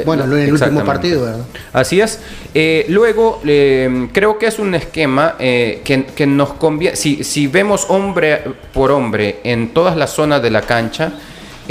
bueno, 0.05 0.23
en 0.25 0.43
el 0.43 0.53
último 0.53 0.83
partido, 0.83 1.23
¿verdad? 1.23 1.45
Así 1.73 2.01
es. 2.01 2.19
luego, 2.89 3.41
creo 4.11 4.37
que 4.37 4.47
es 4.47 4.59
un 4.59 4.75
esquema 4.75 5.35
que, 5.37 6.05
que, 6.15 6.27
nos 6.27 6.53
conviene. 6.53 6.95
Si, 6.95 7.23
si 7.23 7.47
vemos 7.47 7.85
hombre 7.89 8.41
por 8.73 8.91
hombre 8.91 9.39
en 9.43 9.69
todas 9.69 9.95
las 9.95 10.11
zonas 10.11 10.41
de 10.41 10.51
la 10.51 10.61
cancha, 10.61 11.13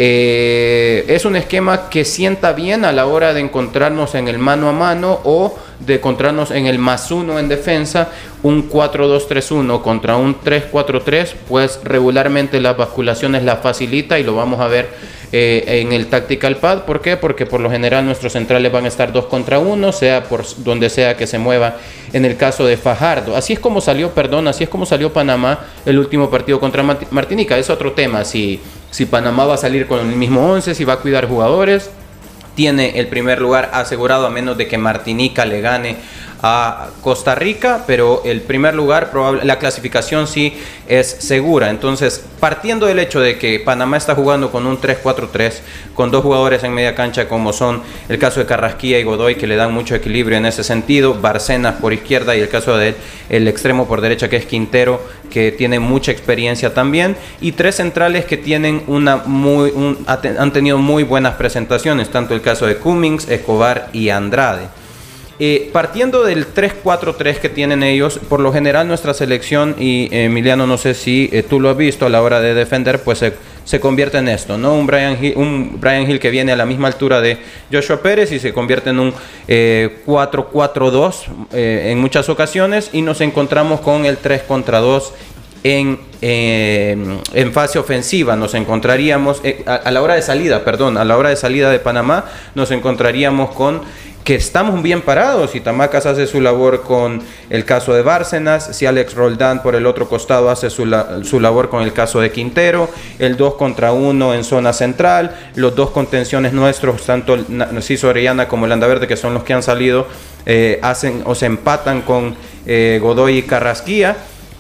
eh, 0.03 1.05
es 1.09 1.27
un 1.27 1.37
esquema 1.37 1.91
que 1.91 2.07
sienta 2.07 2.53
bien 2.53 2.87
a 2.87 2.93
la 2.93 3.07
hora 3.07 3.35
de 3.35 3.41
encontrarnos 3.41 4.15
en 4.15 4.29
el 4.29 4.39
mano 4.39 4.71
a 4.71 4.73
mano 4.73 5.21
o 5.25 5.59
de 5.79 5.97
encontrarnos 5.97 6.53
en 6.53 6.67
el 6.67 6.79
más 6.79 7.11
uno 7.11 7.39
en 7.39 7.49
defensa, 7.49 8.09
un 8.43 8.71
4-2-3-1 8.71 9.83
contra 9.83 10.17
un 10.17 10.41
3-4-3, 10.41 11.35
pues 11.47 11.81
regularmente 11.85 12.61
las 12.61 12.79
basculaciones 12.79 13.43
la 13.43 13.57
facilita 13.57 14.19
y 14.19 14.25
lo 14.25 14.35
vamos 14.35 14.61
a 14.61 14.69
ver 14.69 14.89
eh, 15.33 15.83
en 15.83 15.93
el 15.93 16.07
Tactical 16.07 16.57
Pad. 16.57 16.85
¿Por 16.85 17.01
qué? 17.01 17.17
Porque 17.17 17.47
por 17.47 17.61
lo 17.61 17.71
general 17.71 18.05
nuestros 18.05 18.33
centrales 18.33 18.73
van 18.73 18.85
a 18.85 18.89
estar 18.89 19.13
dos 19.13 19.27
contra 19.27 19.59
uno, 19.59 19.93
sea 19.93 20.25
por 20.25 20.45
donde 20.59 20.91
sea 20.91 21.17
que 21.17 21.27
se 21.27 21.39
mueva 21.39 21.77
en 22.13 22.25
el 22.25 22.37
caso 22.37 22.67
de 22.67 22.77
Fajardo. 22.77 23.37
Así 23.37 23.53
es 23.53 23.61
como 23.61 23.81
salió, 23.81 24.11
perdón, 24.11 24.49
así 24.49 24.65
es 24.65 24.71
como 24.71 24.87
salió 24.87 25.13
Panamá 25.13 25.61
el 25.87 25.99
último 25.99 26.31
partido 26.31 26.59
contra 26.61 26.83
Martinica. 26.83 27.59
Es 27.59 27.71
otro 27.71 27.93
tema, 27.93 28.25
si 28.25 28.61
si 28.91 29.07
Panamá 29.07 29.45
va 29.45 29.55
a 29.55 29.59
salir 29.59 29.87
con 29.87 30.01
el 30.01 30.17
mismo 30.17 30.51
11, 30.51 30.75
si 30.75 30.85
va 30.85 30.95
a 30.95 30.99
cuidar 30.99 31.29
jugadores. 31.29 31.91
Tiene 32.57 32.99
el 32.99 33.07
primer 33.07 33.41
lugar 33.41 33.71
asegurado 33.73 34.27
a 34.27 34.31
menos 34.31 34.59
de 34.59 34.67
que 34.67 34.77
Martinica 34.77 35.45
le 35.47 35.61
gane 35.61 35.97
a 36.43 36.89
Costa 37.03 37.35
Rica, 37.35 37.85
pero 37.87 38.23
el 38.25 38.41
primer 38.41 38.75
lugar, 38.75 39.11
probable, 39.11 39.45
la 39.45 39.59
clasificación 39.59 40.27
sí 40.27 40.55
es 40.89 41.07
segura. 41.07 41.71
Entonces, 41.71 42.25
partiendo 42.39 42.87
del 42.87 42.99
hecho 42.99 43.21
de 43.21 43.39
que 43.39 43.61
Panamá 43.61 43.97
está 43.97 44.15
jugando 44.15 44.51
con 44.51 44.67
un 44.67 44.81
3-4-3, 44.81 45.61
con 45.95 46.11
dos 46.11 46.23
jugadores 46.23 46.65
en 46.65 46.73
media 46.73 46.95
cancha 46.95 47.29
como 47.29 47.53
son 47.53 47.83
el 48.09 48.19
caso 48.19 48.41
de 48.41 48.47
Carrasquilla 48.47 48.99
y 48.99 49.03
Godoy, 49.03 49.35
que 49.35 49.47
le 49.47 49.57
dan 49.57 49.73
mucho 49.73 49.95
equilibrio 49.95 50.39
en 50.39 50.47
ese 50.47 50.65
sentido, 50.65 51.15
Barcenas 51.15 51.77
por 51.77 51.93
izquierda 51.93 52.37
y 52.37 52.41
el 52.41 52.49
caso 52.49 52.77
del 52.77 52.95
el 53.29 53.47
extremo 53.47 53.87
por 53.87 54.01
derecha 54.01 54.29
que 54.29 54.37
es 54.37 54.47
Quintero, 54.47 55.01
que 55.31 55.53
tiene 55.53 55.79
mucha 55.79 56.11
experiencia 56.11 56.75
también, 56.75 57.17
y 57.41 57.53
tres 57.53 57.77
centrales 57.77 58.25
que 58.25 58.37
tienen 58.37 58.83
una 58.87 59.17
muy, 59.19 59.73
han 60.07 60.53
tenido 60.53 60.79
muy 60.79 61.05
buenas 61.05 61.35
presentaciones, 61.35 62.11
tanto 62.11 62.35
el 62.35 62.41
caso 62.41 62.67
de 62.67 62.77
Cummings, 62.77 63.29
Escobar 63.29 63.89
y 63.93 64.09
Andrade. 64.09 64.80
Eh, 65.43 65.71
partiendo 65.73 66.23
del 66.23 66.53
3-4-3 66.53 67.39
que 67.39 67.49
tienen 67.49 67.83
ellos, 67.83 68.21
por 68.29 68.41
lo 68.41 68.53
general 68.53 68.87
nuestra 68.87 69.15
selección, 69.15 69.75
y 69.79 70.07
Emiliano, 70.13 70.67
no 70.67 70.77
sé 70.77 70.93
si 70.93 71.31
eh, 71.33 71.43
tú 71.43 71.61
lo 71.61 71.71
has 71.71 71.79
visto 71.79 72.05
a 72.05 72.11
la 72.11 72.21
hora 72.21 72.43
de 72.43 72.53
defender, 72.53 73.03
pues 73.03 73.25
se, 73.65 73.81
convierte 73.81 74.19
en 74.19 74.29
esto, 74.29 74.59
¿no? 74.59 74.75
Un 74.75 74.87
Brian, 74.87 75.17
Hill, 75.19 75.33
un 75.37 75.81
Brian 75.81 76.07
que 76.19 76.29
viene 76.29 76.53
a 76.53 76.57
la 76.57 76.67
misma 76.67 76.89
altura 76.89 77.23
de 77.23 77.39
Joshua 77.73 78.03
Pérez 78.03 78.33
y 78.33 78.39
se 78.39 78.53
convierte 78.53 78.91
en 78.91 79.01
un 79.01 79.15
4-4-2 79.49 81.15
eh, 81.55 81.89
en 81.91 81.99
muchas 81.99 82.29
ocasiones 82.29 82.91
y 82.93 83.01
nos 83.01 83.23
encontramos 83.23 83.81
con 83.81 84.05
el 84.05 84.19
3 84.19 84.43
contra 84.43 84.81
2 84.81 85.15
en, 85.63 85.99
en 86.23 87.53
fase 87.53 87.79
ofensiva 87.79 88.37
nos 88.37 88.55
encontraríamos, 88.55 89.41
eh, 89.45 89.63
a, 89.67 89.91
la 89.91 90.03
hora 90.03 90.15
de 90.15 90.23
salida, 90.23 90.65
perdón, 90.65 90.97
a 90.99 91.05
la 91.05 91.17
hora 91.17 91.31
de 91.31 91.37
salida 91.37 91.71
de 91.71 91.79
Panamá, 91.79 92.27
nos 92.55 92.71
encontraríamos 92.71 93.51
con 93.51 93.83
que 94.25 94.35
estamos 94.35 94.83
bien 94.83 95.03
parados. 95.03 95.53
Si 95.53 95.61
Tamacas 95.61 96.07
hace 96.07 96.27
su 96.27 96.41
labor 96.41 96.83
con 96.83 97.23
el 97.49 97.65
caso 97.65 97.95
de 97.95 98.03
Bárcenas, 98.03 98.77
si 98.77 98.87
Alex 98.87 99.15
Roldán 99.15 99.63
por 99.63 99.75
el 99.75 99.87
otro 99.87 100.09
costado 100.09 100.51
hace 100.51 100.71
su, 100.71 100.85
su 101.25 101.41
labor 101.41 101.69
con 101.69 101.83
el 101.83 101.93
caso 101.93 102.21
de 102.21 102.31
Quintero, 102.31 102.89
el 103.19 103.37
2 103.37 103.55
contra 103.55 103.93
1 103.93 104.35
en 104.35 104.45
zona 104.45 104.73
central, 104.73 105.37
los 105.55 105.75
dos 105.75 105.91
contenciones 105.91 106.53
nuestros, 106.53 107.05
tanto 107.07 107.37
Narciso 107.49 108.09
Orellana 108.09 108.49
como 108.49 108.67
Landaverde, 108.67 109.07
que 109.07 109.17
son 109.17 109.35
los 109.35 109.45
que 109.45 109.55
han 109.55 109.63
salido, 109.63 110.07
eh, 110.47 110.79
hacen 110.83 111.23
o 111.25 111.35
se 111.35 111.47
empatan 111.47 112.03
con 112.03 112.35
eh, 112.67 112.99
Godoy 113.03 113.39
y 113.39 113.43
Carrasquía 113.43 114.17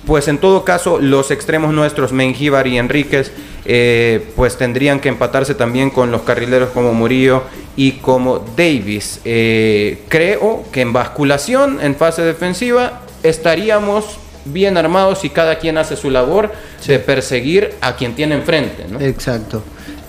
pues 0.06 0.28
en 0.28 0.38
todo 0.38 0.64
caso 0.64 0.98
los 0.98 1.30
extremos 1.30 1.72
nuestros, 1.72 2.12
Mengíbar 2.12 2.66
y 2.66 2.78
Enríquez, 2.78 3.32
eh, 3.64 4.32
pues 4.34 4.56
tendrían 4.56 5.00
que 5.00 5.08
empatarse 5.08 5.54
también 5.54 5.90
con 5.90 6.10
los 6.10 6.22
carrileros 6.22 6.70
como 6.70 6.94
Murillo 6.94 7.42
y 7.76 7.92
como 7.92 8.44
Davis. 8.56 9.20
Eh, 9.24 10.02
creo 10.08 10.64
que 10.72 10.80
en 10.82 10.92
basculación, 10.92 11.78
en 11.80 11.94
fase 11.94 12.22
defensiva, 12.22 13.02
estaríamos 13.22 14.18
bien 14.44 14.76
armados 14.76 15.24
y 15.24 15.30
cada 15.30 15.58
quien 15.58 15.78
hace 15.78 15.96
su 15.96 16.10
labor 16.10 16.50
de 16.86 16.98
perseguir 16.98 17.74
a 17.80 17.96
quien 17.96 18.14
tiene 18.14 18.34
enfrente. 18.36 18.86
Exacto. 19.00 19.62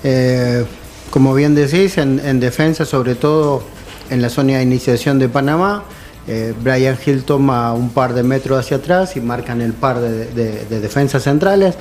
Eh, 0.03 0.65
como 1.09 1.33
bien 1.33 1.53
decís, 1.55 1.97
en 1.97 2.39
defensa, 2.39 2.85
sobre 2.85 3.15
todo 3.15 3.63
en 4.09 4.21
la 4.21 4.29
zona 4.29 4.57
de 4.57 4.63
iniciación 4.63 5.19
de 5.19 5.27
Panamá, 5.27 5.83
eh, 6.27 6.53
Brian 6.61 6.97
Hill 7.03 7.23
toma 7.23 7.73
un 7.73 7.89
par 7.89 8.13
de 8.13 8.21
metros 8.23 8.59
hacia 8.59 8.77
atrás 8.77 9.15
y 9.17 9.21
marcan 9.21 9.59
el 9.61 9.73
par 9.73 9.99
de, 9.99 10.65
defensas 10.69 11.23
centrales. 11.23 11.75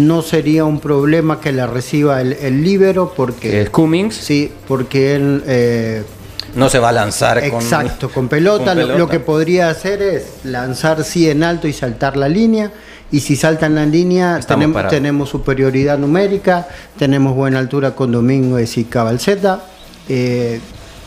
No 0.00 0.22
sería 0.22 0.64
un 0.64 0.80
problema 0.80 1.40
que 1.40 1.52
la 1.52 1.66
reciba 1.66 2.20
el, 2.20 2.32
el 2.34 2.62
líbero 2.64 3.12
porque... 3.16 3.60
¿El 3.60 3.70
Cummings? 3.70 4.14
Sí, 4.14 4.50
porque 4.66 5.14
él... 5.14 5.42
Eh, 5.46 6.02
no 6.54 6.68
se 6.68 6.78
va 6.78 6.88
a 6.88 6.92
lanzar 6.92 7.38
exacto, 7.38 8.10
con, 8.10 8.28
pelota. 8.28 8.74
Lo, 8.74 9.08
que 9.08 9.20
podría 9.20 9.70
hacer 9.70 10.02
es 10.02 10.44
lanzar 10.44 11.04
sí 11.04 11.30
en 11.30 11.44
alto 11.44 11.68
y 11.68 11.72
saltar 11.72 12.16
la 12.16 12.28
línea. 12.28 12.72
Y 13.12 13.20
si 13.20 13.36
saltan 13.36 13.74
la 13.74 13.86
línea, 13.86 14.40
tenemos, 14.40 14.88
tenemos, 14.88 15.28
superioridad 15.28 15.98
numérica, 15.98 16.68
tenemos 16.98 17.34
buena 17.34 17.58
altura 17.58 17.92
con 17.94 18.12
Domínguez 18.12 18.78
y 18.78 18.84
Cabalceta. 18.84 19.64
Eh, 20.08 20.60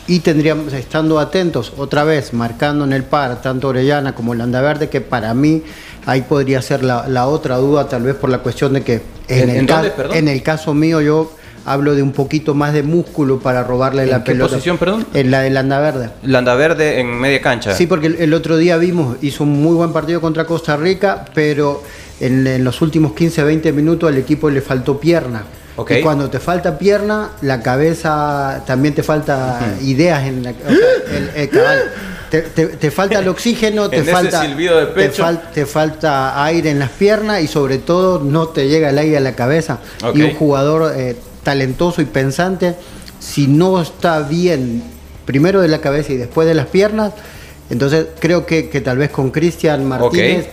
y 0.06 0.20
tendríamos, 0.20 0.72
estando 0.74 1.18
atentos, 1.18 1.72
otra 1.78 2.04
vez, 2.04 2.34
marcando 2.34 2.84
en 2.84 2.92
el 2.92 3.04
par 3.04 3.40
tanto 3.40 3.68
Orellana 3.68 4.14
como 4.14 4.34
Landaverde, 4.34 4.90
que 4.90 5.00
para 5.00 5.32
mí 5.32 5.62
ahí 6.06 6.22
podría 6.22 6.62
ser 6.62 6.82
la, 6.82 7.26
otra 7.26 7.56
duda, 7.56 7.88
tal 7.88 8.02
vez 8.02 8.14
por 8.14 8.30
la 8.30 8.38
cuestión 8.38 8.72
de 8.72 8.82
que 8.82 9.02
en, 9.28 9.50
el, 9.50 9.92
en 10.12 10.28
el 10.28 10.42
caso 10.42 10.74
mío 10.74 11.00
yo 11.00 11.32
hablo 11.64 11.94
de 11.94 12.02
un 12.02 12.12
poquito 12.12 12.54
más 12.54 12.72
de 12.72 12.82
músculo 12.82 13.38
para 13.38 13.64
robarle 13.64 14.06
la 14.06 14.22
pelota. 14.22 14.44
¿En 14.44 14.48
qué 14.48 14.54
posición, 14.54 14.78
perdón? 14.78 15.06
En 15.14 15.30
la 15.30 15.40
de 15.40 15.50
Landaverde. 15.50 16.10
Landaverde 16.22 17.00
en 17.00 17.18
media 17.18 17.40
cancha. 17.40 17.74
Sí, 17.74 17.86
porque 17.86 18.06
el, 18.06 18.34
otro 18.34 18.56
día 18.56 18.76
vimos, 18.76 19.16
hizo 19.22 19.44
un 19.44 19.62
muy 19.62 19.74
buen 19.74 19.92
partido 19.92 20.20
contra 20.20 20.44
Costa 20.44 20.76
Rica, 20.76 21.24
pero 21.34 21.82
en, 22.20 22.46
en 22.46 22.64
los 22.64 22.82
últimos 22.82 23.14
15, 23.14 23.42
20 23.42 23.72
minutos 23.72 24.10
al 24.10 24.18
equipo 24.18 24.50
le 24.50 24.60
faltó 24.60 25.00
pierna. 25.00 25.44
Y 25.88 26.00
cuando 26.02 26.30
te 26.30 26.38
falta 26.38 26.78
pierna, 26.78 27.30
la 27.42 27.60
cabeza 27.60 28.62
también 28.64 28.94
te 28.94 29.02
falta 29.02 29.58
ideas 29.82 30.24
en 30.24 30.44
la 30.44 30.54
te, 32.42 32.90
falta 32.90 33.18
el 33.18 33.28
oxígeno, 33.28 33.88
te 33.90 34.04
falta, 34.04 34.46
te, 35.52 35.66
falta 35.66 36.44
aire 36.44 36.70
en 36.70 36.78
las 36.78 36.90
piernas 36.90 37.42
y 37.42 37.46
sobre 37.46 37.78
todo 37.78 38.20
no 38.20 38.48
te 38.48 38.68
llega 38.68 38.90
el 38.90 38.98
aire 38.98 39.16
a 39.16 39.20
la 39.20 39.34
cabeza. 39.34 39.80
Y 40.14 40.22
un 40.22 40.34
jugador 40.34 40.92
eh, 40.96 41.16
talentoso 41.42 42.02
y 42.02 42.06
pensante, 42.06 42.74
si 43.20 43.46
no 43.46 43.80
está 43.80 44.20
bien 44.20 44.82
primero 45.24 45.60
de 45.60 45.68
la 45.68 45.80
cabeza 45.80 46.12
y 46.12 46.16
después 46.16 46.46
de 46.46 46.54
las 46.54 46.66
piernas, 46.66 47.12
entonces 47.70 48.06
creo 48.18 48.44
que, 48.44 48.62
tal 48.84 48.98
vez 48.98 49.10
con 49.10 49.30
Cristian 49.30 49.86
Martínez 49.86 50.48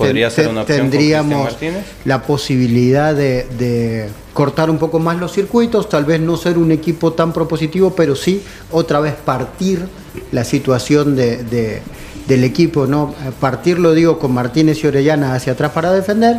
tendríamos 0.66 1.57
la 2.05 2.22
posibilidad 2.24 3.14
de, 3.14 4.07
cortar 4.34 4.70
un 4.70 4.78
poco 4.78 4.97
más 4.99 5.18
los 5.18 5.34
circuitos, 5.34 5.89
tal 5.89 6.05
vez 6.05 6.22
no 6.22 6.38
ser 6.38 6.57
un 6.57 6.72
equipo 6.72 7.12
tan 7.12 7.34
propositivo, 7.34 7.93
pero 7.95 8.16
sí 8.16 8.41
otra 8.72 9.01
vez 9.01 9.14
partir 9.14 9.86
la 10.32 10.45
situación 10.45 11.18
de, 11.18 11.82
del 12.28 12.43
equipo, 12.45 12.88
¿no? 12.88 13.14
Partirlo 13.41 13.93
digo 13.93 14.18
con 14.20 14.34
Martínez 14.34 14.82
y 14.84 14.88
Orellana 14.88 15.36
hacia 15.36 15.53
atrás 15.53 15.72
para 15.74 15.91
defender 15.91 16.38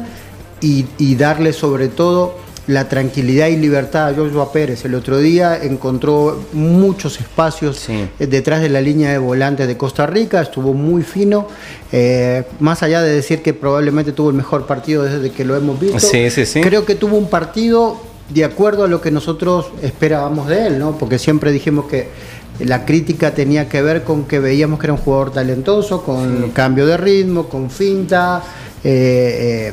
y, 0.62 0.86
y 0.96 1.16
darle 1.16 1.52
sobre 1.52 1.88
todo 1.88 2.41
la 2.66 2.88
tranquilidad 2.88 3.48
y 3.48 3.56
libertad 3.56 4.08
a 4.08 4.14
Joshua 4.14 4.52
Pérez. 4.52 4.84
El 4.84 4.94
otro 4.94 5.18
día 5.18 5.58
encontró 5.62 6.44
muchos 6.52 7.18
espacios 7.18 7.88
eh, 7.88 8.08
detrás 8.18 8.60
de 8.60 8.68
la 8.68 8.80
línea 8.80 9.10
de 9.10 9.18
volantes 9.18 9.66
de 9.66 9.76
Costa 9.76 10.06
Rica, 10.06 10.40
estuvo 10.40 10.72
muy 10.72 11.02
fino, 11.02 11.48
eh, 11.90 12.44
más 12.60 12.82
allá 12.82 13.02
de 13.02 13.12
decir 13.12 13.42
que 13.42 13.52
probablemente 13.52 14.12
tuvo 14.12 14.30
el 14.30 14.36
mejor 14.36 14.66
partido 14.66 15.02
desde 15.02 15.30
que 15.32 15.44
lo 15.44 15.56
hemos 15.56 15.78
visto, 15.80 15.98
creo 16.62 16.84
que 16.84 16.94
tuvo 16.94 17.16
un 17.16 17.28
partido 17.28 18.00
de 18.28 18.44
acuerdo 18.44 18.84
a 18.84 18.88
lo 18.88 19.00
que 19.00 19.10
nosotros 19.10 19.66
esperábamos 19.82 20.48
de 20.48 20.68
él, 20.68 20.78
¿no? 20.78 20.96
porque 20.96 21.18
siempre 21.18 21.50
dijimos 21.50 21.86
que 21.86 22.08
la 22.60 22.84
crítica 22.84 23.34
tenía 23.34 23.68
que 23.68 23.82
ver 23.82 24.04
con 24.04 24.24
que 24.24 24.38
veíamos 24.38 24.78
que 24.78 24.86
era 24.86 24.92
un 24.92 25.00
jugador 25.00 25.32
talentoso, 25.32 26.02
con 26.02 26.50
cambio 26.50 26.86
de 26.86 26.96
ritmo, 26.96 27.48
con 27.48 27.70
finta. 27.70 28.42
Eh, 28.84 29.72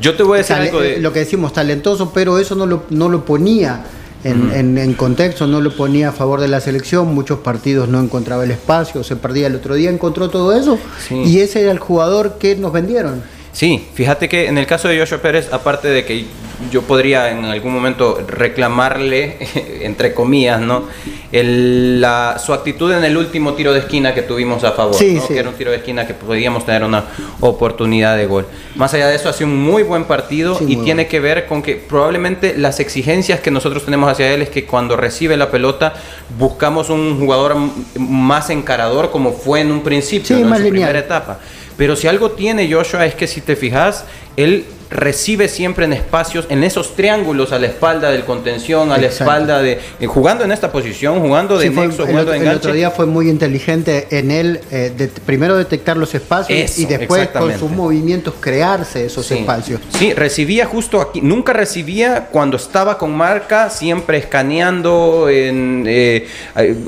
yo 0.00 0.14
te 0.16 0.22
voy 0.22 0.36
a 0.36 0.38
decir 0.38 0.56
algo 0.56 0.80
de... 0.80 0.98
Lo 0.98 1.12
que 1.12 1.20
decimos, 1.20 1.52
talentoso, 1.52 2.12
pero 2.12 2.38
eso 2.38 2.54
no 2.54 2.66
lo, 2.66 2.84
no 2.90 3.08
lo 3.08 3.24
ponía 3.24 3.84
en, 4.24 4.94
contexto, 4.94 5.46
no 5.46 5.60
lo 5.60 5.74
ponía 5.74 6.08
a 6.08 6.12
favor 6.12 6.40
de 6.40 6.48
la 6.48 6.60
selección, 6.60 7.14
muchos 7.14 7.40
partidos 7.40 7.88
no 7.88 8.00
encontraba 8.00 8.44
el 8.44 8.50
espacio, 8.50 9.04
se 9.04 9.16
perdía 9.16 9.46
el 9.46 9.54
otro 9.54 9.74
día, 9.74 9.90
encontró 9.90 10.30
todo 10.30 10.56
eso 10.56 10.78
y 11.10 11.40
ese 11.40 11.62
era 11.62 11.70
el 11.70 11.78
jugador 11.78 12.38
que 12.38 12.56
nos 12.56 12.72
vendieron. 12.72 13.22
Sí, 13.52 13.86
fíjate 13.94 14.28
que 14.28 14.48
en 14.48 14.58
el 14.58 14.66
caso 14.66 14.88
de 14.88 14.98
Joshua 14.98 15.18
Pérez, 15.18 15.48
aparte 15.50 15.88
de 15.88 16.04
que 16.04 16.26
yo 16.70 16.82
podría 16.82 17.30
en 17.30 17.44
algún 17.44 17.72
momento 17.72 18.22
reclamarle, 18.26 19.38
entre 19.82 20.12
comillas, 20.12 20.60
¿no? 20.60 20.84
La, 21.32 22.38
su 22.38 22.52
actitud 22.52 22.92
en 22.92 23.04
el 23.04 23.16
último 23.16 23.54
tiro 23.54 23.72
de 23.72 23.80
esquina 23.80 24.14
que 24.14 24.22
tuvimos 24.22 24.64
a 24.64 24.72
favor, 24.72 24.96
que 24.96 25.38
era 25.38 25.48
un 25.48 25.54
tiro 25.54 25.70
de 25.70 25.78
esquina 25.78 26.06
que 26.06 26.14
podíamos 26.14 26.64
tener 26.64 26.84
una 26.84 27.04
oportunidad 27.40 28.16
de 28.16 28.26
gol. 28.26 28.46
Más 28.74 28.94
allá 28.94 29.08
de 29.08 29.16
eso, 29.16 29.28
ha 29.28 29.32
sido 29.32 29.50
un 29.50 29.62
muy 29.62 29.82
buen 29.82 30.04
partido 30.04 30.58
y 30.66 30.76
tiene 30.76 31.06
que 31.08 31.20
ver 31.20 31.46
con 31.46 31.62
que 31.62 31.76
probablemente 31.76 32.56
las 32.56 32.80
exigencias 32.80 33.40
que 33.40 33.50
nosotros 33.50 33.84
tenemos 33.84 34.10
hacia 34.10 34.32
él 34.32 34.42
es 34.42 34.50
que 34.50 34.64
cuando 34.64 34.96
recibe 34.96 35.36
la 35.36 35.50
pelota 35.50 35.94
buscamos 36.38 36.90
un 36.90 37.18
jugador 37.18 37.56
más 37.98 38.50
encarador 38.50 39.10
como 39.10 39.32
fue 39.32 39.60
en 39.60 39.70
un 39.70 39.82
principio, 39.82 40.36
en 40.36 40.48
su 40.48 40.68
primera 40.68 40.98
etapa. 40.98 41.40
Pero 41.76 41.94
si 41.94 42.06
algo 42.06 42.30
tiene 42.30 42.72
Joshua 42.72 43.04
es 43.04 43.14
que 43.14 43.26
si 43.26 43.40
te 43.40 43.54
fijas, 43.54 44.04
él 44.36 44.64
recibe 44.90 45.48
siempre 45.48 45.84
en 45.84 45.92
espacios, 45.92 46.46
en 46.48 46.64
esos 46.64 46.94
triángulos 46.94 47.52
a 47.52 47.58
la 47.58 47.66
espalda 47.66 48.10
del 48.10 48.24
contención, 48.24 48.92
a 48.92 48.98
la 48.98 49.06
espalda 49.06 49.60
de. 49.60 49.80
Eh, 50.00 50.06
jugando 50.06 50.44
en 50.44 50.52
esta 50.52 50.70
posición, 50.70 51.20
jugando 51.20 51.58
de 51.58 51.70
nexo, 51.70 52.06
jugando 52.06 52.32
el, 52.32 52.48
otro 52.48 52.72
día 52.72 52.90
fue 52.90 53.06
muy 53.06 53.28
inteligente 53.28 54.06
en 54.10 54.30
él, 54.30 54.60
eh, 54.70 54.92
de, 54.96 55.08
primero 55.08 55.56
detectar 55.56 55.96
los 55.96 56.14
espacios 56.14 56.78
y 56.78 56.86
después 56.86 57.28
con 57.28 57.58
sus 57.58 57.70
movimientos 57.70 58.34
crearse 58.40 59.06
esos 59.06 59.30
espacios. 59.30 59.80
Sí, 59.90 60.12
recibía 60.14 60.66
justo 60.66 61.00
aquí, 61.00 61.20
nunca 61.20 61.52
recibía 61.52 62.28
cuando 62.30 62.56
estaba 62.56 62.98
con 62.98 63.16
marca, 63.16 63.70
siempre 63.70 64.18
escaneando, 64.18 65.28
en, 65.28 65.84
eh, 65.86 66.26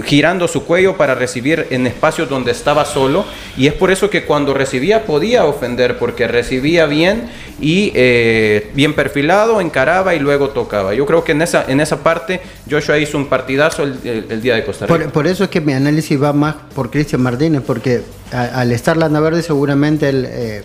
girando 0.05 0.49
su 0.49 0.65
cuello 0.65 0.97
para 0.97 1.15
recibir 1.15 1.67
en 1.71 1.87
espacios 1.87 2.29
donde 2.29 2.53
estaba 2.53 2.85
solo. 2.85 3.25
Y 3.57 3.67
es 3.67 3.73
por 3.73 3.91
eso 3.91 4.11
que 4.11 4.25
cuando 4.25 4.55
recibía 4.55 5.05
podía 5.05 5.45
ofender, 5.45 5.99
porque 5.99 6.29
recibía 6.29 6.87
bien 6.87 7.29
y 7.61 7.88
eh, 7.95 8.71
bien 8.75 8.95
perfilado, 8.95 9.61
encaraba 9.61 10.15
y 10.15 10.19
luego 10.19 10.51
tocaba. 10.51 10.95
Yo 10.95 11.07
creo 11.07 11.25
que 11.25 11.33
en 11.33 11.43
esa, 11.43 11.65
en 11.67 11.81
esa 11.81 12.03
parte 12.03 12.41
Joshua 12.71 12.99
hizo 12.99 13.19
un 13.19 13.27
partidazo 13.27 13.85
el, 13.85 14.41
día 14.41 14.55
de 14.55 14.65
Costa 14.65 14.87
Rica. 14.87 15.11
Por, 15.11 15.27
eso 15.27 15.45
es 15.45 15.51
que 15.51 15.61
mi 15.61 15.73
análisis 15.73 16.21
va 16.21 16.33
más 16.33 16.57
por 16.75 16.91
Cristian 16.91 17.23
Martínez, 17.23 17.63
porque 17.67 18.03
al 18.33 18.73
estar 18.73 18.97
Landa 18.97 19.21
Verde 19.21 19.43
seguramente 19.43 20.11
eh, 20.13 20.63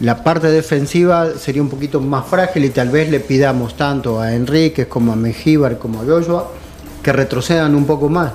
la 0.00 0.24
parte 0.24 0.48
defensiva 0.48 1.30
sería 1.38 1.62
un 1.62 1.68
poquito 1.68 2.00
más 2.00 2.26
frágil 2.26 2.64
y 2.64 2.70
tal 2.70 2.90
vez 2.90 3.10
le 3.10 3.20
pidamos 3.20 3.76
tanto 3.76 4.20
a 4.20 4.34
Enríquez 4.34 4.86
como 4.88 5.12
a 5.12 5.16
Mejíbar 5.16 5.78
como 5.78 6.02
a 6.02 6.04
Joshua 6.04 6.50
que 7.02 7.12
retrocedan 7.12 7.74
un 7.74 7.86
poco 7.86 8.08
más. 8.08 8.32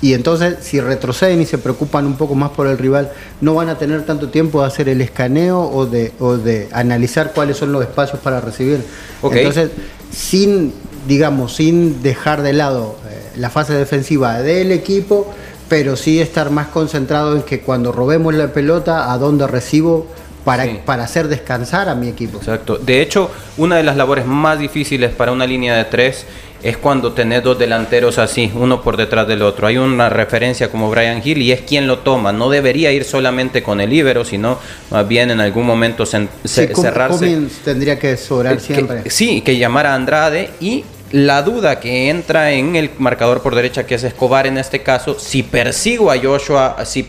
Y 0.00 0.14
entonces, 0.14 0.56
si 0.62 0.80
retroceden 0.80 1.40
y 1.42 1.46
se 1.46 1.58
preocupan 1.58 2.06
un 2.06 2.16
poco 2.16 2.34
más 2.34 2.50
por 2.50 2.66
el 2.66 2.78
rival, 2.78 3.12
no 3.40 3.54
van 3.54 3.68
a 3.68 3.78
tener 3.78 4.04
tanto 4.04 4.28
tiempo 4.28 4.60
de 4.60 4.66
hacer 4.66 4.88
el 4.88 5.00
escaneo 5.00 5.60
o 5.60 5.86
de, 5.86 6.12
o 6.18 6.36
de 6.36 6.68
analizar 6.72 7.32
cuáles 7.34 7.56
son 7.56 7.72
los 7.72 7.82
espacios 7.82 8.20
para 8.20 8.40
recibir. 8.40 8.80
Entonces, 9.22 9.70
sin, 10.10 10.72
digamos, 11.06 11.54
sin 11.54 12.02
dejar 12.02 12.42
de 12.42 12.52
lado 12.52 12.96
eh, 13.08 13.32
la 13.36 13.50
fase 13.50 13.74
defensiva 13.74 14.40
del 14.40 14.72
equipo, 14.72 15.32
pero 15.68 15.96
sí 15.96 16.20
estar 16.20 16.50
más 16.50 16.68
concentrado 16.68 17.36
en 17.36 17.42
que 17.42 17.60
cuando 17.60 17.92
robemos 17.92 18.34
la 18.34 18.52
pelota, 18.52 19.12
a 19.12 19.18
dónde 19.18 19.46
recibo 19.46 20.06
para, 20.44 20.64
para 20.84 21.04
hacer 21.04 21.26
descansar 21.26 21.88
a 21.88 21.96
mi 21.96 22.08
equipo. 22.08 22.38
Exacto. 22.38 22.78
De 22.78 23.02
hecho, 23.02 23.30
una 23.56 23.76
de 23.76 23.82
las 23.82 23.96
labores 23.96 24.26
más 24.26 24.60
difíciles 24.60 25.12
para 25.12 25.32
una 25.32 25.44
línea 25.44 25.76
de 25.76 25.84
tres 25.84 26.24
es 26.66 26.76
cuando 26.76 27.12
tenés 27.12 27.44
dos 27.44 27.56
delanteros 27.56 28.18
así, 28.18 28.50
uno 28.52 28.82
por 28.82 28.96
detrás 28.96 29.28
del 29.28 29.42
otro. 29.42 29.68
Hay 29.68 29.78
una 29.78 30.08
referencia 30.08 30.68
como 30.68 30.90
Brian 30.90 31.22
Hill 31.24 31.38
y 31.38 31.52
es 31.52 31.60
quien 31.60 31.86
lo 31.86 32.00
toma. 32.00 32.32
No 32.32 32.50
debería 32.50 32.90
ir 32.90 33.04
solamente 33.04 33.62
con 33.62 33.80
el 33.80 33.92
Ibero, 33.92 34.24
sino 34.24 34.58
más 34.90 35.06
bien 35.06 35.30
en 35.30 35.38
algún 35.38 35.64
momento 35.64 36.04
cerrarse. 36.04 37.38
tendría 37.64 38.00
que 38.00 38.16
sobrar 38.16 38.58
siempre. 38.58 39.08
sí, 39.10 39.42
que 39.42 39.56
llamar 39.56 39.86
a 39.86 39.94
Andrade 39.94 40.50
y 40.58 40.84
la 41.12 41.42
duda 41.42 41.78
que 41.78 42.10
entra 42.10 42.52
en 42.52 42.74
el 42.74 42.90
marcador 42.98 43.42
por 43.42 43.54
derecha, 43.54 43.86
que 43.86 43.94
es 43.94 44.04
Escobar 44.04 44.46
en 44.46 44.58
este 44.58 44.82
caso, 44.82 45.18
si 45.18 45.42
persigo 45.42 46.10
a 46.10 46.18
Joshua, 46.18 46.76
si 46.84 47.06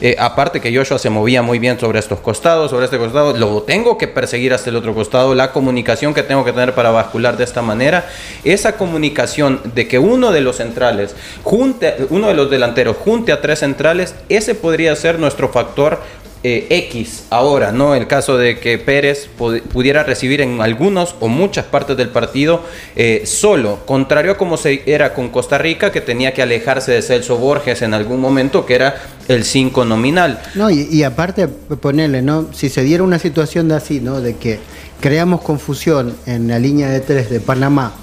eh, 0.00 0.16
aparte 0.18 0.60
que 0.60 0.74
Joshua 0.74 0.98
se 0.98 1.10
movía 1.10 1.42
muy 1.42 1.58
bien 1.58 1.78
sobre 1.78 1.98
estos 1.98 2.20
costados, 2.20 2.70
sobre 2.70 2.84
este 2.84 2.98
costado, 2.98 3.36
lo 3.36 3.62
tengo 3.62 3.98
que 3.98 4.06
perseguir 4.08 4.54
hasta 4.54 4.70
el 4.70 4.76
otro 4.76 4.94
costado, 4.94 5.34
la 5.34 5.50
comunicación 5.52 6.14
que 6.14 6.22
tengo 6.22 6.44
que 6.44 6.52
tener 6.52 6.74
para 6.74 6.90
bascular 6.90 7.36
de 7.36 7.44
esta 7.44 7.62
manera, 7.62 8.06
esa 8.44 8.76
comunicación 8.76 9.60
de 9.74 9.88
que 9.88 9.98
uno 9.98 10.30
de 10.30 10.40
los 10.40 10.56
centrales, 10.56 11.16
junte, 11.42 11.96
uno 12.10 12.28
de 12.28 12.34
los 12.34 12.50
delanteros 12.50 12.96
junte 12.96 13.32
a 13.32 13.40
tres 13.40 13.58
centrales, 13.58 14.14
ese 14.28 14.54
podría 14.54 14.94
ser 14.94 15.18
nuestro 15.18 15.48
factor 15.48 16.00
eh, 16.44 16.66
X 16.88 17.24
ahora, 17.30 17.70
¿no? 17.70 17.94
El 17.94 18.08
caso 18.08 18.36
de 18.36 18.58
que 18.58 18.76
Pérez 18.76 19.28
pudiera 19.72 20.02
recibir 20.02 20.40
en 20.40 20.60
algunos 20.60 21.14
o 21.20 21.28
muchas 21.28 21.66
partes 21.66 21.96
del 21.96 22.08
partido 22.08 22.62
eh, 22.96 23.22
solo, 23.26 23.80
contrario 23.86 24.32
a 24.32 24.36
como 24.36 24.56
se 24.56 24.82
era 24.86 25.14
con 25.14 25.28
Costa 25.28 25.58
Rica, 25.58 25.92
que 25.92 26.00
tenía 26.00 26.34
que 26.34 26.42
alejarse 26.42 26.90
de 26.90 27.02
Celso 27.02 27.36
Borges 27.36 27.82
en 27.82 27.94
algún 27.94 28.20
momento, 28.20 28.66
que 28.66 28.74
era 28.74 28.96
el 29.28 29.44
5 29.44 29.84
nominal. 29.84 30.42
No, 30.56 30.68
y, 30.68 31.02
aparte 31.04 31.46
ponerle, 31.46 32.22
¿no? 32.22 32.48
Si 32.52 32.68
se 32.68 32.82
diera 32.82 33.04
una 33.04 33.20
situación 33.20 33.68
de 33.68 33.76
así, 33.76 34.00
¿no? 34.00 34.20
De 34.20 34.36
que 34.36 34.58
creamos 35.00 35.42
confusión 35.42 36.16
en 36.26 36.48
la 36.48 36.58
línea 36.58 36.88
de 36.88 37.00
tres 37.00 37.30
de 37.30 37.38
Panamá 37.38 37.94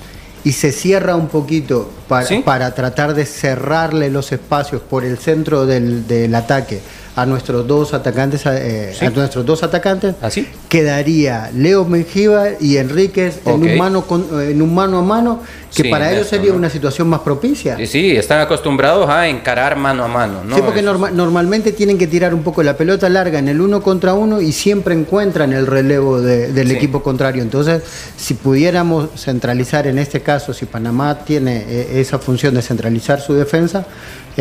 y 0.45 0.53
se 0.53 0.71
cierra 0.71 1.17
un 1.17 1.27
poquito 1.27 1.89
para, 2.07 2.27
para 2.45 2.73
tratar 2.73 3.13
de 3.13 3.25
cerrarle 3.25 4.09
los 4.09 4.31
espacios 4.31 4.81
por 4.81 5.03
el 5.03 5.17
centro 5.17 5.65
del, 5.65 6.07
del 6.07 6.33
ataque 6.35 6.79
a 7.21 7.25
nuestros 7.25 7.67
dos 7.67 7.93
atacantes, 7.93 8.45
eh, 8.45 8.95
a 9.01 9.09
nuestros 9.09 9.45
dos 9.45 9.61
atacantes, 9.61 10.15
¿Así? 10.21 10.47
¿Ah, 10.49 10.57
quedaría 10.69 11.51
Leo 11.53 11.83
Mengíbar 11.83 12.55
y 12.61 12.77
Enríquez 12.77 13.41
en, 13.45 13.61
un 13.61 13.77
mano 13.77 14.05
en 14.39 14.61
un 14.61 14.73
mano 14.73 14.99
a 14.99 15.01
mano, 15.01 15.41
que 15.75 15.89
para 15.89 16.13
ellos 16.13 16.27
sería 16.27 16.53
una 16.53 16.69
situación 16.69 17.09
más 17.09 17.19
propicia. 17.19 17.75
Sí, 17.75 17.87
sí, 17.87 18.11
están 18.15 18.39
acostumbrados 18.39 19.09
a 19.09 19.27
encarar 19.27 19.75
mano 19.75 20.05
a 20.05 20.07
mano. 20.07 20.45
¿no? 20.45 20.55
Sí, 20.55 20.61
porque 20.63 20.81
normalmente 20.81 21.73
tienen 21.73 21.97
que 21.97 22.07
tirar 22.07 22.33
un 22.33 22.41
poco 22.41 22.63
la 22.63 22.77
pelota 22.77 23.09
larga 23.09 23.39
en 23.39 23.49
el 23.49 23.59
uno 23.59 23.81
contra 23.81 24.13
uno 24.13 24.39
y 24.39 24.53
siempre 24.53 24.95
encuentran 24.95 25.51
el 25.51 25.67
relevo 25.67 26.21
del 26.21 26.71
equipo 26.71 27.03
contrario. 27.03 27.43
Entonces, 27.43 27.83
si 28.15 28.33
pudiéramos 28.33 29.09
centralizar 29.17 29.87
en 29.87 29.99
este 29.99 30.21
caso, 30.21 30.53
si 30.53 30.65
Panamá 30.65 31.19
tiene 31.25 31.65
eh, 31.67 31.99
esa 31.99 32.17
función 32.17 32.55
de 32.55 32.61
centralizar 32.61 33.19
su 33.19 33.33
defensa, 33.33 33.85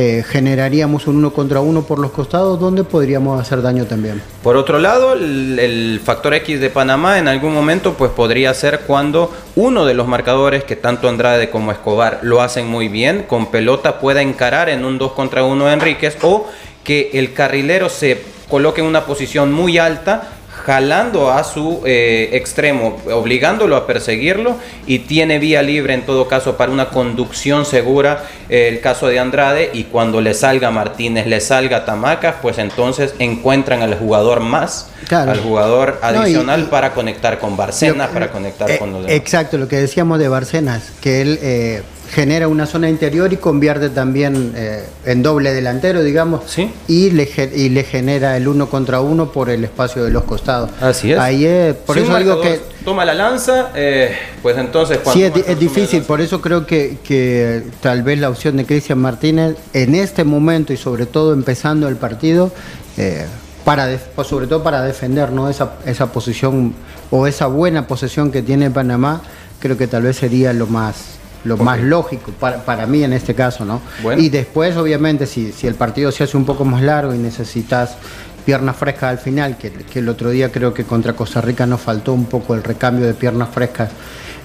eh, 0.00 0.22
generaríamos 0.22 1.08
un 1.08 1.16
uno 1.16 1.32
contra 1.32 1.58
uno 1.58 1.82
por 1.82 1.98
los 1.98 2.12
costados 2.12 2.60
donde 2.60 2.84
podríamos 2.84 3.40
hacer 3.40 3.62
daño 3.62 3.84
también. 3.86 4.22
Por 4.44 4.56
otro 4.56 4.78
lado, 4.78 5.14
el, 5.14 6.00
factor 6.04 6.34
X 6.34 6.60
de 6.60 6.70
Panamá 6.70 7.18
en 7.18 7.26
algún 7.26 7.52
momento 7.52 7.94
pues 7.94 8.12
podría 8.12 8.54
ser 8.54 8.82
cuando 8.86 9.34
uno 9.56 9.84
de 9.84 9.94
los 9.94 10.06
marcadores 10.06 10.62
que 10.62 10.76
tanto 10.76 11.08
Andrade 11.08 11.50
como 11.50 11.72
Escobar 11.72 12.20
lo 12.22 12.42
hacen 12.42 12.68
muy 12.68 12.86
bien, 12.86 13.24
con 13.24 13.50
pelota 13.50 13.98
pueda 13.98 14.22
encarar 14.22 14.68
en 14.68 14.84
un 14.84 14.98
2 14.98 15.10
contra 15.14 15.42
1 15.42 15.66
a 15.66 15.72
Enríquez 15.72 16.16
o 16.22 16.46
que 16.84 17.10
el 17.14 17.32
carrilero 17.32 17.88
se 17.88 18.22
coloque 18.48 18.82
en 18.82 18.86
una 18.86 19.04
posición 19.04 19.52
muy 19.52 19.78
alta 19.78 20.37
jalando 20.64 21.30
a 21.30 21.44
su 21.44 21.82
eh, 21.86 22.30
extremo, 22.32 22.98
obligándolo 23.12 23.76
a 23.76 23.86
perseguirlo 23.86 24.56
y 24.86 25.00
tiene 25.00 25.38
vía 25.38 25.62
libre 25.62 25.94
en 25.94 26.04
todo 26.04 26.28
caso 26.28 26.56
para 26.56 26.72
una 26.72 26.90
conducción 26.90 27.64
segura 27.64 28.24
el 28.48 28.80
caso 28.80 29.08
de 29.08 29.18
Andrade 29.18 29.70
y 29.72 29.84
cuando 29.84 30.20
le 30.20 30.34
salga 30.34 30.70
Martínez, 30.70 31.26
le 31.26 31.40
salga 31.40 31.84
Tamacas, 31.84 32.36
pues 32.40 32.58
entonces 32.58 33.14
encuentran 33.18 33.82
al 33.82 33.94
jugador 33.94 34.40
más, 34.40 34.90
al 35.10 35.40
jugador 35.40 35.98
adicional 36.02 36.68
para 36.68 36.92
conectar 36.92 37.38
con 37.38 37.56
Barcenas, 37.56 38.08
para 38.08 38.30
conectar 38.30 38.70
eh, 38.70 38.78
con 38.78 38.92
los 38.92 39.02
demás. 39.02 39.16
Exacto, 39.16 39.58
lo 39.58 39.68
que 39.68 39.76
decíamos 39.76 40.18
de 40.18 40.28
Barcenas, 40.28 40.92
que 41.00 41.22
él 41.22 41.84
genera 42.10 42.48
una 42.48 42.66
zona 42.66 42.88
interior 42.88 43.32
y 43.32 43.36
convierte 43.36 43.90
también 43.90 44.52
eh, 44.56 44.84
en 45.04 45.22
doble 45.22 45.52
delantero, 45.52 46.02
digamos, 46.02 46.42
¿Sí? 46.46 46.70
y, 46.86 47.10
le, 47.10 47.28
y 47.54 47.68
le 47.68 47.84
genera 47.84 48.36
el 48.36 48.48
uno 48.48 48.68
contra 48.68 49.00
uno 49.00 49.30
por 49.30 49.50
el 49.50 49.64
espacio 49.64 50.04
de 50.04 50.10
los 50.10 50.24
costados. 50.24 50.70
Así 50.80 51.12
es. 51.12 51.18
Ahí 51.18 51.44
es 51.44 51.74
por 51.74 51.98
eso 51.98 52.16
digo 52.16 52.40
que... 52.40 52.60
Toma 52.84 53.04
la 53.04 53.14
lanza, 53.14 53.70
eh, 53.74 54.16
pues 54.42 54.56
entonces... 54.56 55.00
Sí, 55.12 55.22
es, 55.22 55.58
difícil, 55.58 56.02
por 56.02 56.20
eso 56.20 56.40
creo 56.40 56.66
que, 56.66 56.98
que 57.04 57.62
tal 57.82 58.02
vez 58.02 58.18
la 58.18 58.30
opción 58.30 58.56
de 58.56 58.64
Cristian 58.64 58.98
Martínez 58.98 59.56
en 59.74 59.94
este 59.94 60.24
momento 60.24 60.72
y 60.72 60.78
sobre 60.78 61.04
todo 61.04 61.34
empezando 61.34 61.88
el 61.88 61.96
partido, 61.96 62.50
eh, 62.96 63.26
para 63.68 63.86
pues 64.14 64.26
sobre 64.26 64.46
todo 64.46 64.62
para 64.62 64.80
defender 64.80 65.30
¿no? 65.30 65.50
esa, 65.50 65.74
esa 65.84 66.10
posición 66.10 66.72
o 67.10 67.26
esa 67.26 67.48
buena 67.48 67.86
posesión 67.86 68.30
que 68.30 68.40
tiene 68.40 68.70
Panamá, 68.70 69.20
creo 69.60 69.76
que 69.76 69.86
tal 69.86 70.04
vez 70.04 70.16
sería 70.16 70.54
lo 70.54 70.66
más 70.66 71.18
lo 71.44 71.58
más 71.58 71.78
lógico 71.78 72.32
para, 72.32 72.64
para, 72.64 72.86
mí 72.86 73.04
en 73.04 73.12
este 73.12 73.34
caso, 73.34 73.64
¿no? 73.64 73.80
Y 74.16 74.28
después, 74.28 74.76
obviamente, 74.76 75.24
si, 75.24 75.52
si 75.52 75.66
el 75.66 75.74
partido 75.76 76.10
se 76.10 76.24
hace 76.24 76.36
un 76.36 76.44
poco 76.44 76.64
más 76.64 76.82
largo 76.82 77.14
y 77.14 77.18
necesitas 77.18 77.96
piernas 78.44 78.76
frescas 78.76 79.10
al 79.10 79.18
final, 79.18 79.56
que, 79.56 79.70
que, 79.70 80.00
el 80.00 80.08
otro 80.08 80.30
día 80.30 80.50
creo 80.50 80.74
que 80.74 80.84
contra 80.84 81.12
Costa 81.12 81.40
Rica 81.40 81.64
nos 81.64 81.80
faltó 81.80 82.12
un 82.12 82.24
poco 82.24 82.54
el 82.54 82.64
recambio 82.64 83.06
de 83.06 83.14
piernas 83.14 83.50
frescas 83.50 83.90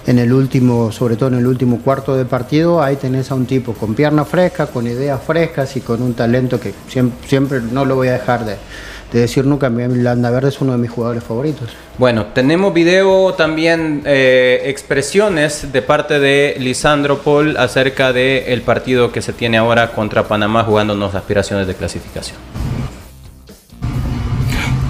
en 0.06 0.18
el 0.18 0.32
último, 0.32 0.92
sobre 0.92 1.16
todo 1.16 1.30
en 1.30 1.36
el 1.36 1.46
último 1.46 1.80
cuarto 1.80 2.16
de 2.16 2.24
partido, 2.24 2.82
ahí 2.82 2.96
tenés 2.96 3.30
a 3.30 3.34
un 3.34 3.46
tipo 3.46 3.72
con 3.72 3.94
piernas 3.94 4.28
frescas, 4.28 4.68
con 4.68 4.86
ideas 4.86 5.20
frescas 5.22 5.76
y 5.76 5.80
con 5.80 6.02
un 6.02 6.14
talento 6.14 6.60
que 6.60 6.74
siempre, 6.88 7.28
siempre 7.28 7.60
no 7.60 7.84
lo 7.84 7.96
voy 7.96 8.08
a 8.08 8.12
dejar 8.12 8.44
de, 8.44 8.56
de 9.12 9.20
decir 9.20 9.46
nunca, 9.46 9.70
Landa 9.70 10.30
Verde 10.30 10.48
es 10.48 10.60
uno 10.60 10.72
de 10.72 10.78
mis 10.78 10.90
jugadores 10.90 11.22
favoritos. 11.24 11.70
Bueno, 11.98 12.26
tenemos 12.34 12.74
video 12.74 13.32
también, 13.34 14.02
eh, 14.04 14.62
expresiones 14.64 15.72
de 15.72 15.82
parte 15.82 16.18
de 16.18 16.56
Lisandro 16.58 17.20
Paul 17.20 17.56
acerca 17.56 18.12
del 18.12 18.60
partido 18.62 19.12
que 19.12 19.22
se 19.22 19.32
tiene 19.32 19.56
ahora 19.56 19.92
contra 19.92 20.24
Panamá 20.24 20.64
jugándonos 20.64 21.14
aspiraciones 21.14 21.66
de 21.66 21.74
clasificación. 21.74 22.36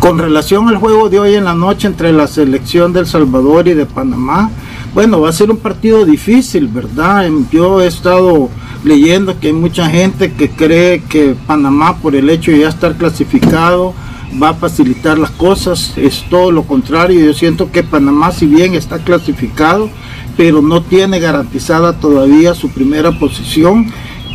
Con 0.01 0.19
relación 0.19 0.69
al 0.69 0.77
juego 0.77 1.09
de 1.09 1.19
hoy 1.19 1.35
en 1.35 1.45
la 1.45 1.55
noche 1.55 1.87
entre 1.87 2.13
la 2.13 2.27
selección 2.27 2.93
del 2.93 3.07
Salvador 3.07 3.69
y 3.69 3.75
de 3.75 3.87
Panamá, 3.87 4.51
bueno, 4.95 5.21
va 5.21 5.29
a 5.29 5.33
ser 5.33 5.51
un 5.51 5.57
partido 5.57 6.05
difícil, 6.05 6.69
¿verdad? 6.69 7.29
Yo 7.51 7.83
he 7.83 7.89
estado 7.89 8.49
leyendo 8.85 9.39
que 9.41 9.49
hay 9.49 9.53
mucha 9.53 9.91
gente 9.91 10.33
que 10.33 10.51
cree 10.51 11.03
que 11.03 11.35
Panamá, 11.47 11.97
por 11.97 12.15
el 12.15 12.31
hecho 12.31 12.53
de 12.53 12.61
ya 12.61 12.69
estar 12.69 12.97
clasificado, 12.97 13.93
va 14.41 14.51
a 14.51 14.55
facilitar 14.55 15.19
las 15.19 15.31
cosas, 15.31 15.95
es 15.97 16.25
todo 16.31 16.53
lo 16.53 16.63
contrario. 16.63 17.25
Yo 17.25 17.35
siento 17.35 17.73
que 17.73 17.83
Panamá, 17.83 18.31
si 18.31 18.47
bien 18.47 18.75
está 18.75 18.99
clasificado, 18.99 19.91
pero 20.37 20.63
no 20.63 20.83
tiene 20.83 21.19
garantizada 21.19 21.99
todavía 21.99 22.55
su 22.55 22.69
primera 22.71 23.19
posición, 23.19 23.87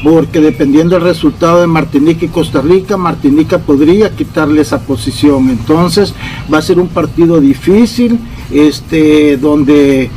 porque 0.03 0.39
dependiendo 0.39 0.95
del 0.95 1.03
resultado 1.03 1.59
de 1.61 1.67
Martinica 1.67 2.25
y 2.25 2.29
Costa 2.29 2.61
Rica, 2.61 2.95
Martinica 2.97 3.59
podría 3.59 4.15
quitarle 4.15 4.61
esa 4.61 4.79
posición. 4.79 5.49
Entonces 5.49 6.13
va 6.51 6.59
a 6.59 6.61
ser 6.61 6.79
un 6.79 6.87
partido 6.87 7.41
difícil, 7.41 8.19
este, 8.51 9.37
donde 9.37 10.09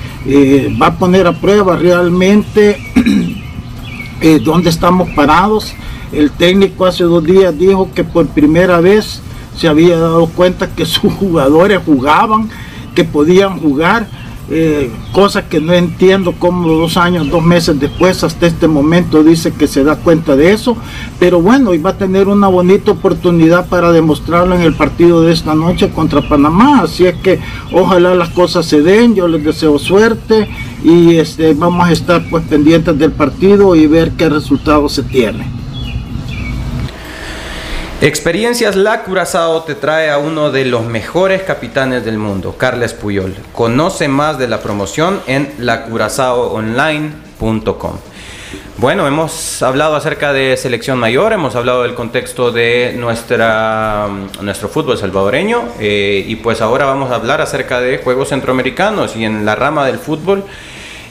va 0.81 0.87
a 0.87 0.99
poner 0.99 1.27
a 1.27 1.33
prueba 1.33 1.77
realmente 1.77 2.81
eh, 4.21 4.41
dónde 4.43 4.71
estamos 4.71 5.11
parados. 5.11 5.73
El 6.13 6.31
técnico 6.31 6.87
hace 6.87 7.05
dos 7.05 7.25
días 7.25 7.57
dijo 7.59 7.91
que 7.95 8.05
por 8.05 8.27
primera 8.27 8.81
vez 8.81 9.23
se 9.57 9.69
había 9.69 9.99
dado 9.99 10.27
cuenta 10.27 10.69
que 10.69 10.87
sus 10.87 11.13
jugadores 11.15 11.81
jugaban, 11.85 12.49
que 12.95 13.05
podían 13.05 13.59
jugar, 13.59 14.09
eh, 14.55 14.91
cosas 15.13 15.45
que 15.45 15.61
no 15.61 15.73
entiendo 15.73 16.35
cómo 16.39 16.69
dos 16.69 16.99
años, 16.99 17.31
dos 17.31 17.43
meses 17.43 17.81
después, 17.81 18.23
hasta 18.23 18.47
este 18.47 18.69
momento 18.69 19.25
dice 19.25 19.51
que 19.51 19.67
se 19.67 19.83
da 19.83 19.97
cuenta 19.97 20.37
de 20.37 20.53
eso, 20.53 20.77
pero 21.19 21.41
bueno, 21.41 21.73
iba 21.73 21.89
a 21.89 21.97
tener 21.97 22.29
una 22.29 22.49
bonita 22.49 22.93
oportunidad 22.93 23.67
para 23.71 23.93
demostrarlo 23.93 24.55
en 24.55 24.61
el 24.61 24.75
partido 24.75 25.23
de 25.23 25.33
esta 25.33 25.55
noche 25.55 25.89
contra 25.89 26.29
Panamá, 26.29 26.83
así 26.83 27.07
es 27.07 27.15
que 27.15 27.41
ojalá 27.73 28.15
las 28.15 28.29
cosas 28.29 28.67
se 28.67 28.83
den, 28.83 29.15
yo 29.15 29.27
les 29.27 29.43
deseo 29.43 29.79
suerte 29.79 30.47
y 30.85 31.17
este, 31.17 31.55
vamos 31.55 31.89
a 31.89 31.93
estar 31.93 32.23
pues 32.29 32.45
pendientes 32.45 32.99
del 32.99 33.13
partido 33.13 33.75
y 33.75 33.87
ver 33.87 34.13
qué 34.13 34.29
resultado 34.29 34.87
se 34.91 35.03
tiene. 35.03 35.62
Experiencias 38.03 38.75
La 38.75 39.05
Curazao 39.05 39.63
te 39.63 39.77
trae 39.77 40.11
a 40.11 40.19
uno 40.19 40.51
de 40.51 40.65
los 40.65 40.85
mejores 40.85 41.45
capitanes 41.45 42.05
del 42.05 42.19
mundo, 42.19 42.57
Carles 42.59 42.95
Puyol. 42.95 43.37
Conoce 43.53 44.09
más 44.09 44.41
de 44.41 44.49
la 44.49 44.61
promoción 44.61 45.21
en 45.29 45.55
lacurazaoonline.com. 45.59 47.93
Bueno, 48.79 49.07
hemos 49.07 49.63
hablado 49.63 49.95
acerca 49.95 50.33
de 50.33 50.57
selección 50.57 50.99
mayor, 50.99 51.33
hemos 51.33 51.55
hablado 51.55 51.85
del 51.85 51.95
contexto 51.95 52.51
de 52.51 52.97
nuestra, 52.99 54.09
nuestro 54.41 54.69
fútbol 54.69 54.99
salvadoreño 54.99 55.63
eh, 55.79 56.25
y 56.27 56.35
pues 56.35 56.61
ahora 56.61 56.87
vamos 56.87 57.13
a 57.13 57.15
hablar 57.15 57.41
acerca 57.41 57.81
de 57.81 57.99
Juegos 57.99 58.31
Centroamericanos 58.31 59.15
y 59.15 59.25
en 59.25 59.45
la 59.45 59.55
rama 59.55 59.87
del 59.87 59.99
fútbol 59.99 60.45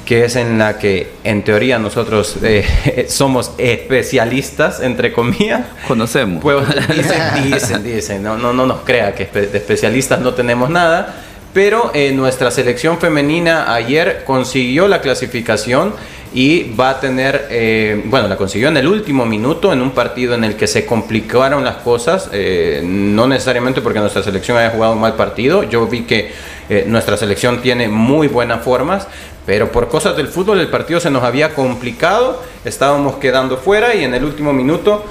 que 0.05 0.25
es 0.25 0.35
en 0.35 0.57
la 0.57 0.77
que 0.77 1.11
en 1.23 1.43
teoría 1.43 1.79
nosotros 1.79 2.37
eh, 2.43 3.05
somos 3.09 3.51
especialistas, 3.57 4.81
entre 4.81 5.13
comillas. 5.13 5.65
Conocemos. 5.87 6.41
Pues, 6.41 6.67
dicen, 6.95 7.21
dicen, 7.43 7.83
dicen, 7.83 8.23
no, 8.23 8.37
no, 8.37 8.53
no 8.53 8.65
nos 8.65 8.81
crea 8.81 9.13
que 9.15 9.25
de 9.25 9.57
especialistas 9.57 10.19
no 10.19 10.33
tenemos 10.33 10.69
nada, 10.69 11.15
pero 11.53 11.91
eh, 11.93 12.11
nuestra 12.13 12.51
selección 12.51 12.97
femenina 12.99 13.73
ayer 13.73 14.23
consiguió 14.25 14.87
la 14.87 15.01
clasificación 15.01 15.93
y 16.33 16.73
va 16.75 16.91
a 16.91 16.99
tener, 16.99 17.47
eh, 17.49 18.01
bueno, 18.05 18.27
la 18.27 18.37
consiguió 18.37 18.69
en 18.69 18.77
el 18.77 18.87
último 18.87 19.25
minuto 19.25 19.73
en 19.73 19.81
un 19.81 19.91
partido 19.91 20.33
en 20.33 20.45
el 20.45 20.55
que 20.55 20.65
se 20.65 20.85
complicaron 20.85 21.65
las 21.65 21.77
cosas, 21.77 22.29
eh, 22.31 22.81
no 22.85 23.27
necesariamente 23.27 23.81
porque 23.81 23.99
nuestra 23.99 24.23
selección 24.23 24.57
haya 24.57 24.69
jugado 24.69 24.93
un 24.93 25.01
mal 25.01 25.15
partido, 25.15 25.63
yo 25.63 25.87
vi 25.87 26.03
que 26.03 26.31
eh, 26.69 26.85
nuestra 26.87 27.17
selección 27.17 27.61
tiene 27.61 27.89
muy 27.89 28.29
buenas 28.29 28.63
formas, 28.63 29.07
pero 29.51 29.69
por 29.69 29.89
cosas 29.89 30.15
del 30.15 30.29
fútbol 30.29 30.61
el 30.61 30.69
partido 30.69 31.01
se 31.01 31.09
nos 31.09 31.23
había 31.23 31.53
complicado, 31.53 32.41
estábamos 32.63 33.17
quedando 33.17 33.57
fuera 33.57 33.93
y 33.93 34.05
en 34.05 34.13
el 34.13 34.23
último 34.23 34.53
minuto 34.53 35.03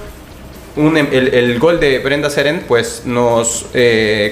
el, 0.76 1.59
gol 1.59 1.78
de 1.78 1.99
Brenda 1.99 2.30
Seren 2.30 2.64
pues 2.66 3.03
nos 3.05 3.66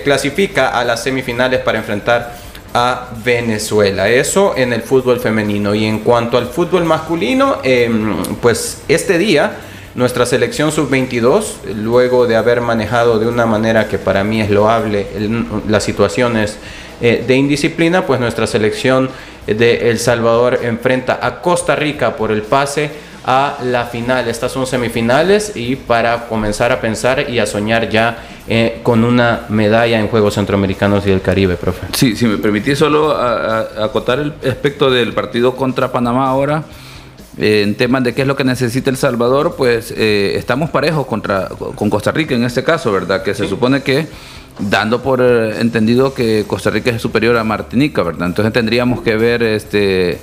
clasifica 0.04 0.68
a 0.70 0.82
las 0.86 1.02
semifinales 1.02 1.61
para 1.61 1.76
enfrentar 1.76 2.36
a 2.72 3.11
Venezuela. 3.22 4.09
Eso 4.09 4.54
en 4.56 4.72
el 4.72 4.80
fútbol 4.80 5.20
femenino. 5.20 5.74
Y 5.74 5.84
en 5.84 5.98
cuanto 5.98 6.38
al 6.38 6.46
fútbol 6.46 6.84
masculino, 6.84 7.59
em, 7.62 8.16
pues 8.40 8.84
este 8.88 9.18
día 9.18 9.59
nuestra 9.99 10.26
selección 10.26 10.70
sub-22, 10.70 11.74
luego 11.74 12.28
de 12.28 12.36
haber 12.36 12.61
manejado 12.61 13.18
de 13.18 13.26
una 13.26 13.46
manera 13.46 13.88
que 13.88 13.99
para 13.99 14.22
mí 14.22 14.40
es 14.40 14.49
loable 14.49 15.09
las 15.66 15.82
situaciones 15.82 16.57
eh, 17.01 17.24
de 17.26 17.34
indisciplina, 17.34 18.07
pues 18.07 18.20
nuestra 18.20 18.46
selección 18.46 19.11
de 19.44 19.90
El 19.90 19.99
Salvador 19.99 20.61
enfrenta 20.62 21.18
a 21.20 21.42
Costa 21.42 21.74
Rica 21.74 22.14
por 22.14 22.30
el 22.30 22.42
pase 22.42 22.92
a 23.24 23.59
la 23.64 23.86
final. 23.86 24.28
Estas 24.28 24.53
son 24.53 24.68
semifinales 24.68 25.57
y 25.57 25.74
para 25.74 26.28
comenzar 26.28 26.70
a 26.70 26.80
pensar 26.80 27.28
y 27.28 27.40
a 27.40 27.46
soñar 27.46 27.88
ya 27.88 28.18
eh, 28.46 28.78
con 28.84 29.03
una 29.03 29.46
medalla 29.49 29.99
en 29.99 30.07
Juegos 30.07 30.34
Centroamericanos 30.34 31.05
y 31.07 31.11
del 31.11 31.22
Caribe, 31.22 31.57
profe. 31.57 31.88
Sí, 31.92 32.14
si 32.14 32.24
me 32.26 32.38
permitís 32.38 32.78
solo 32.78 33.11
acotar 33.11 34.20
el 34.20 34.32
aspecto 34.49 34.92
del 34.92 35.12
partido 35.12 35.57
contra 35.57 35.90
Panamá 35.90 36.28
ahora. 36.28 36.62
Eh, 37.39 37.62
en 37.62 37.76
temas 37.76 38.03
de 38.03 38.14
qué 38.14 38.22
es 38.22 38.28
lo 38.28 38.36
que 38.36 38.45
necesita 38.45 38.91
El 38.91 38.97
Salvador, 38.97 39.55
pues 39.57 39.95
eh, 39.97 40.34
estamos 40.36 40.70
parejos 40.70 41.07
contra, 41.07 41.49
con 41.49 41.89
Costa 41.89 42.11
Rica 42.11 42.34
en 42.34 42.45
este 42.45 42.64
caso, 42.64 42.91
¿verdad? 42.91 43.22
Que 43.22 43.34
se 43.34 43.47
supone 43.47 43.82
que, 43.82 44.07
dando 44.59 45.03
por 45.03 45.22
entendido 45.22 46.14
que 46.14 46.45
Costa 46.47 46.70
Rica 46.70 46.91
es 46.91 47.01
superior 47.01 47.36
a 47.36 47.45
Martinica, 47.45 48.03
¿verdad? 48.03 48.26
Entonces 48.26 48.53
tendríamos 48.53 49.03
que 49.03 49.16
ver 49.16 49.43
este 49.43 50.18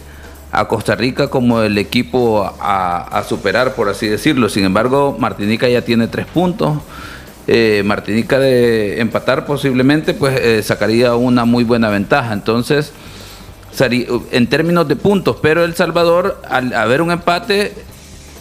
a 0.52 0.68
Costa 0.68 0.96
Rica 0.96 1.28
como 1.28 1.62
el 1.62 1.78
equipo 1.78 2.50
a, 2.60 3.02
a 3.02 3.24
superar, 3.24 3.76
por 3.76 3.90
así 3.90 4.08
decirlo. 4.08 4.48
Sin 4.48 4.64
embargo, 4.64 5.16
Martinica 5.20 5.68
ya 5.68 5.82
tiene 5.82 6.08
tres 6.08 6.26
puntos. 6.28 6.78
Eh, 7.48 7.84
Martinica 7.86 8.40
de 8.40 9.00
empatar 9.02 9.46
posiblemente, 9.46 10.14
pues 10.14 10.40
eh, 10.40 10.64
sacaría 10.64 11.16
una 11.16 11.46
muy 11.46 11.64
buena 11.64 11.90
ventaja. 11.90 12.34
Entonces, 12.34 12.92
en 13.80 14.48
términos 14.48 14.88
de 14.88 14.96
puntos, 14.96 15.38
pero 15.42 15.64
El 15.64 15.76
Salvador, 15.76 16.42
al 16.50 16.74
haber 16.74 17.02
un 17.02 17.12
empate, 17.12 17.74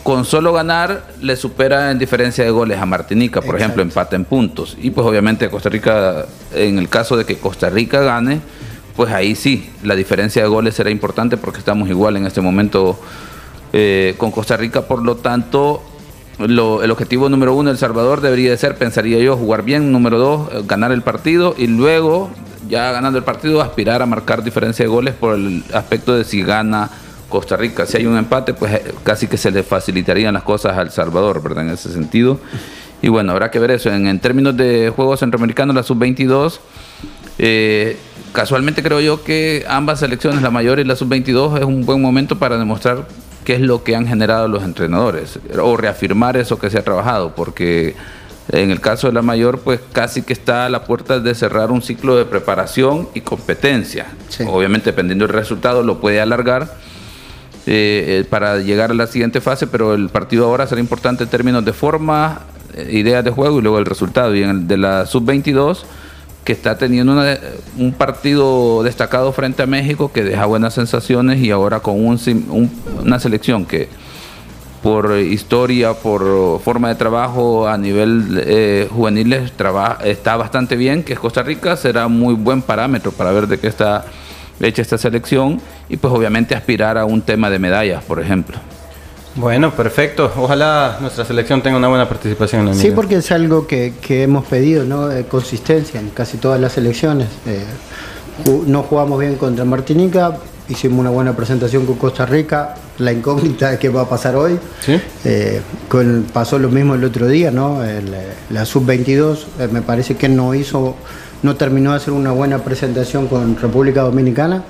con 0.03 0.25
solo 0.25 0.53
ganar, 0.53 1.07
le 1.21 1.35
supera 1.37 1.91
en 1.91 1.99
diferencia 1.99 2.45
de 2.45 2.51
goles 2.51 2.79
a 2.79 2.87
Martinica, 2.87 3.41
por 3.41 3.57
ejemplo, 3.57 3.83
empate 3.83 4.17
en 4.17 4.25
puntos. 4.25 4.77
Y 4.81 4.91
pues 4.91 5.07
obviamente 5.07 5.49
Costa 5.49 5.71
Rica, 5.71 6.27
en 6.55 6.79
el 6.79 6.89
caso 6.89 7.17
de 7.17 7.25
que 7.25 7.39
Costa 7.39 7.71
Rica 7.71 8.01
gane, 8.01 8.41
pues 8.97 9.13
ahí 9.13 9.35
sí, 9.35 9.71
la 9.83 9.97
diferencia 9.97 10.43
de 10.43 10.49
goles 10.49 10.75
será 10.75 10.91
importante 10.91 11.37
porque 11.37 11.59
estamos 11.59 11.89
igual 11.89 12.17
en 12.17 12.27
este 12.27 12.41
momento 12.41 13.01
eh, 13.73 14.15
con 14.19 14.31
Costa 14.31 14.57
Rica, 14.57 14.83
por 14.83 15.03
lo 15.03 15.17
tanto 15.17 15.83
el 16.39 16.91
objetivo 16.91 17.29
número 17.29 17.55
uno 17.55 17.71
El 17.71 17.79
Salvador 17.79 18.21
debería 18.21 18.51
de 18.51 18.57
ser, 18.57 18.77
pensaría 18.77 19.19
yo, 19.19 19.37
jugar 19.37 19.63
bien. 19.63 19.93
Número 19.93 20.19
dos, 20.19 20.67
ganar 20.67 20.93
el 20.93 21.03
partido 21.03 21.55
y 21.57 21.67
luego, 21.67 22.31
ya 22.69 22.93
ganando 22.93 23.19
el 23.19 23.25
partido, 23.25 23.61
aspirar 23.61 24.03
a 24.03 24.07
marcar 24.07 24.43
diferencia 24.43 24.85
de 24.85 24.89
goles 24.89 25.15
por 25.15 25.35
el 25.35 25.65
aspecto 25.73 26.15
de 26.15 26.25
si 26.25 26.43
gana 26.43 26.91
Costa 27.29 27.57
Rica. 27.57 27.87
Si 27.87 27.97
hay 27.97 28.07
un 28.07 28.17
empate, 28.17 28.55
pues 28.55 28.73
eh, 28.75 28.95
casi 29.03 29.27
que 29.27 29.37
se 29.37 29.51
le 29.51 29.63
facilitarían 29.63 30.35
las 30.35 30.43
cosas 30.43 30.77
al 30.77 30.91
Salvador, 30.91 31.43
¿verdad? 31.43 31.65
En 31.65 31.71
ese 31.71 31.93
sentido. 31.93 32.39
Y 33.03 33.09
bueno, 33.09 33.33
habrá 33.33 33.51
que 33.51 33.59
ver 33.59 33.73
eso. 33.73 33.91
En, 33.91 34.19
términos 34.21 34.57
de 34.57 34.93
juegos 34.95 35.21
centroamericanos, 35.21 35.75
la 35.75 35.83
sub-22, 35.83 36.61
eh, 37.39 37.97
casualmente 38.33 38.83
creo 38.83 39.01
yo 39.01 39.23
que 39.25 39.65
ambas 39.69 40.01
selecciones, 40.01 40.43
la 40.43 40.51
mayor 40.51 40.79
y 40.79 40.85
la 40.85 40.97
sub-22, 40.97 41.59
es 41.59 41.65
un 41.65 41.85
buen 41.85 42.01
momento 42.01 42.39
para 42.39 42.57
demostrar 42.57 43.07
qué 43.45 43.55
es 43.55 43.61
lo 43.61 43.85
que 43.85 43.95
han 43.95 44.07
generado 44.07 44.49
los 44.49 44.63
entrenadores 44.63 45.39
o 45.61 45.77
reafirmar 45.77 46.37
eso 46.37 46.59
que 46.59 46.71
se 46.71 46.79
ha 46.79 46.83
trabajado, 46.83 47.35
porque 47.35 47.95
en 48.51 48.71
el 48.71 48.81
caso 48.81 49.07
de 49.07 49.15
la 49.15 49.23
mayor, 49.23 49.61
pues 49.61 49.81
casi 49.93 50.23
que 50.23 50.33
está 50.33 50.67
a 50.67 50.69
la 50.69 50.85
puerta 50.85 51.19
de 51.19 51.35
cerrar 51.35 51.71
un 51.71 51.83
ciclo 51.83 52.17
de 52.17 52.25
preparación 52.25 53.09
y 53.15 53.23
competencia. 53.23 54.07
Obviamente, 54.47 54.91
dependiendo 54.91 55.27
del 55.27 55.35
resultado, 55.35 55.83
lo 55.83 56.01
puede 56.01 56.21
alargar 56.21 56.77
eh, 57.67 58.21
eh, 58.21 58.25
para 58.29 58.59
llegar 58.59 58.91
a 58.91 58.95
la 58.95 59.07
siguiente 59.07 59.41
fase, 59.41 59.67
pero 59.67 59.95
el 59.95 60.11
partido 60.11 60.45
ahora 60.45 60.67
será 60.67 60.81
importante 60.81 61.25
en 61.25 61.31
términos 61.31 61.65
de 61.65 61.73
forma, 61.73 62.43
eh, 62.75 62.89
ideas 62.93 63.25
de 63.25 63.31
juego 63.31 63.59
y 63.59 63.63
luego 63.63 63.79
el 63.79 63.87
resultado. 63.87 64.35
Y 64.35 64.43
en 64.43 64.51
el 64.51 64.69
de 64.69 64.77
la 64.77 65.07
sub-22 65.07 65.85
que 66.45 66.53
está 66.53 66.77
teniendo 66.77 67.15
un 67.79 67.95
partido 67.95 68.83
destacado 68.83 69.33
frente 69.33 69.63
a 69.63 69.67
México 69.67 70.13
que 70.13 70.23
deja 70.23 70.45
buenas 70.45 70.75
sensaciones 70.75 71.41
y 71.41 71.51
ahora 71.51 71.81
con 71.81 72.05
un, 72.05 72.71
una 73.03 73.19
selección 73.19 73.65
que 73.65 73.89
por 74.85 75.19
historia, 75.19 75.95
por 75.95 76.61
forma 76.61 76.91
de 76.91 76.95
trabajo 76.95 77.67
a 77.67 77.79
nivel 77.79 78.39
eh, 78.45 78.87
juvenil 78.91 79.33
está 79.33 80.37
bastante 80.37 80.77
bien, 80.77 81.03
que 81.03 81.15
es 81.15 81.19
Costa 81.19 81.43
Rica, 81.43 81.75
será 81.75 82.07
muy 82.07 82.35
buen 82.35 82.61
parámetro 82.61 83.11
para 83.11 83.33
ver 83.33 83.47
de 83.47 83.59
qué 83.59 83.69
está 83.69 84.05
hecha 84.61 84.83
esta 84.83 84.99
selección 84.99 85.59
y 85.89 85.97
pues 85.97 86.13
obviamente 86.13 86.55
aspirar 86.55 86.99
a 86.99 87.07
un 87.07 87.23
tema 87.23 87.49
de 87.49 87.59
medallas, 87.59 88.05
por 88.05 88.21
ejemplo. 88.21 88.59
Bueno, 89.37 89.71
perfecto. 89.71 90.31
Ojalá 90.37 90.99
nuestra 91.01 91.25
selección 91.25 91.63
tenga 91.63 91.79
una 91.79 91.89
buena 91.89 92.07
participación 92.07 92.69
en 92.69 92.69
el 92.69 92.75
Sí, 92.75 92.91
porque 92.91 93.17
es 93.17 93.33
algo 93.33 93.67
que, 93.67 93.95
hemos 94.07 94.45
pedido, 94.45 94.85
¿no? 94.85 95.09
consistencia 95.31 95.99
en 95.99 96.11
casi 96.11 96.37
todas 96.37 96.61
las 96.61 96.73
selecciones. 96.73 97.29
Eh, 97.47 97.65
no 98.67 98.83
jugamos 98.83 99.21
bien 99.21 99.37
contra 99.37 99.65
Martinica, 99.65 100.39
hicimos 100.69 101.01
una 101.01 101.11
buena 101.11 101.35
presentación 101.35 101.87
con 101.87 101.97
Costa 101.97 102.27
Rica. 102.27 102.75
La 102.99 103.13
incógnita 103.13 103.71
de 103.73 103.79
qué 103.79 103.89
va 103.89 104.03
a 104.03 104.09
pasar 104.09 104.37
hoy. 104.37 104.57
¿Sí? 104.81 105.01
Eh, 105.25 105.61
con, 105.89 106.27
pasó 106.33 106.59
lo 106.59 106.69
mismo 106.69 106.95
el 106.95 107.03
otro 107.03 107.27
día, 107.27 107.51
¿no? 107.51 107.81
la 108.51 108.65
sub-22 108.65 109.39
eh, 109.59 109.69
me 109.71 109.83
parece 109.83 110.17
que 110.17 110.29
no 110.29 110.55
hizo, 110.55 110.95
no 111.43 111.57
terminó 111.57 111.91
de 111.91 111.97
hacer 111.97 112.13
una 112.13 112.31
buena 112.31 112.59
presentación 112.59 113.27
con 113.27 113.57
República 113.57 114.03
Dominicana 114.03 114.63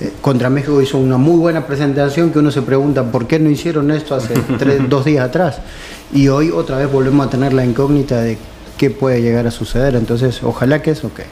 eh, 0.00 0.12
contra 0.20 0.50
México 0.50 0.80
hizo 0.82 0.98
una 0.98 1.16
muy 1.16 1.38
buena 1.38 1.66
presentación 1.66 2.30
que 2.30 2.38
uno 2.38 2.50
se 2.50 2.62
pregunta 2.62 3.04
por 3.04 3.26
qué 3.26 3.38
no 3.38 3.50
hicieron 3.50 3.90
esto 3.90 4.14
hace 4.14 4.34
dos 4.88 5.04
días 5.04 5.24
atrás. 5.24 5.58
Y 6.12 6.28
hoy 6.28 6.50
otra 6.50 6.78
vez 6.78 6.90
volvemos 6.90 7.26
a 7.26 7.30
tener 7.30 7.52
la 7.52 7.64
incógnita 7.64 8.20
de 8.20 8.36
qué 8.76 8.90
puede 8.90 9.22
llegar 9.22 9.46
a 9.46 9.50
suceder. 9.50 9.94
Entonces, 9.94 10.42
ojalá 10.42 10.82
que 10.82 10.90
eso, 10.90 11.12
que, 11.14 11.24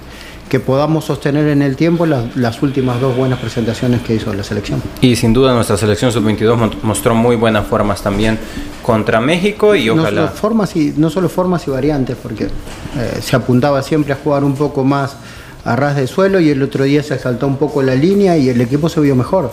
que 0.50 0.58
podamos 0.58 1.04
sostener 1.04 1.46
en 1.48 1.62
el 1.62 1.76
tiempo 1.76 2.04
las, 2.06 2.60
últimas 2.60 3.00
dos 3.00 3.16
buenas 3.16 3.38
presentaciones 3.38 4.02
que 4.02 4.16
hizo 4.16 4.34
la 4.34 4.42
selección. 4.42 4.82
Y 5.00 5.14
sin 5.14 5.32
duda 5.32 5.54
nuestra 5.54 5.76
selección 5.76 6.10
sub-22 6.10 6.82
mostró 6.82 7.14
muy 7.14 7.36
buenas 7.36 7.66
formas 7.68 8.02
también 8.02 8.36
contra 8.82 9.20
México 9.20 9.76
y 9.76 9.88
ojalá... 9.88 10.10
No 10.10 10.26
solo 10.26 10.36
formas 10.36 10.76
y, 10.76 10.92
no 10.96 11.08
solo 11.08 11.28
formas 11.28 11.66
y 11.68 11.70
variantes, 11.70 12.16
porque 12.20 12.46
eh, 12.46 13.20
se 13.22 13.36
apuntaba 13.36 13.80
siempre 13.82 14.12
a 14.12 14.16
jugar 14.16 14.42
un 14.42 14.56
poco 14.56 14.82
más 14.82 15.16
a 15.64 15.76
ras 15.76 15.94
de 15.94 16.08
suelo 16.08 16.40
y 16.40 16.50
el 16.50 16.60
otro 16.64 16.82
día 16.82 17.04
se 17.04 17.16
saltó 17.16 17.46
un 17.46 17.56
poco 17.56 17.80
la 17.80 17.94
línea 17.94 18.36
y 18.36 18.48
el 18.48 18.60
equipo 18.60 18.88
se 18.88 19.00
vio 19.00 19.14
mejor, 19.14 19.52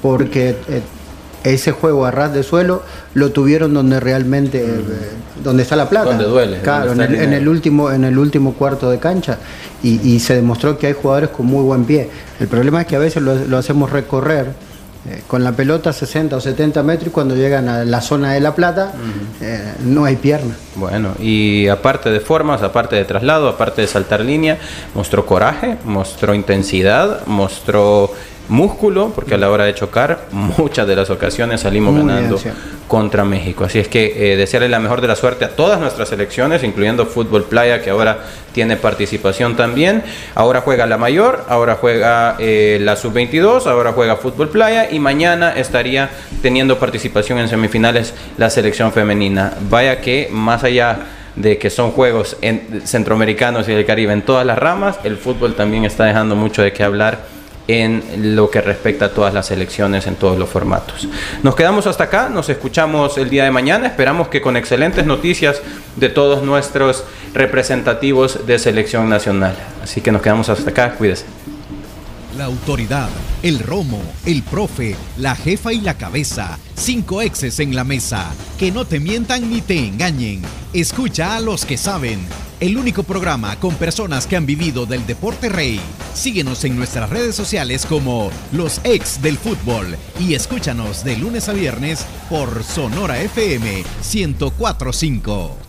porque 0.00 0.56
eh, 0.68 0.80
ese 1.44 1.72
juego 1.72 2.04
a 2.04 2.10
ras 2.10 2.32
de 2.32 2.42
suelo 2.42 2.82
lo 3.14 3.30
tuvieron 3.30 3.74
donde 3.74 4.00
realmente, 4.00 4.64
eh, 4.64 4.82
donde 5.42 5.62
está 5.62 5.76
la 5.76 5.88
plata. 5.88 6.10
Donde 6.10 6.24
duele. 6.24 6.60
Claro, 6.60 6.92
en 6.92 7.00
el, 7.32 7.48
último, 7.48 7.90
en 7.90 8.04
el 8.04 8.18
último 8.18 8.54
cuarto 8.54 8.90
de 8.90 8.98
cancha 8.98 9.38
y, 9.82 10.18
se 10.20 10.34
demostró 10.34 10.78
que 10.78 10.88
hay 10.88 10.92
jugadores 10.92 11.30
con 11.30 11.46
muy 11.46 11.62
buen 11.62 11.84
pie. 11.84 12.10
El 12.40 12.48
problema 12.48 12.80
es 12.80 12.86
que 12.86 12.96
a 12.96 13.00
veces 13.00 13.22
lo 13.22 13.56
hacemos 13.56 13.90
recorrer 13.90 14.52
eh, 15.08 15.22
con 15.26 15.44
la 15.44 15.52
pelota 15.52 15.92
60 15.92 16.36
o 16.36 16.40
70 16.40 16.82
metros 16.82 17.08
y 17.08 17.10
cuando 17.10 17.34
llegan 17.34 17.68
a 17.68 17.84
la 17.84 18.00
zona 18.00 18.32
de 18.32 18.40
La 18.40 18.54
Plata 18.54 18.92
eh, 19.40 19.74
no 19.84 20.04
hay 20.04 20.16
pierna. 20.16 20.54
Bueno, 20.74 21.14
y 21.20 21.68
aparte 21.68 22.10
de 22.10 22.20
formas, 22.20 22.62
aparte 22.62 22.96
de 22.96 23.04
traslado, 23.04 23.48
aparte 23.48 23.80
de 23.80 23.86
saltar 23.86 24.20
línea, 24.20 24.58
mostró 24.94 25.24
coraje, 25.24 25.76
mostró 25.84 26.34
intensidad, 26.34 27.24
mostró 27.26 28.12
músculo, 28.48 29.12
porque 29.14 29.34
a 29.34 29.38
la 29.38 29.50
hora 29.50 29.64
de 29.64 29.74
chocar, 29.74 30.26
muchas 30.32 30.86
de 30.86 30.96
las 30.96 31.10
ocasiones 31.10 31.60
salimos 31.60 31.94
ganando 31.94 32.40
contra 32.86 33.24
México. 33.24 33.64
Así 33.64 33.78
es 33.78 33.88
que 33.88 34.32
eh, 34.32 34.36
desearle 34.36 34.68
la 34.68 34.78
mejor 34.78 35.00
de 35.00 35.08
la 35.08 35.16
suerte 35.16 35.44
a 35.44 35.50
todas 35.50 35.78
nuestras 35.78 36.08
selecciones, 36.08 36.64
incluyendo 36.64 37.06
Fútbol 37.06 37.44
Playa, 37.44 37.82
que 37.82 37.90
ahora 37.90 38.24
tiene 38.52 38.76
participación 38.76 39.56
también. 39.56 40.02
Ahora 40.34 40.62
juega 40.62 40.86
la 40.86 40.96
mayor, 40.96 41.44
ahora 41.48 41.76
juega 41.76 42.36
eh, 42.38 42.78
la 42.80 42.96
sub-22, 42.96 43.66
ahora 43.66 43.92
juega 43.92 44.16
Fútbol 44.16 44.48
Playa 44.48 44.90
y 44.90 44.98
mañana 44.98 45.52
estaría 45.52 46.10
teniendo 46.42 46.78
participación 46.78 47.38
en 47.38 47.48
semifinales 47.48 48.14
la 48.38 48.50
selección 48.50 48.92
femenina. 48.92 49.52
Vaya 49.68 50.00
que 50.00 50.28
más 50.32 50.64
allá 50.64 50.98
de 51.36 51.56
que 51.58 51.70
son 51.70 51.92
juegos 51.92 52.36
centroamericanos 52.84 53.68
y 53.68 53.72
del 53.72 53.86
Caribe 53.86 54.12
en 54.12 54.22
todas 54.22 54.44
las 54.44 54.58
ramas, 54.58 54.98
el 55.04 55.18
fútbol 55.18 55.54
también 55.54 55.84
está 55.84 56.04
dejando 56.04 56.34
mucho 56.34 56.62
de 56.62 56.72
qué 56.72 56.82
hablar 56.82 57.37
en 57.68 58.34
lo 58.34 58.50
que 58.50 58.62
respecta 58.62 59.04
a 59.04 59.08
todas 59.10 59.34
las 59.34 59.50
elecciones 59.50 60.06
en 60.06 60.16
todos 60.16 60.38
los 60.38 60.48
formatos. 60.48 61.06
Nos 61.42 61.54
quedamos 61.54 61.86
hasta 61.86 62.04
acá, 62.04 62.30
nos 62.30 62.48
escuchamos 62.48 63.18
el 63.18 63.28
día 63.28 63.44
de 63.44 63.50
mañana, 63.50 63.86
esperamos 63.86 64.28
que 64.28 64.40
con 64.40 64.56
excelentes 64.56 65.04
noticias 65.04 65.60
de 65.96 66.08
todos 66.08 66.42
nuestros 66.42 67.04
representativos 67.34 68.46
de 68.46 68.58
selección 68.58 69.08
nacional. 69.08 69.54
Así 69.82 70.00
que 70.00 70.10
nos 70.10 70.22
quedamos 70.22 70.48
hasta 70.48 70.70
acá, 70.70 70.94
cuídese. 70.94 71.26
La 72.38 72.44
autoridad, 72.44 73.08
el 73.42 73.58
romo, 73.58 74.00
el 74.24 74.44
profe, 74.44 74.94
la 75.16 75.34
jefa 75.34 75.72
y 75.72 75.80
la 75.80 75.94
cabeza. 75.94 76.56
Cinco 76.76 77.20
exes 77.20 77.58
en 77.58 77.74
la 77.74 77.82
mesa. 77.82 78.32
Que 78.60 78.70
no 78.70 78.84
te 78.84 79.00
mientan 79.00 79.50
ni 79.50 79.60
te 79.60 79.76
engañen. 79.76 80.42
Escucha 80.72 81.34
a 81.34 81.40
los 81.40 81.64
que 81.64 81.76
saben. 81.76 82.20
El 82.60 82.78
único 82.78 83.02
programa 83.02 83.58
con 83.58 83.74
personas 83.74 84.28
que 84.28 84.36
han 84.36 84.46
vivido 84.46 84.86
del 84.86 85.04
deporte 85.04 85.48
rey. 85.48 85.80
Síguenos 86.14 86.62
en 86.62 86.76
nuestras 86.76 87.10
redes 87.10 87.34
sociales 87.34 87.84
como 87.84 88.30
Los 88.52 88.80
Ex 88.84 89.20
del 89.20 89.36
Fútbol 89.36 89.96
y 90.20 90.34
escúchanos 90.34 91.02
de 91.02 91.16
lunes 91.16 91.48
a 91.48 91.54
viernes 91.54 92.06
por 92.30 92.62
Sonora 92.62 93.20
FM 93.20 93.82
1045. 94.12 95.67